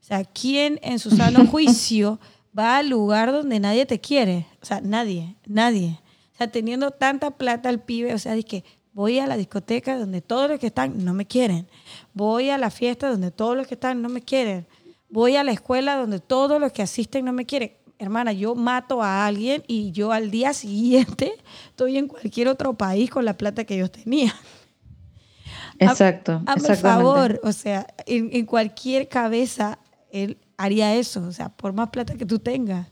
O 0.00 0.04
sea, 0.04 0.24
¿quién 0.24 0.78
en 0.82 1.00
su 1.00 1.10
sano 1.10 1.44
juicio 1.50 2.20
va 2.56 2.78
al 2.78 2.88
lugar 2.88 3.32
donde 3.32 3.58
nadie 3.58 3.84
te 3.84 4.00
quiere? 4.00 4.46
O 4.62 4.64
sea, 4.64 4.80
nadie, 4.80 5.34
nadie. 5.44 5.98
O 6.34 6.36
sea, 6.36 6.52
teniendo 6.52 6.92
tanta 6.92 7.32
plata 7.32 7.68
el 7.68 7.80
pibe, 7.80 8.14
o 8.14 8.18
sea, 8.18 8.40
que 8.42 8.62
voy 8.96 9.18
a 9.18 9.26
la 9.26 9.36
discoteca 9.36 9.98
donde 9.98 10.22
todos 10.22 10.48
los 10.48 10.58
que 10.58 10.68
están 10.68 11.04
no 11.04 11.12
me 11.12 11.26
quieren. 11.26 11.68
Voy 12.14 12.48
a 12.48 12.56
la 12.56 12.70
fiesta 12.70 13.10
donde 13.10 13.30
todos 13.30 13.54
los 13.54 13.66
que 13.66 13.74
están 13.74 14.00
no 14.00 14.08
me 14.08 14.22
quieren. 14.22 14.66
Voy 15.10 15.36
a 15.36 15.44
la 15.44 15.52
escuela 15.52 15.96
donde 15.96 16.18
todos 16.18 16.58
los 16.58 16.72
que 16.72 16.80
asisten 16.80 17.26
no 17.26 17.34
me 17.34 17.44
quieren. 17.44 17.72
Hermana, 17.98 18.32
yo 18.32 18.54
mato 18.54 19.02
a 19.02 19.26
alguien 19.26 19.62
y 19.66 19.92
yo 19.92 20.12
al 20.12 20.30
día 20.30 20.54
siguiente 20.54 21.34
estoy 21.68 21.98
en 21.98 22.08
cualquier 22.08 22.48
otro 22.48 22.72
país 22.72 23.10
con 23.10 23.26
la 23.26 23.36
plata 23.36 23.64
que 23.64 23.76
yo 23.76 23.90
tenía. 23.90 24.34
Exacto. 25.78 26.42
A, 26.46 26.58
favor, 26.58 27.38
o 27.44 27.52
sea, 27.52 27.86
en, 28.06 28.30
en, 28.32 28.46
cualquier 28.46 29.08
cabeza 29.08 29.78
él 30.10 30.38
haría 30.56 30.94
eso, 30.94 31.22
o 31.28 31.32
sea, 31.32 31.50
por 31.50 31.74
más 31.74 31.90
plata 31.90 32.14
que 32.14 32.24
tú 32.24 32.38
tengas. 32.38 32.88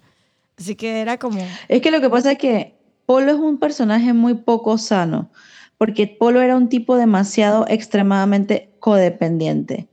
Así 0.59 0.75
que 0.75 1.01
era 1.01 1.19
como... 1.19 1.41
Es 1.67 1.81
que 1.81 1.91
lo 1.91 2.03
que 2.03 2.11
pasa 2.11 2.33
es 2.33 2.39
que 2.39 2.75
Polo 3.07 3.33
es 3.33 3.39
un 3.39 3.57
personaje 3.57 4.13
muy 4.13 4.35
poco 4.35 4.77
sano 4.77 5.31
porque 5.79 6.07
Polo 6.07 6.41
era 6.41 6.57
un 6.57 6.69
tipo 6.69 6.97
demasiado 6.97 7.67
extremadamente 7.69 8.71
codependiente. 8.81 9.89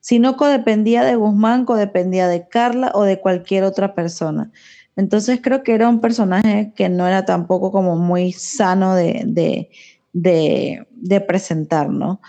Si 0.00 0.18
no 0.18 0.36
codependía 0.36 1.04
de 1.04 1.14
Guzmán, 1.14 1.64
codependía 1.64 2.26
de 2.26 2.48
Carla 2.48 2.90
o 2.94 3.04
de 3.04 3.20
cualquier 3.20 3.62
otra 3.64 3.94
persona. 3.94 4.50
Entonces 4.96 5.40
creo 5.42 5.62
que 5.62 5.74
era 5.74 5.88
un 5.88 6.00
personaje 6.00 6.72
que 6.74 6.88
no 6.88 7.06
era 7.06 7.24
tampoco 7.24 7.70
como 7.70 7.96
muy 7.96 8.32
sano 8.32 8.94
de, 8.94 9.22
de, 10.12 11.20
presentar, 11.20 11.88
¿no? 11.88 12.20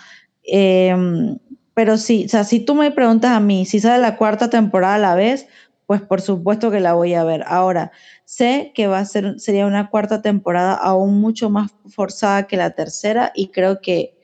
Em, 0.43 1.37
pero 1.73 1.97
sí, 1.97 2.25
o 2.25 2.29
sea, 2.29 2.43
si 2.43 2.59
tú 2.59 2.75
me 2.75 2.91
preguntas 2.91 3.31
a 3.31 3.39
mí 3.39 3.65
si 3.65 3.79
sale 3.79 4.01
la 4.01 4.17
cuarta 4.17 4.49
temporada 4.49 4.95
a 4.95 4.99
la 4.99 5.15
vez, 5.15 5.47
pues 5.85 6.01
por 6.01 6.21
supuesto 6.21 6.71
que 6.71 6.79
la 6.79 6.93
voy 6.93 7.13
a 7.13 7.23
ver. 7.23 7.43
Ahora, 7.47 7.91
sé 8.25 8.71
que 8.75 8.87
va 8.87 8.99
a 8.99 9.05
ser, 9.05 9.39
sería 9.39 9.65
una 9.65 9.89
cuarta 9.89 10.21
temporada 10.21 10.73
aún 10.73 11.19
mucho 11.19 11.49
más 11.49 11.71
forzada 11.87 12.47
que 12.47 12.57
la 12.57 12.71
tercera 12.71 13.31
y 13.35 13.49
creo 13.49 13.81
que, 13.81 14.17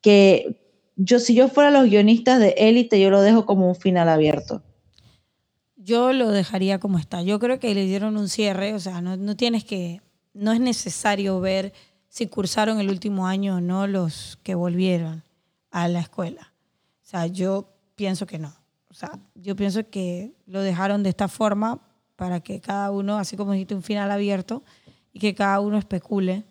que 0.00 0.60
yo, 0.96 1.18
si 1.18 1.34
yo 1.34 1.48
fuera 1.48 1.70
los 1.70 1.84
guionistas 1.84 2.38
de 2.38 2.54
Élite, 2.56 3.00
yo 3.00 3.10
lo 3.10 3.20
dejo 3.20 3.46
como 3.46 3.68
un 3.68 3.76
final 3.76 4.08
abierto. 4.08 4.62
Yo 5.76 6.12
lo 6.12 6.30
dejaría 6.30 6.80
como 6.80 6.98
está. 6.98 7.22
Yo 7.22 7.38
creo 7.38 7.60
que 7.60 7.74
le 7.74 7.84
dieron 7.84 8.16
un 8.16 8.28
cierre, 8.28 8.74
o 8.74 8.80
sea, 8.80 9.00
no, 9.00 9.16
no 9.16 9.36
tienes 9.36 9.64
que, 9.64 10.00
no 10.34 10.52
es 10.52 10.60
necesario 10.60 11.40
ver 11.40 11.72
si 12.08 12.26
cursaron 12.26 12.80
el 12.80 12.88
último 12.88 13.26
año 13.26 13.56
o 13.56 13.60
no 13.60 13.86
los 13.86 14.38
que 14.42 14.54
volvieron 14.54 15.22
a 15.70 15.88
la 15.88 16.00
escuela. 16.00 16.54
O 17.04 17.08
sea, 17.08 17.26
yo 17.26 17.68
pienso 17.94 18.26
que 18.26 18.38
no. 18.38 18.65
Sea, 18.96 19.18
yo 19.34 19.54
pienso 19.56 19.90
que 19.90 20.32
lo 20.46 20.62
dejaron 20.62 21.02
de 21.02 21.10
esta 21.10 21.28
forma 21.28 21.82
para 22.16 22.40
que 22.40 22.62
cada 22.62 22.90
uno, 22.90 23.18
así 23.18 23.36
como 23.36 23.52
dijiste, 23.52 23.74
un 23.74 23.82
final 23.82 24.10
abierto 24.10 24.64
y 25.12 25.18
que 25.18 25.34
cada 25.34 25.60
uno 25.60 25.76
especule 25.76 26.46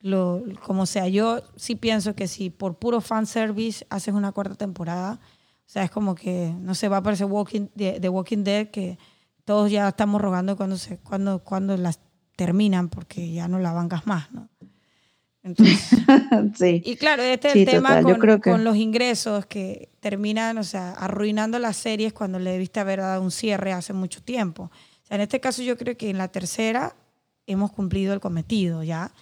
lo, 0.00 0.42
como 0.64 0.86
sea. 0.86 1.06
Yo 1.06 1.42
sí 1.54 1.76
pienso 1.76 2.16
que 2.16 2.26
si 2.26 2.50
por 2.50 2.80
puro 2.80 3.00
fanservice 3.00 3.86
haces 3.90 4.12
una 4.12 4.32
cuarta 4.32 4.56
temporada, 4.56 5.20
o 5.22 5.68
sea, 5.68 5.84
es 5.84 5.90
como 5.92 6.16
que, 6.16 6.52
no 6.58 6.74
se 6.74 6.88
va 6.88 6.96
a 6.96 7.02
parecer 7.04 7.26
Walking, 7.26 7.68
de, 7.76 8.08
Walking 8.08 8.42
Dead 8.42 8.70
que 8.72 8.98
todos 9.44 9.70
ya 9.70 9.86
estamos 9.86 10.20
rogando 10.20 10.56
cuando, 10.56 10.76
se, 10.76 10.98
cuando, 10.98 11.44
cuando 11.44 11.76
las 11.76 12.00
terminan 12.34 12.88
porque 12.88 13.30
ya 13.30 13.46
no 13.46 13.60
la 13.60 13.72
bancas 13.72 14.04
más, 14.04 14.32
¿no? 14.32 14.48
sí. 16.54 16.82
Y 16.84 16.96
claro, 16.96 17.22
este 17.22 17.48
es 17.48 17.56
el 17.56 17.66
tema 17.66 18.00
con, 18.00 18.40
con, 18.40 18.64
los 18.64 18.76
ingresos 18.76 19.44
que 19.44 19.90
terminan, 20.00 20.56
o 20.56 20.64
sea, 20.64 20.92
arruinando 20.92 21.58
las 21.58 21.76
series 21.76 22.12
cuando 22.14 22.38
le 22.38 22.52
debiste 22.52 22.80
haber 22.80 23.00
dado 23.00 23.22
un 23.22 23.30
cierre 23.30 23.72
hace 23.72 23.92
mucho 23.92 24.22
tiempo. 24.22 24.64
O 24.64 25.06
sea, 25.06 25.16
en 25.16 25.20
este 25.20 25.40
caso 25.40 25.62
yo 25.62 25.76
creo 25.76 25.96
que 25.96 26.08
en 26.08 26.18
la 26.18 26.28
tercera 26.28 26.96
hemos 27.46 27.72
cumplido 27.72 28.14
el 28.14 28.20
cometido, 28.20 28.82
¿ya? 28.82 29.12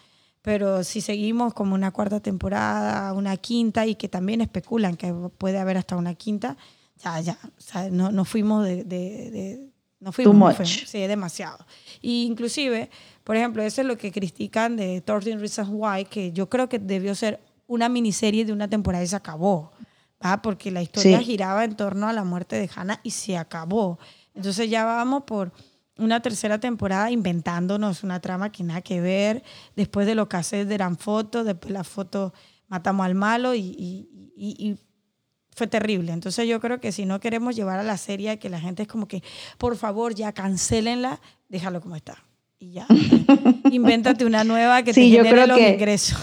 Pero 0.43 0.85
si 0.85 1.01
seguimos 1.01 1.55
como 1.55 1.75
una 1.75 1.91
cuarta 1.91 2.20
temporada, 2.20 3.12
una 3.12 3.37
quinta, 3.37 3.87
y 3.87 3.97
que 3.97 4.09
también 4.09 4.41
especulan 4.41 4.97
que 4.97 5.12
puede 5.39 5.59
haber 5.59 5.77
hasta 5.77 5.97
una 5.97 6.14
quinta, 6.14 6.57
ya, 7.03 7.20
ya, 7.20 7.39
o 7.43 7.61
sea, 7.61 7.91
no, 7.91 8.12
no 8.12 8.25
fuimos 8.25 8.64
de, 8.64 8.85
de, 8.85 9.68
no 9.99 10.12
fuimos, 10.12 10.57
Too 10.57 10.62
much. 10.62 10.87
sí, 10.87 10.99
demasiado. 11.07 11.64
Y 12.01 12.25
inclusive 12.27 12.91
por 13.25 13.37
ejemplo, 13.37 13.62
eso 13.62 13.81
es 13.83 13.87
lo 13.87 13.97
que 13.97 14.11
critican 14.11 14.77
de 14.77 15.01
13 15.01 15.37
Reasons 15.37 15.68
Why, 15.70 16.07
que 16.07 16.33
yo 16.33 16.49
creo 16.49 16.68
que 16.68 16.79
debió 16.79 17.14
ser 17.14 17.41
una 17.66 17.89
miniserie 17.89 18.45
de 18.45 18.53
una 18.53 18.68
temporada 18.68 19.05
y 19.05 19.07
se 19.07 19.16
acabó, 19.16 19.73
¿va? 20.25 20.43
porque 20.43 20.70
la 20.70 20.83
historia 20.83 21.20
giraba 21.20 21.64
en 21.64 21.77
torno 21.77 22.09
a 22.09 22.12
la 22.12 22.25
muerte 22.25 22.57
de 22.57 22.68
Hannah 22.75 23.01
y 23.03 23.11
se 23.11 23.37
acabó. 23.37 23.99
Entonces 24.35 24.68
ya 24.68 24.85
vamos 24.85 25.23
por 25.25 25.53
una 25.99 26.20
tercera 26.20 26.59
temporada 26.59 27.11
inventándonos 27.11 28.03
una 28.03 28.20
trama 28.20 28.51
que 28.51 28.64
nada 28.64 28.81
que 28.81 29.01
ver. 29.01 29.45
Después 29.77 30.07
de 30.07 30.16
lo 30.16 30.29
que 30.29 30.39
hace 30.39 30.61
eran 30.62 30.99
fotos, 30.99 31.47
después 31.47 31.73
la 31.73 31.85
foto 31.85 32.35
matamos 32.66 33.07
al 33.07 33.14
malo 33.14 33.55
y, 33.55 33.61
y, 33.61 34.09
y, 34.37 34.79
fue 35.55 35.66
terrible. 35.66 36.12
Entonces 36.12 36.49
yo 36.49 36.61
creo 36.61 36.81
que 36.81 36.93
si 36.93 37.05
no 37.05 37.20
queremos 37.20 37.55
llevar 37.55 37.79
a 37.79 37.83
la 37.83 37.99
serie 37.99 38.39
que 38.39 38.49
la 38.49 38.59
gente 38.59 38.83
es 38.83 38.89
como 38.89 39.07
que, 39.07 39.23
por 39.59 39.77
favor, 39.77 40.14
ya 40.14 40.33
cancelenla, 40.33 41.20
déjalo 41.49 41.83
como 41.83 41.95
está 41.95 42.25
y 42.62 42.72
ya. 42.72 42.86
Invéntate 43.70 44.24
una 44.24 44.44
nueva 44.44 44.82
que 44.82 44.92
te 44.92 45.02
genere 45.02 45.46
los 45.46 45.58
ingresos. 45.58 46.18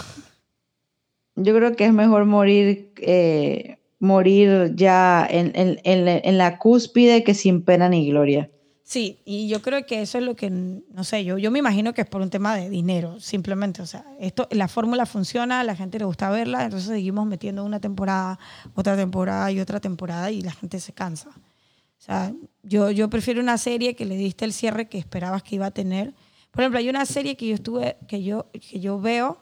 Yo 1.36 1.56
creo 1.56 1.76
que 1.76 1.86
es 1.86 1.94
mejor 1.94 2.26
morir, 2.26 2.94
eh, 2.98 3.78
morir 4.00 4.74
ya 4.76 5.28
en, 5.30 5.52
en, 5.56 5.80
en, 5.84 6.38
la 6.38 6.58
cúspide 6.58 7.24
que 7.24 7.34
sin 7.34 7.64
pena 7.64 7.90
ni 7.90 8.10
gloria. 8.10 8.50
Sí, 8.84 9.20
y 9.24 9.48
yo 9.48 9.62
creo 9.62 9.86
que 9.86 10.02
eso 10.02 10.18
es 10.18 10.24
lo 10.24 10.36
que, 10.36 10.50
no 10.50 11.04
sé, 11.04 11.24
yo, 11.24 11.38
yo 11.38 11.52
me 11.52 11.60
imagino 11.60 11.94
que 11.94 12.02
es 12.02 12.08
por 12.08 12.22
un 12.22 12.30
tema 12.30 12.56
de 12.56 12.70
dinero, 12.70 13.20
simplemente. 13.20 13.82
O 13.82 13.86
sea, 13.86 14.04
esto, 14.20 14.48
la 14.52 14.68
fórmula 14.68 15.06
funciona, 15.06 15.60
a 15.60 15.64
la 15.64 15.76
gente 15.76 16.00
le 16.00 16.06
gusta 16.06 16.30
verla, 16.30 16.64
entonces 16.64 16.90
seguimos 16.90 17.28
metiendo 17.28 17.64
una 17.64 17.80
temporada, 17.80 18.40
otra 18.74 18.98
temporada 18.98 19.52
y 19.52 19.60
otra 19.60 19.80
temporada 19.80 20.32
y 20.32 20.42
la 20.42 20.52
gente 20.52 20.80
se 20.80 20.92
cansa. 20.92 21.30
O 21.30 22.02
sea, 22.02 22.34
yo, 22.64 22.92
yo 22.92 23.10
prefiero 23.10 23.42
una 23.42 23.58
serie 23.58 23.96
que 23.96 24.06
le 24.06 24.16
diste 24.16 24.46
el 24.46 24.54
cierre 24.54 24.88
que 24.88 24.98
esperabas 24.98 25.44
que 25.44 25.56
iba 25.56 25.68
a 25.68 25.72
tener 25.72 26.14
por 26.52 26.62
ejemplo, 26.62 26.80
hay 26.80 26.90
una 26.90 27.06
serie 27.06 27.38
que 27.38 27.48
yo 27.48 27.56
estuve, 27.56 27.98
que 28.08 28.24
yo, 28.24 28.48
que 28.52 28.80
yo 28.80 29.00
veo 29.00 29.40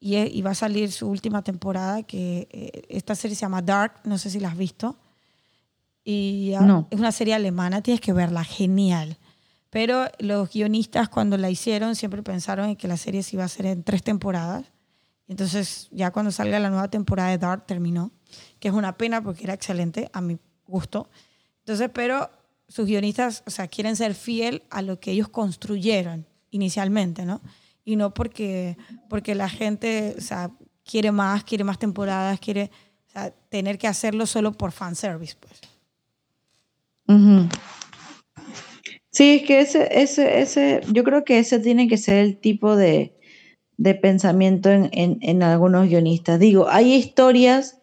y, 0.00 0.42
va 0.42 0.50
a 0.50 0.54
salir 0.54 0.90
su 0.90 1.08
última 1.08 1.42
temporada, 1.42 2.02
que 2.02 2.48
eh, 2.50 2.82
esta 2.88 3.14
serie 3.14 3.36
se 3.36 3.42
llama 3.42 3.62
Dark, 3.62 4.00
no 4.04 4.18
sé 4.18 4.30
si 4.30 4.40
la 4.40 4.48
has 4.48 4.56
visto. 4.56 4.98
Y 6.02 6.54
ah, 6.58 6.86
es 6.90 6.98
una 6.98 7.12
serie 7.12 7.34
alemana, 7.34 7.82
tienes 7.82 8.00
que 8.00 8.12
verla, 8.12 8.42
genial. 8.42 9.18
Pero 9.68 10.06
los 10.18 10.50
guionistas 10.50 11.08
cuando 11.08 11.36
la 11.36 11.50
hicieron 11.50 11.94
siempre 11.94 12.22
pensaron 12.22 12.70
en 12.70 12.76
que 12.76 12.88
la 12.88 12.96
serie 12.96 13.22
se 13.22 13.36
iba 13.36 13.44
a 13.44 13.46
hacer 13.46 13.66
en 13.66 13.84
tres 13.84 14.02
temporadas. 14.02 14.64
Entonces 15.28 15.88
ya 15.92 16.10
cuando 16.10 16.32
salga 16.32 16.58
la 16.58 16.70
nueva 16.70 16.88
temporada 16.88 17.30
de 17.30 17.38
Dark 17.38 17.66
terminó, 17.66 18.10
que 18.58 18.68
es 18.68 18.74
una 18.74 18.96
pena 18.96 19.22
porque 19.22 19.44
era 19.44 19.54
excelente 19.54 20.10
a 20.12 20.20
mi 20.20 20.38
gusto. 20.66 21.08
Entonces, 21.60 21.90
pero 21.92 22.30
sus 22.66 22.86
guionistas, 22.86 23.44
o 23.46 23.50
sea, 23.50 23.68
quieren 23.68 23.94
ser 23.94 24.14
fiel 24.14 24.64
a 24.70 24.82
lo 24.82 24.98
que 24.98 25.12
ellos 25.12 25.28
construyeron 25.28 26.26
inicialmente, 26.50 27.24
¿no? 27.24 27.40
Y 27.84 27.96
no 27.96 28.12
porque, 28.12 28.76
porque 29.08 29.34
la 29.34 29.48
gente, 29.48 30.14
o 30.18 30.20
sea, 30.20 30.50
quiere 30.84 31.12
más, 31.12 31.44
quiere 31.44 31.64
más 31.64 31.78
temporadas, 31.78 32.38
quiere 32.40 32.70
o 33.08 33.10
sea, 33.12 33.30
tener 33.48 33.78
que 33.78 33.88
hacerlo 33.88 34.26
solo 34.26 34.52
por 34.52 34.72
fanservice, 34.72 35.34
pues. 35.40 35.60
Sí, 39.10 39.30
es 39.36 39.42
que 39.42 39.60
ese, 39.60 39.88
ese, 39.90 40.40
ese, 40.40 40.80
yo 40.92 41.02
creo 41.02 41.24
que 41.24 41.40
ese 41.40 41.58
tiene 41.58 41.88
que 41.88 41.96
ser 41.96 42.18
el 42.18 42.38
tipo 42.38 42.76
de, 42.76 43.16
de 43.76 43.94
pensamiento 43.94 44.70
en, 44.70 44.88
en, 44.92 45.18
en, 45.20 45.42
algunos 45.42 45.88
guionistas. 45.88 46.38
Digo, 46.38 46.68
hay 46.68 46.94
historias 46.94 47.80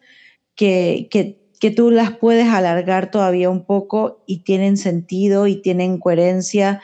que, 0.54 1.08
que, 1.10 1.38
que, 1.60 1.70
tú 1.70 1.90
las 1.90 2.16
puedes 2.16 2.48
alargar 2.48 3.10
todavía 3.10 3.50
un 3.50 3.66
poco 3.66 4.24
y 4.26 4.44
tienen 4.44 4.78
sentido 4.78 5.46
y 5.46 5.56
tienen 5.56 5.98
coherencia 5.98 6.80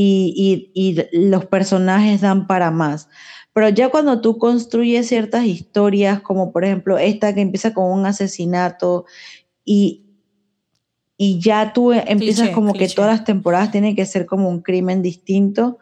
y, 0.00 0.96
los 1.12 1.46
personajes 1.46 2.20
dan 2.20 2.46
para 2.46 2.70
más. 2.70 3.08
Pero 3.52 3.68
ya 3.68 3.88
cuando 3.88 4.20
tú 4.20 4.38
construyes 4.38 5.08
ciertas 5.08 5.44
historias, 5.44 6.20
como 6.20 6.52
por 6.52 6.64
ejemplo 6.64 6.98
esta 6.98 7.34
que 7.34 7.40
empieza 7.40 7.74
con 7.74 7.90
un 7.90 8.06
asesinato 8.06 9.06
y, 9.64 10.04
y 11.16 11.40
ya 11.40 11.72
tú 11.72 11.92
empiezas 11.92 12.50
como 12.50 12.74
que 12.74 12.88
todas 12.88 13.10
las 13.10 13.24
temporadas 13.24 13.72
tienen 13.72 13.96
que 13.96 14.06
ser 14.06 14.26
como 14.26 14.48
un 14.48 14.62
crimen 14.62 15.02
distinto, 15.02 15.78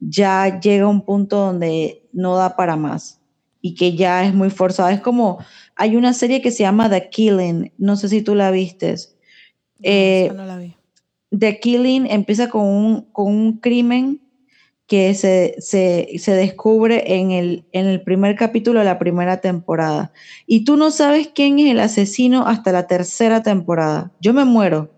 ya 0.00 0.58
llega 0.58 0.88
un 0.88 1.04
punto 1.04 1.36
donde 1.36 2.08
no 2.12 2.34
da 2.36 2.56
para 2.56 2.74
más 2.74 3.20
y 3.60 3.76
que 3.76 3.94
ya 3.94 4.24
es 4.24 4.34
muy 4.34 4.50
forzado. 4.50 4.88
Es 4.88 5.00
como, 5.00 5.38
hay 5.76 5.94
una 5.94 6.12
serie 6.12 6.42
que 6.42 6.50
se 6.50 6.64
llama 6.64 6.90
The 6.90 7.08
Killing, 7.08 7.72
no 7.78 7.96
sé 7.96 8.08
si 8.08 8.22
tú 8.22 8.34
la 8.34 8.50
vistes. 8.50 9.16
No, 9.78 9.84
eh, 9.84 10.32
no 10.34 10.44
la 10.44 10.56
vi. 10.56 10.74
The 11.36 11.60
Killing 11.60 12.06
empieza 12.10 12.48
con 12.48 12.62
un, 12.62 13.02
con 13.12 13.26
un 13.26 13.58
crimen 13.58 14.20
que 14.90 15.14
se, 15.14 15.54
se, 15.60 16.32
descubre 16.32 17.16
en 17.16 17.30
el, 17.30 17.64
en 17.70 17.86
el 17.86 18.02
primer 18.02 18.34
capítulo 18.34 18.80
de 18.80 18.86
la 18.86 18.98
primera 18.98 19.40
temporada. 19.40 20.12
Y 20.48 20.64
tú 20.64 20.76
no 20.76 20.90
sabes 20.90 21.30
quién 21.32 21.60
es 21.60 21.70
el 21.70 21.78
asesino 21.78 22.44
hasta 22.48 22.72
la 22.72 22.88
tercera 22.88 23.40
temporada. 23.40 24.10
Yo 24.20 24.34
me 24.34 24.44
muero. 24.44 24.90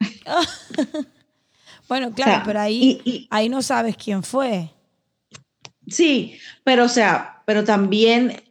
bueno, 1.88 2.12
claro, 2.12 2.42
pero 2.44 2.58
ahí, 2.58 3.28
ahí 3.30 3.48
no 3.48 3.62
sabes 3.62 3.96
quién 3.96 4.24
fue. 4.24 4.72
Sí, 5.86 6.38
pero 6.64 6.86
o 6.86 6.88
sea, 6.88 7.44
pero 7.46 7.62
también, 7.62 8.42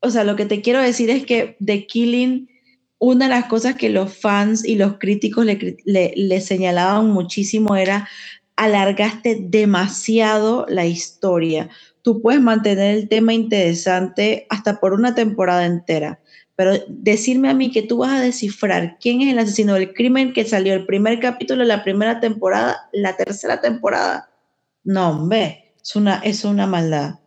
o 0.00 0.10
sea, 0.10 0.24
lo 0.24 0.34
que 0.34 0.46
te 0.46 0.62
quiero 0.62 0.80
decir 0.80 1.10
es 1.10 1.24
que 1.24 1.56
The 1.64 1.86
Killing, 1.86 2.48
una 2.98 3.26
de 3.26 3.30
las 3.30 3.44
cosas 3.44 3.76
que 3.76 3.90
los 3.90 4.12
fans 4.16 4.64
y 4.64 4.74
los 4.74 4.98
críticos 4.98 5.44
le, 5.44 5.76
le 5.84 6.40
señalaban 6.40 7.10
muchísimo 7.10 7.76
era 7.76 8.08
alargaste 8.58 9.38
demasiado 9.40 10.66
la 10.68 10.84
historia. 10.84 11.70
Tú 12.02 12.20
puedes 12.20 12.40
mantener 12.40 12.96
el 12.96 13.08
tema 13.08 13.32
interesante 13.32 14.46
hasta 14.50 14.80
por 14.80 14.94
una 14.94 15.14
temporada 15.14 15.64
entera, 15.64 16.20
pero 16.56 16.72
decirme 16.88 17.48
a 17.48 17.54
mí 17.54 17.70
que 17.70 17.82
tú 17.82 17.98
vas 17.98 18.10
a 18.10 18.20
descifrar 18.20 18.98
quién 19.00 19.22
es 19.22 19.32
el 19.32 19.38
asesino 19.38 19.74
del 19.74 19.94
crimen 19.94 20.32
que 20.32 20.44
salió 20.44 20.74
el 20.74 20.86
primer 20.86 21.20
capítulo 21.20 21.60
de 21.60 21.68
la 21.68 21.84
primera 21.84 22.18
temporada, 22.18 22.88
la 22.92 23.16
tercera 23.16 23.60
temporada, 23.60 24.28
no, 24.82 25.10
hombre, 25.10 25.74
es 25.80 25.94
una, 25.94 26.16
es 26.18 26.44
una 26.44 26.66
maldad. 26.66 27.20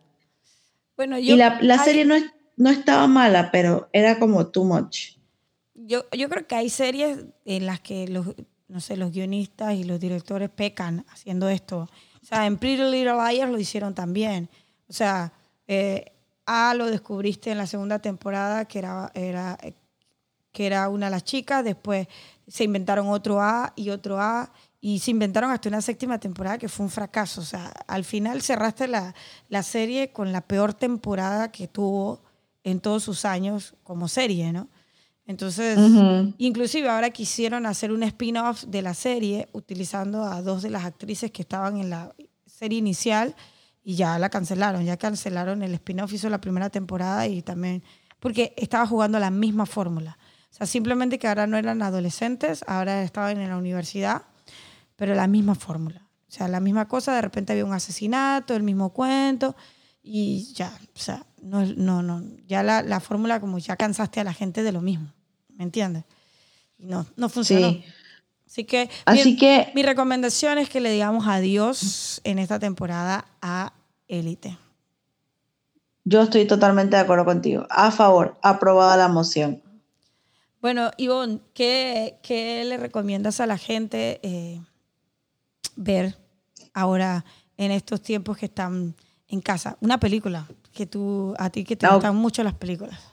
Bueno, 0.98 1.18
yo, 1.18 1.34
y 1.34 1.38
la, 1.38 1.78
serie 1.82 2.04
no, 2.04 2.16
no 2.58 2.68
estaba 2.68 3.06
mala, 3.06 3.50
pero 3.50 3.88
era 3.94 4.18
como 4.18 4.48
too 4.48 4.64
much. 4.64 5.16
Yo, 5.86 6.04
yo 6.12 6.28
creo 6.28 6.46
que 6.46 6.54
hay 6.54 6.70
series 6.70 7.24
en 7.44 7.66
las 7.66 7.80
que 7.80 8.06
los, 8.08 8.26
no 8.68 8.80
sé, 8.80 8.96
los 8.96 9.12
guionistas 9.12 9.74
y 9.74 9.84
los 9.84 9.98
directores 9.98 10.48
pecan 10.50 11.04
haciendo 11.10 11.48
esto. 11.48 11.88
O 12.22 12.24
sea, 12.24 12.46
en 12.46 12.56
Pretty 12.56 12.82
Little 12.82 13.14
Liars 13.14 13.50
lo 13.50 13.58
hicieron 13.58 13.94
también. 13.94 14.48
O 14.88 14.92
sea, 14.92 15.32
eh, 15.66 16.12
A 16.46 16.74
lo 16.74 16.86
descubriste 16.86 17.50
en 17.50 17.58
la 17.58 17.66
segunda 17.66 17.98
temporada, 17.98 18.64
que 18.64 18.78
era, 18.78 19.10
era, 19.14 19.58
que 20.52 20.66
era 20.66 20.88
una 20.88 21.06
de 21.06 21.10
las 21.10 21.24
chicas, 21.24 21.64
después 21.64 22.06
se 22.46 22.64
inventaron 22.64 23.08
otro 23.08 23.40
A 23.40 23.72
y 23.76 23.90
otro 23.90 24.20
A, 24.20 24.52
y 24.80 24.98
se 24.98 25.12
inventaron 25.12 25.50
hasta 25.50 25.68
una 25.68 25.80
séptima 25.80 26.18
temporada 26.18 26.58
que 26.58 26.68
fue 26.68 26.84
un 26.86 26.90
fracaso. 26.90 27.40
O 27.40 27.44
sea, 27.44 27.68
al 27.86 28.04
final 28.04 28.42
cerraste 28.42 28.88
la, 28.88 29.14
la 29.48 29.62
serie 29.62 30.12
con 30.12 30.32
la 30.32 30.40
peor 30.40 30.74
temporada 30.74 31.52
que 31.52 31.68
tuvo 31.68 32.20
en 32.64 32.80
todos 32.80 33.04
sus 33.04 33.24
años 33.24 33.74
como 33.84 34.08
serie, 34.08 34.52
¿no? 34.52 34.68
Entonces, 35.32 35.78
inclusive 36.36 36.90
ahora 36.90 37.08
quisieron 37.08 37.64
hacer 37.64 37.90
un 37.90 38.02
spin-off 38.02 38.64
de 38.64 38.82
la 38.82 38.92
serie 38.92 39.48
utilizando 39.52 40.24
a 40.24 40.42
dos 40.42 40.60
de 40.60 40.68
las 40.68 40.84
actrices 40.84 41.30
que 41.30 41.40
estaban 41.40 41.78
en 41.78 41.88
la 41.88 42.14
serie 42.46 42.78
inicial 42.78 43.34
y 43.82 43.94
ya 43.94 44.18
la 44.18 44.28
cancelaron, 44.28 44.84
ya 44.84 44.98
cancelaron 44.98 45.62
el 45.62 45.72
spin-off, 45.72 46.12
hizo 46.12 46.28
la 46.28 46.42
primera 46.42 46.68
temporada 46.68 47.26
y 47.26 47.40
también, 47.40 47.82
porque 48.20 48.52
estaba 48.58 48.86
jugando 48.86 49.18
la 49.18 49.30
misma 49.30 49.64
fórmula. 49.64 50.18
O 50.50 50.54
sea, 50.54 50.66
simplemente 50.66 51.18
que 51.18 51.26
ahora 51.26 51.46
no 51.46 51.56
eran 51.56 51.80
adolescentes, 51.80 52.62
ahora 52.66 53.02
estaban 53.02 53.40
en 53.40 53.48
la 53.48 53.56
universidad, 53.56 54.22
pero 54.96 55.14
la 55.14 55.26
misma 55.28 55.54
fórmula. 55.54 56.06
O 56.28 56.30
sea, 56.30 56.46
la 56.46 56.60
misma 56.60 56.88
cosa, 56.88 57.14
de 57.14 57.22
repente 57.22 57.52
había 57.52 57.64
un 57.64 57.72
asesinato, 57.72 58.54
el 58.54 58.62
mismo 58.62 58.90
cuento 58.90 59.56
y 60.02 60.52
ya, 60.52 60.70
o 60.94 60.98
sea, 60.98 61.24
no, 61.40 61.64
no, 61.64 62.02
no, 62.02 62.22
ya 62.46 62.62
la, 62.62 62.82
la 62.82 63.00
fórmula 63.00 63.40
como 63.40 63.58
ya 63.58 63.76
cansaste 63.76 64.20
a 64.20 64.24
la 64.24 64.34
gente 64.34 64.62
de 64.62 64.72
lo 64.72 64.82
mismo, 64.82 65.12
¿me 65.62 65.66
entiendes? 65.66 66.02
No, 66.76 67.06
no 67.14 67.28
funcionó. 67.28 67.80
Así 68.48 68.64
que, 68.64 68.90
Así 69.04 69.30
mi, 69.30 69.36
que 69.36 69.70
mi 69.76 69.84
recomendación 69.84 70.58
es 70.58 70.68
que 70.68 70.80
le 70.80 70.90
digamos 70.90 71.28
adiós 71.28 72.20
en 72.24 72.40
esta 72.40 72.58
temporada 72.58 73.26
a 73.40 73.72
Élite. 74.08 74.58
Yo 76.04 76.22
estoy 76.22 76.46
totalmente 76.48 76.96
de 76.96 77.02
acuerdo 77.02 77.24
contigo. 77.24 77.64
A 77.70 77.92
favor, 77.92 78.36
aprobada 78.42 78.96
la 78.96 79.06
moción. 79.06 79.62
Bueno, 80.60 80.90
Ivonne, 80.96 81.38
¿qué, 81.54 82.18
qué 82.24 82.64
le 82.64 82.76
recomiendas 82.76 83.38
a 83.38 83.46
la 83.46 83.56
gente 83.56 84.18
eh, 84.24 84.60
ver 85.76 86.18
ahora 86.74 87.24
en 87.56 87.70
estos 87.70 88.02
tiempos 88.02 88.36
que 88.36 88.46
están 88.46 88.96
en 89.28 89.40
casa? 89.40 89.76
Una 89.80 90.00
película 90.00 90.48
que 90.74 90.86
tú, 90.86 91.34
a 91.38 91.50
ti 91.50 91.62
que 91.62 91.76
te 91.76 91.86
gustan 91.86 92.16
mucho 92.16 92.42
las 92.42 92.54
películas. 92.54 93.11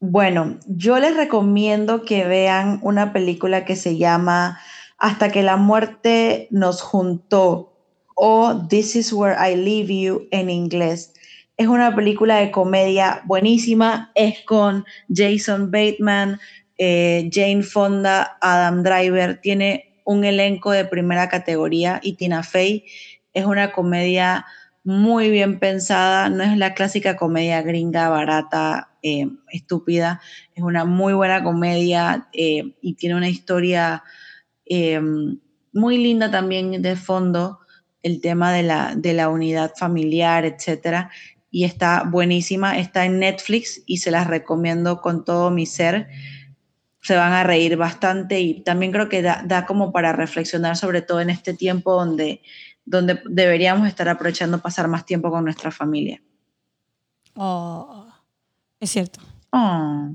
Bueno, 0.00 0.60
yo 0.68 1.00
les 1.00 1.16
recomiendo 1.16 2.04
que 2.04 2.24
vean 2.24 2.78
una 2.82 3.12
película 3.12 3.64
que 3.64 3.74
se 3.74 3.96
llama 3.96 4.60
Hasta 4.96 5.32
que 5.32 5.42
la 5.42 5.56
muerte 5.56 6.46
nos 6.52 6.82
juntó 6.82 7.72
o 8.14 8.68
This 8.68 8.94
is 8.94 9.12
where 9.12 9.34
I 9.34 9.56
leave 9.56 9.92
you 9.92 10.28
en 10.30 10.50
inglés. 10.50 11.14
Es 11.56 11.66
una 11.66 11.96
película 11.96 12.36
de 12.36 12.52
comedia 12.52 13.22
buenísima, 13.24 14.12
es 14.14 14.44
con 14.44 14.84
Jason 15.12 15.72
Bateman, 15.72 16.38
eh, 16.78 17.28
Jane 17.32 17.64
Fonda, 17.64 18.38
Adam 18.40 18.84
Driver, 18.84 19.40
tiene 19.40 20.00
un 20.04 20.24
elenco 20.24 20.70
de 20.70 20.84
primera 20.84 21.28
categoría 21.28 21.98
y 22.04 22.12
Tina 22.12 22.44
Fey. 22.44 22.84
Es 23.34 23.44
una 23.44 23.72
comedia 23.72 24.46
muy 24.84 25.28
bien 25.30 25.58
pensada, 25.58 26.30
no 26.30 26.44
es 26.44 26.56
la 26.56 26.74
clásica 26.74 27.16
comedia 27.16 27.62
gringa 27.62 28.08
barata, 28.08 28.88
eh, 29.08 29.30
estúpida, 29.50 30.20
es 30.54 30.62
una 30.62 30.84
muy 30.84 31.12
buena 31.12 31.42
comedia 31.42 32.28
eh, 32.32 32.74
y 32.80 32.94
tiene 32.94 33.16
una 33.16 33.28
historia 33.28 34.02
eh, 34.66 35.00
muy 35.72 35.98
linda 35.98 36.30
también 36.30 36.82
de 36.82 36.96
fondo, 36.96 37.60
el 38.02 38.20
tema 38.20 38.52
de 38.52 38.62
la, 38.62 38.94
de 38.94 39.12
la 39.12 39.28
unidad 39.28 39.72
familiar, 39.76 40.44
etcétera, 40.44 41.10
y 41.50 41.64
está 41.64 42.04
buenísima, 42.04 42.78
está 42.78 43.04
en 43.04 43.18
Netflix 43.18 43.82
y 43.86 43.98
se 43.98 44.10
las 44.10 44.26
recomiendo 44.26 45.00
con 45.00 45.24
todo 45.24 45.50
mi 45.50 45.66
ser. 45.66 46.08
Se 47.00 47.16
van 47.16 47.32
a 47.32 47.44
reír 47.44 47.76
bastante 47.76 48.40
y 48.40 48.60
también 48.62 48.92
creo 48.92 49.08
que 49.08 49.22
da, 49.22 49.42
da 49.46 49.64
como 49.64 49.92
para 49.92 50.12
reflexionar 50.12 50.76
sobre 50.76 51.00
todo 51.00 51.20
en 51.20 51.30
este 51.30 51.54
tiempo 51.54 51.94
donde 51.94 52.42
donde 52.88 53.20
deberíamos 53.28 53.86
estar 53.86 54.08
aprovechando 54.08 54.60
pasar 54.60 54.88
más 54.88 55.04
tiempo 55.04 55.30
con 55.30 55.44
nuestra 55.44 55.70
familia. 55.70 56.22
Oh, 57.34 58.07
es 58.80 58.90
cierto. 58.90 59.20
Oh. 59.50 60.10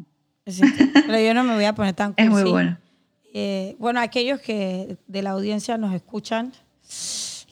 Es 0.46 0.56
cierto. 0.56 0.84
Pero 0.94 1.20
yo 1.20 1.34
no 1.34 1.44
me 1.44 1.56
voy 1.56 1.66
a 1.66 1.74
poner 1.74 1.94
tan 1.94 2.14
Es 2.18 2.30
muy 2.30 2.44
bueno. 2.44 2.78
Eh, 3.34 3.76
bueno, 3.80 4.00
aquellos 4.00 4.40
que 4.42 4.98
de 5.08 5.22
la 5.22 5.32
audiencia 5.32 5.78
nos 5.78 5.94
escuchan, 5.94 6.54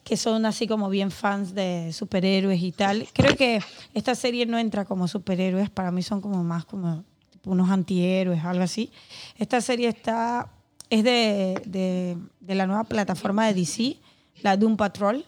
que 0.03 0.15
son 0.15 0.45
así 0.45 0.67
como 0.67 0.89
bien 0.89 1.09
fans 1.09 1.55
de 1.55 1.91
superhéroes 1.91 2.61
y 2.61 2.71
tal, 2.71 3.07
creo 3.13 3.35
que 3.35 3.61
esta 3.93 4.13
serie 4.13 4.45
no 4.45 4.59
entra 4.59 4.85
como 4.85 5.07
superhéroes, 5.07 5.69
para 5.71 5.91
mí 5.91 6.03
son 6.03 6.21
como 6.21 6.43
más 6.43 6.65
como 6.65 7.03
unos 7.45 7.69
antihéroes, 7.71 8.43
algo 8.43 8.63
así. 8.63 8.91
Esta 9.37 9.59
serie 9.61 9.87
está, 9.87 10.51
es 10.89 11.03
de, 11.03 11.59
de, 11.65 12.17
de 12.39 12.55
la 12.55 12.67
nueva 12.67 12.83
plataforma 12.83 13.47
de 13.47 13.55
DC, 13.55 13.97
la 14.43 14.57
Doom 14.57 14.77
Patrol, 14.77 15.25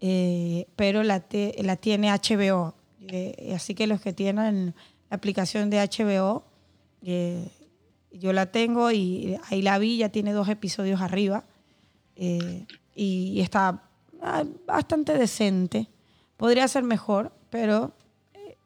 eh, 0.00 0.66
pero 0.76 1.02
la, 1.02 1.24
la 1.58 1.76
tiene 1.76 2.10
HBO. 2.10 2.74
Eh, 3.08 3.52
así 3.54 3.74
que 3.74 3.86
los 3.86 4.00
que 4.00 4.12
tienen 4.12 4.74
la 5.10 5.16
aplicación 5.16 5.70
de 5.70 5.78
HBO, 5.78 6.44
eh, 7.02 7.48
yo 8.12 8.32
la 8.32 8.46
tengo 8.46 8.90
y 8.90 9.38
ahí 9.48 9.62
la 9.62 9.78
vi, 9.78 9.98
ya 9.98 10.08
tiene 10.08 10.32
dos 10.32 10.48
episodios 10.48 11.00
arriba 11.00 11.44
y 12.16 13.40
está 13.40 13.82
ah, 14.22 14.44
bastante 14.66 15.18
decente. 15.18 15.88
Podría 16.36 16.66
ser 16.66 16.82
mejor, 16.82 17.32
pero 17.50 17.92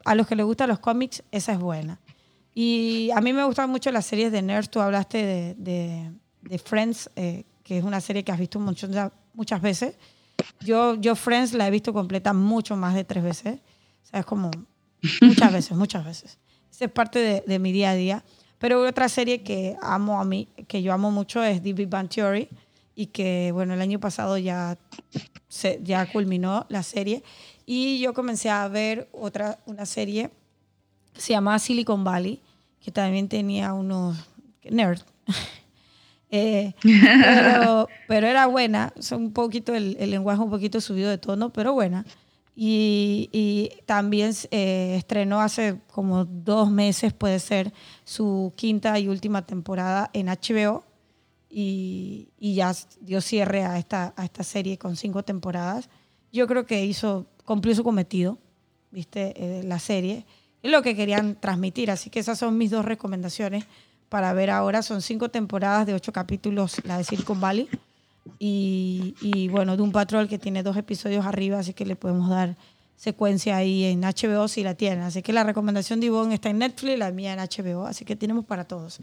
a 0.05 0.15
los 0.15 0.25
que 0.25 0.35
les 0.35 0.45
gustan 0.45 0.69
los 0.69 0.79
cómics, 0.79 1.23
esa 1.31 1.51
es 1.53 1.59
buena. 1.59 1.99
Y 2.53 3.09
a 3.13 3.21
mí 3.21 3.33
me 3.33 3.43
gustan 3.43 3.69
mucho 3.69 3.91
las 3.91 4.05
series 4.05 4.31
de 4.31 4.41
nerds. 4.41 4.69
Tú 4.69 4.79
hablaste 4.79 5.55
de, 5.57 6.11
de, 6.41 6.57
Friends, 6.59 7.09
que 7.15 7.45
es 7.77 7.83
una 7.83 8.01
serie 8.01 8.23
que 8.23 8.31
has 8.31 8.39
visto 8.39 8.59
mucho, 8.59 8.87
muchas 9.33 9.61
veces. 9.61 9.95
Yo, 10.61 10.95
yo 10.95 11.15
Friends 11.15 11.53
la 11.53 11.67
he 11.67 11.71
visto 11.71 11.93
completa 11.93 12.33
mucho 12.33 12.75
más 12.75 12.95
de 12.95 13.03
tres 13.03 13.23
veces. 13.23 13.59
O 14.13 14.23
como 14.25 14.51
muchas 15.21 15.53
veces, 15.53 15.77
muchas 15.77 16.05
veces. 16.05 16.37
Esa 16.71 16.85
es 16.85 16.91
parte 16.91 17.19
de, 17.19 17.43
de, 17.45 17.59
mi 17.59 17.71
día 17.71 17.91
a 17.91 17.95
día. 17.95 18.23
Pero 18.57 18.87
otra 18.87 19.09
serie 19.09 19.41
que 19.41 19.75
amo 19.81 20.21
a 20.21 20.25
mí, 20.25 20.47
que 20.67 20.81
yo 20.81 20.93
amo 20.93 21.11
mucho 21.11 21.43
es 21.43 21.63
The 21.63 21.73
Big 21.73 21.89
Bang 21.89 22.09
Theory 22.09 22.47
y 22.95 23.07
que, 23.07 23.51
bueno, 23.53 23.73
el 23.73 23.81
año 23.81 23.99
pasado 23.99 24.37
ya, 24.37 24.77
se, 25.47 25.79
ya 25.83 26.05
culminó 26.11 26.65
la 26.69 26.83
serie. 26.83 27.23
Y 27.65 27.99
yo 27.99 28.13
comencé 28.13 28.49
a 28.49 28.67
ver 28.67 29.09
otra, 29.11 29.57
una 29.65 29.85
serie 29.85 30.29
se 31.15 31.33
llama 31.33 31.57
Silicon 31.59 32.03
Valley, 32.03 32.41
que 32.79 32.91
también 32.91 33.27
tenía 33.27 33.73
unos 33.73 34.17
nerds 34.63 35.05
Eh, 36.33 36.73
pero, 38.07 38.25
era 38.25 38.45
buena, 38.45 38.93
un 39.11 39.33
poquito 39.33 39.75
el, 39.75 39.97
lenguaje 39.99 40.41
un 40.41 40.49
poquito 40.49 40.79
subido 40.79 41.09
de 41.09 41.17
tono, 41.17 41.51
pero 41.51 41.73
buena. 41.73 42.05
Y, 42.55 43.71
también 43.85 44.33
eh, 44.51 44.95
estrenó 44.97 45.41
hace 45.41 45.79
como 45.91 46.25
dos 46.25 46.69
meses, 46.69 47.13
puede 47.13 47.39
ser, 47.39 47.73
su 48.03 48.53
quinta 48.55 48.99
y 48.99 49.07
última 49.07 49.45
temporada 49.45 50.09
en 50.13 50.27
HBO. 50.27 50.83
Y, 51.49 52.29
ya 52.39 52.73
dio 53.01 53.21
cierre 53.21 53.63
a 53.63 53.77
esta, 53.77 54.13
a 54.15 54.25
esta 54.25 54.43
serie 54.43 54.77
con 54.77 54.95
cinco 54.95 55.23
temporadas. 55.23 55.89
Yo 56.31 56.47
creo 56.47 56.65
que 56.65 56.85
hizo, 56.85 57.25
cumplió 57.45 57.75
su 57.75 57.83
cometido, 57.83 58.37
¿viste? 58.91 59.33
Eh, 59.35 59.63
la 59.63 59.79
serie. 59.79 60.25
Es 60.63 60.71
lo 60.71 60.81
que 60.81 60.95
querían 60.95 61.35
transmitir. 61.39 61.91
Así 61.91 62.09
que 62.09 62.19
esas 62.19 62.37
son 62.37 62.57
mis 62.57 62.71
dos 62.71 62.85
recomendaciones 62.85 63.65
para 64.09 64.33
ver 64.33 64.49
ahora. 64.49 64.81
Son 64.81 65.01
cinco 65.01 65.29
temporadas 65.29 65.85
de 65.87 65.93
ocho 65.93 66.13
capítulos, 66.13 66.81
la 66.85 66.97
de 66.97 67.03
Silicon 67.03 67.39
Valley. 67.41 67.69
Y, 68.39 69.15
y 69.21 69.47
bueno, 69.49 69.75
de 69.75 69.83
un 69.83 69.91
patrol 69.91 70.27
que 70.27 70.37
tiene 70.37 70.63
dos 70.63 70.77
episodios 70.77 71.25
arriba, 71.25 71.59
así 71.59 71.73
que 71.73 71.85
le 71.85 71.95
podemos 71.95 72.29
dar 72.29 72.55
secuencia 72.95 73.55
ahí 73.55 73.85
en 73.85 74.01
HBO 74.01 74.47
si 74.47 74.63
la 74.63 74.75
tienen. 74.75 75.01
Así 75.01 75.21
que 75.21 75.33
la 75.33 75.43
recomendación 75.43 75.99
de 75.99 76.07
Ivonne 76.07 76.35
está 76.35 76.49
en 76.49 76.59
Netflix, 76.59 76.99
la 76.99 77.11
mía 77.11 77.33
en 77.33 77.39
HBO, 77.39 77.85
así 77.85 78.05
que 78.05 78.15
tenemos 78.15 78.45
para 78.45 78.65
todos. 78.65 78.99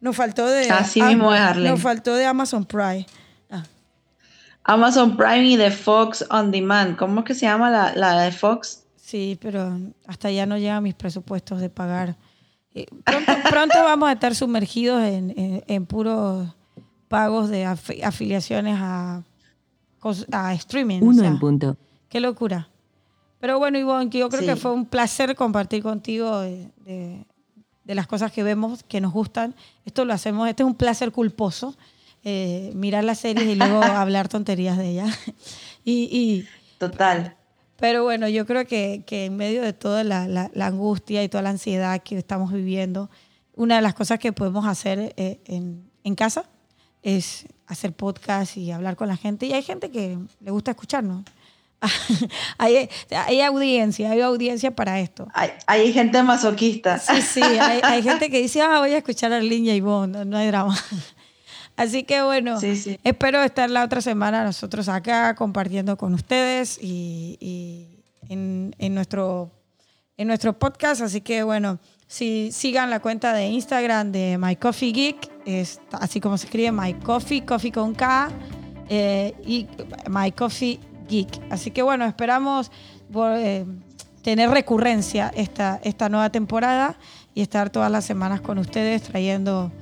Nos 0.00 0.14
faltó 0.14 0.46
de, 0.46 0.70
así 0.70 1.02
mismo 1.02 1.32
Nos 1.32 1.80
faltó 1.80 2.14
de 2.14 2.26
Amazon 2.26 2.64
Prime. 2.64 3.06
Ah. 3.50 3.64
Amazon 4.64 5.16
Prime 5.16 5.44
y 5.44 5.56
de 5.56 5.70
Fox 5.70 6.24
On 6.30 6.50
Demand. 6.50 6.96
¿Cómo 6.96 7.20
es 7.20 7.26
que 7.26 7.34
se 7.34 7.46
llama 7.46 7.70
la, 7.70 7.94
la 7.94 8.20
de 8.22 8.30
Fox? 8.30 8.84
Sí, 8.96 9.38
pero 9.40 9.78
hasta 10.06 10.30
ya 10.30 10.46
no 10.46 10.58
llegan 10.58 10.82
mis 10.82 10.94
presupuestos 10.94 11.60
de 11.60 11.70
pagar 11.70 12.16
eh, 12.76 12.86
pronto, 13.50 13.82
vamos 13.82 14.06
a 14.10 14.12
estar 14.12 14.34
sumergidos 14.34 15.02
en, 15.02 15.86
puros 15.86 16.46
pagos 17.08 17.48
de 17.48 17.64
afiliaciones 17.64 18.76
a, 18.80 19.22
a 20.32 20.54
streaming. 20.54 21.00
Uno 21.02 21.24
en 21.24 21.38
punto. 21.38 21.76
Qué 22.08 22.20
locura. 22.20 22.68
Pero 23.40 23.58
bueno, 23.58 23.78
Ivonne, 23.78 24.10
yo 24.10 24.28
creo 24.28 24.42
que 24.42 24.56
fue 24.56 24.72
un 24.72 24.86
placer 24.86 25.34
compartir 25.36 25.82
contigo 25.82 26.40
de, 26.40 27.24
las 27.84 28.06
cosas 28.06 28.32
que 28.32 28.42
vemos, 28.42 28.82
que 28.82 29.00
nos 29.00 29.12
gustan. 29.12 29.54
Esto 29.84 30.04
lo 30.04 30.12
hacemos, 30.12 30.48
este 30.48 30.62
es 30.62 30.66
un 30.66 30.74
placer 30.74 31.12
culposo, 31.12 31.76
eh, 32.24 32.72
mirar 32.74 33.04
las 33.04 33.18
series 33.18 33.46
y 33.46 33.54
luego 33.54 33.82
hablar 33.82 34.28
tonterías 34.28 34.78
de 34.78 34.88
ellas. 34.88 35.18
y, 35.84 36.08
y, 36.10 36.46
Total. 36.78 37.36
Pero 37.76 38.04
bueno, 38.04 38.28
yo 38.28 38.46
creo 38.46 38.66
que, 38.66 39.04
que 39.06 39.26
en 39.26 39.36
medio 39.36 39.62
de 39.62 39.72
toda 39.72 40.02
la, 40.02 40.26
la, 40.26 40.66
angustia 40.66 41.22
y 41.22 41.28
toda 41.28 41.42
la 41.42 41.50
ansiedad 41.50 42.02
que 42.02 42.16
estamos 42.16 42.52
viviendo, 42.52 43.10
una 43.54 43.76
de 43.76 43.82
las 43.82 43.94
cosas 43.94 44.18
que 44.18 44.32
podemos 44.32 44.66
hacer 44.66 45.14
eh, 45.16 45.40
en, 45.44 45.90
en, 46.02 46.14
casa 46.14 46.46
es 47.06 47.46
hacer 47.68 47.92
podcast 47.92 48.56
y 48.56 48.72
hablar 48.72 48.96
con 48.96 49.06
la 49.06 49.16
gente. 49.16 49.46
Y 49.46 49.52
hay 49.52 49.62
gente 49.62 49.90
que 49.92 50.18
le 50.40 50.50
gusta 50.50 50.72
escucharnos. 50.72 51.24
hay, 52.58 52.88
hay, 53.10 53.40
audiencia, 53.42 54.10
hay 54.10 54.20
audiencia 54.22 54.74
para 54.74 54.98
esto. 54.98 55.28
Hay, 55.32 55.50
hay 55.68 55.92
gente 55.92 56.20
masoquista. 56.24 56.98
Sí, 56.98 57.22
sí, 57.22 57.42
hay, 57.42 57.80
hay, 57.84 58.02
gente 58.02 58.28
que 58.28 58.42
dice, 58.42 58.60
ah, 58.60 58.80
voy 58.80 58.92
a 58.92 58.98
escuchar 58.98 59.32
a 59.32 59.40
Línea 59.40 59.76
y 59.76 59.80
Bon, 59.80 60.10
no, 60.10 60.24
no 60.24 60.36
hay 60.36 60.48
drama. 60.48 60.76
Así 61.76 62.02
que 62.02 62.22
bueno, 62.22 62.58
espero 63.04 63.42
estar 63.42 63.70
la 63.70 63.84
otra 63.84 64.00
semana 64.00 64.42
nosotros 64.42 64.88
acá 64.88 65.34
compartiendo 65.36 65.96
con 65.96 66.14
ustedes 66.14 66.78
y, 66.80 67.86
en, 68.28 68.94
nuestro, 68.94 69.52
en 70.16 70.26
nuestro 70.26 70.58
podcast. 70.58 71.02
Así 71.02 71.20
que 71.20 71.44
bueno, 71.44 71.78
si 72.06 72.52
sigan 72.52 72.90
la 72.90 73.00
cuenta 73.00 73.32
de 73.32 73.46
Instagram 73.46 74.12
de 74.12 74.38
My 74.38 74.56
Coffee 74.56 74.92
Geek, 74.92 75.30
así 75.92 76.20
como 76.20 76.38
se 76.38 76.46
escribe 76.46 76.72
My 76.72 76.94
Coffee, 76.94 77.44
Coffee 77.44 77.72
con 77.72 77.94
K 77.94 78.28
eh, 78.88 79.34
y 79.44 79.66
My 80.08 80.30
Coffee 80.32 80.78
Geek. 81.08 81.40
Así 81.50 81.70
que 81.70 81.82
bueno, 81.82 82.04
esperamos 82.04 82.70
eh, 83.38 83.64
tener 84.22 84.50
recurrencia 84.50 85.32
esta, 85.34 85.80
esta 85.82 86.08
nueva 86.08 86.30
temporada 86.30 86.96
y 87.34 87.42
estar 87.42 87.70
todas 87.70 87.90
las 87.90 88.04
semanas 88.04 88.40
con 88.40 88.58
ustedes 88.58 89.02
trayendo 89.02 89.72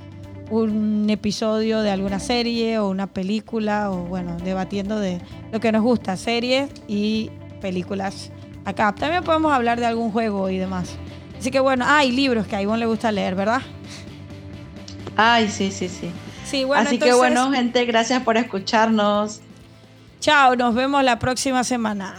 un 0.51 1.09
episodio 1.09 1.81
de 1.81 1.91
alguna 1.91 2.21
serie 2.21 2.79
o 2.79 2.89
una 2.89 3.07
película 3.07 3.91
o 3.91 4.05
bueno, 4.05 4.37
debatiendo 4.39 4.99
de 4.99 5.21
lo 5.53 5.61
que 5.61 5.73
nos 5.73 5.83
gusta, 5.83 6.17
series 6.17 6.71
y 6.89 7.31
películas 7.61 8.31
acá. 8.65 8.95
También 8.95 9.25
podemos 9.25 9.53
hablar 9.53 9.81
de 9.81 9.87
algún 9.87 10.11
juego 10.11 10.51
y 10.51 10.59
demás. 10.59 10.97
Así 11.45 11.51
que 11.51 11.61
bueno, 11.61 11.85
hay 11.87 12.11
libros 12.11 12.47
que 12.47 12.57
a 12.57 12.63
Ivonne 12.63 12.79
le 12.79 12.87
gusta 12.87 13.13
leer, 13.13 13.35
¿verdad? 13.35 13.61
Ay, 15.15 15.51
sí, 15.51 15.71
sí, 15.71 15.91
sí. 15.91 16.11
Sí, 16.43 16.65
bueno, 16.65 16.89
Así 16.89 16.99
que 16.99 17.13
bueno, 17.13 17.53
gente, 17.53 17.85
gracias 17.85 18.23
por 18.23 18.39
escucharnos. 18.39 19.43
Chao, 20.21 20.57
nos 20.57 20.75
vemos 20.75 21.05
la 21.05 21.19
próxima 21.19 21.63
semana. 21.63 22.15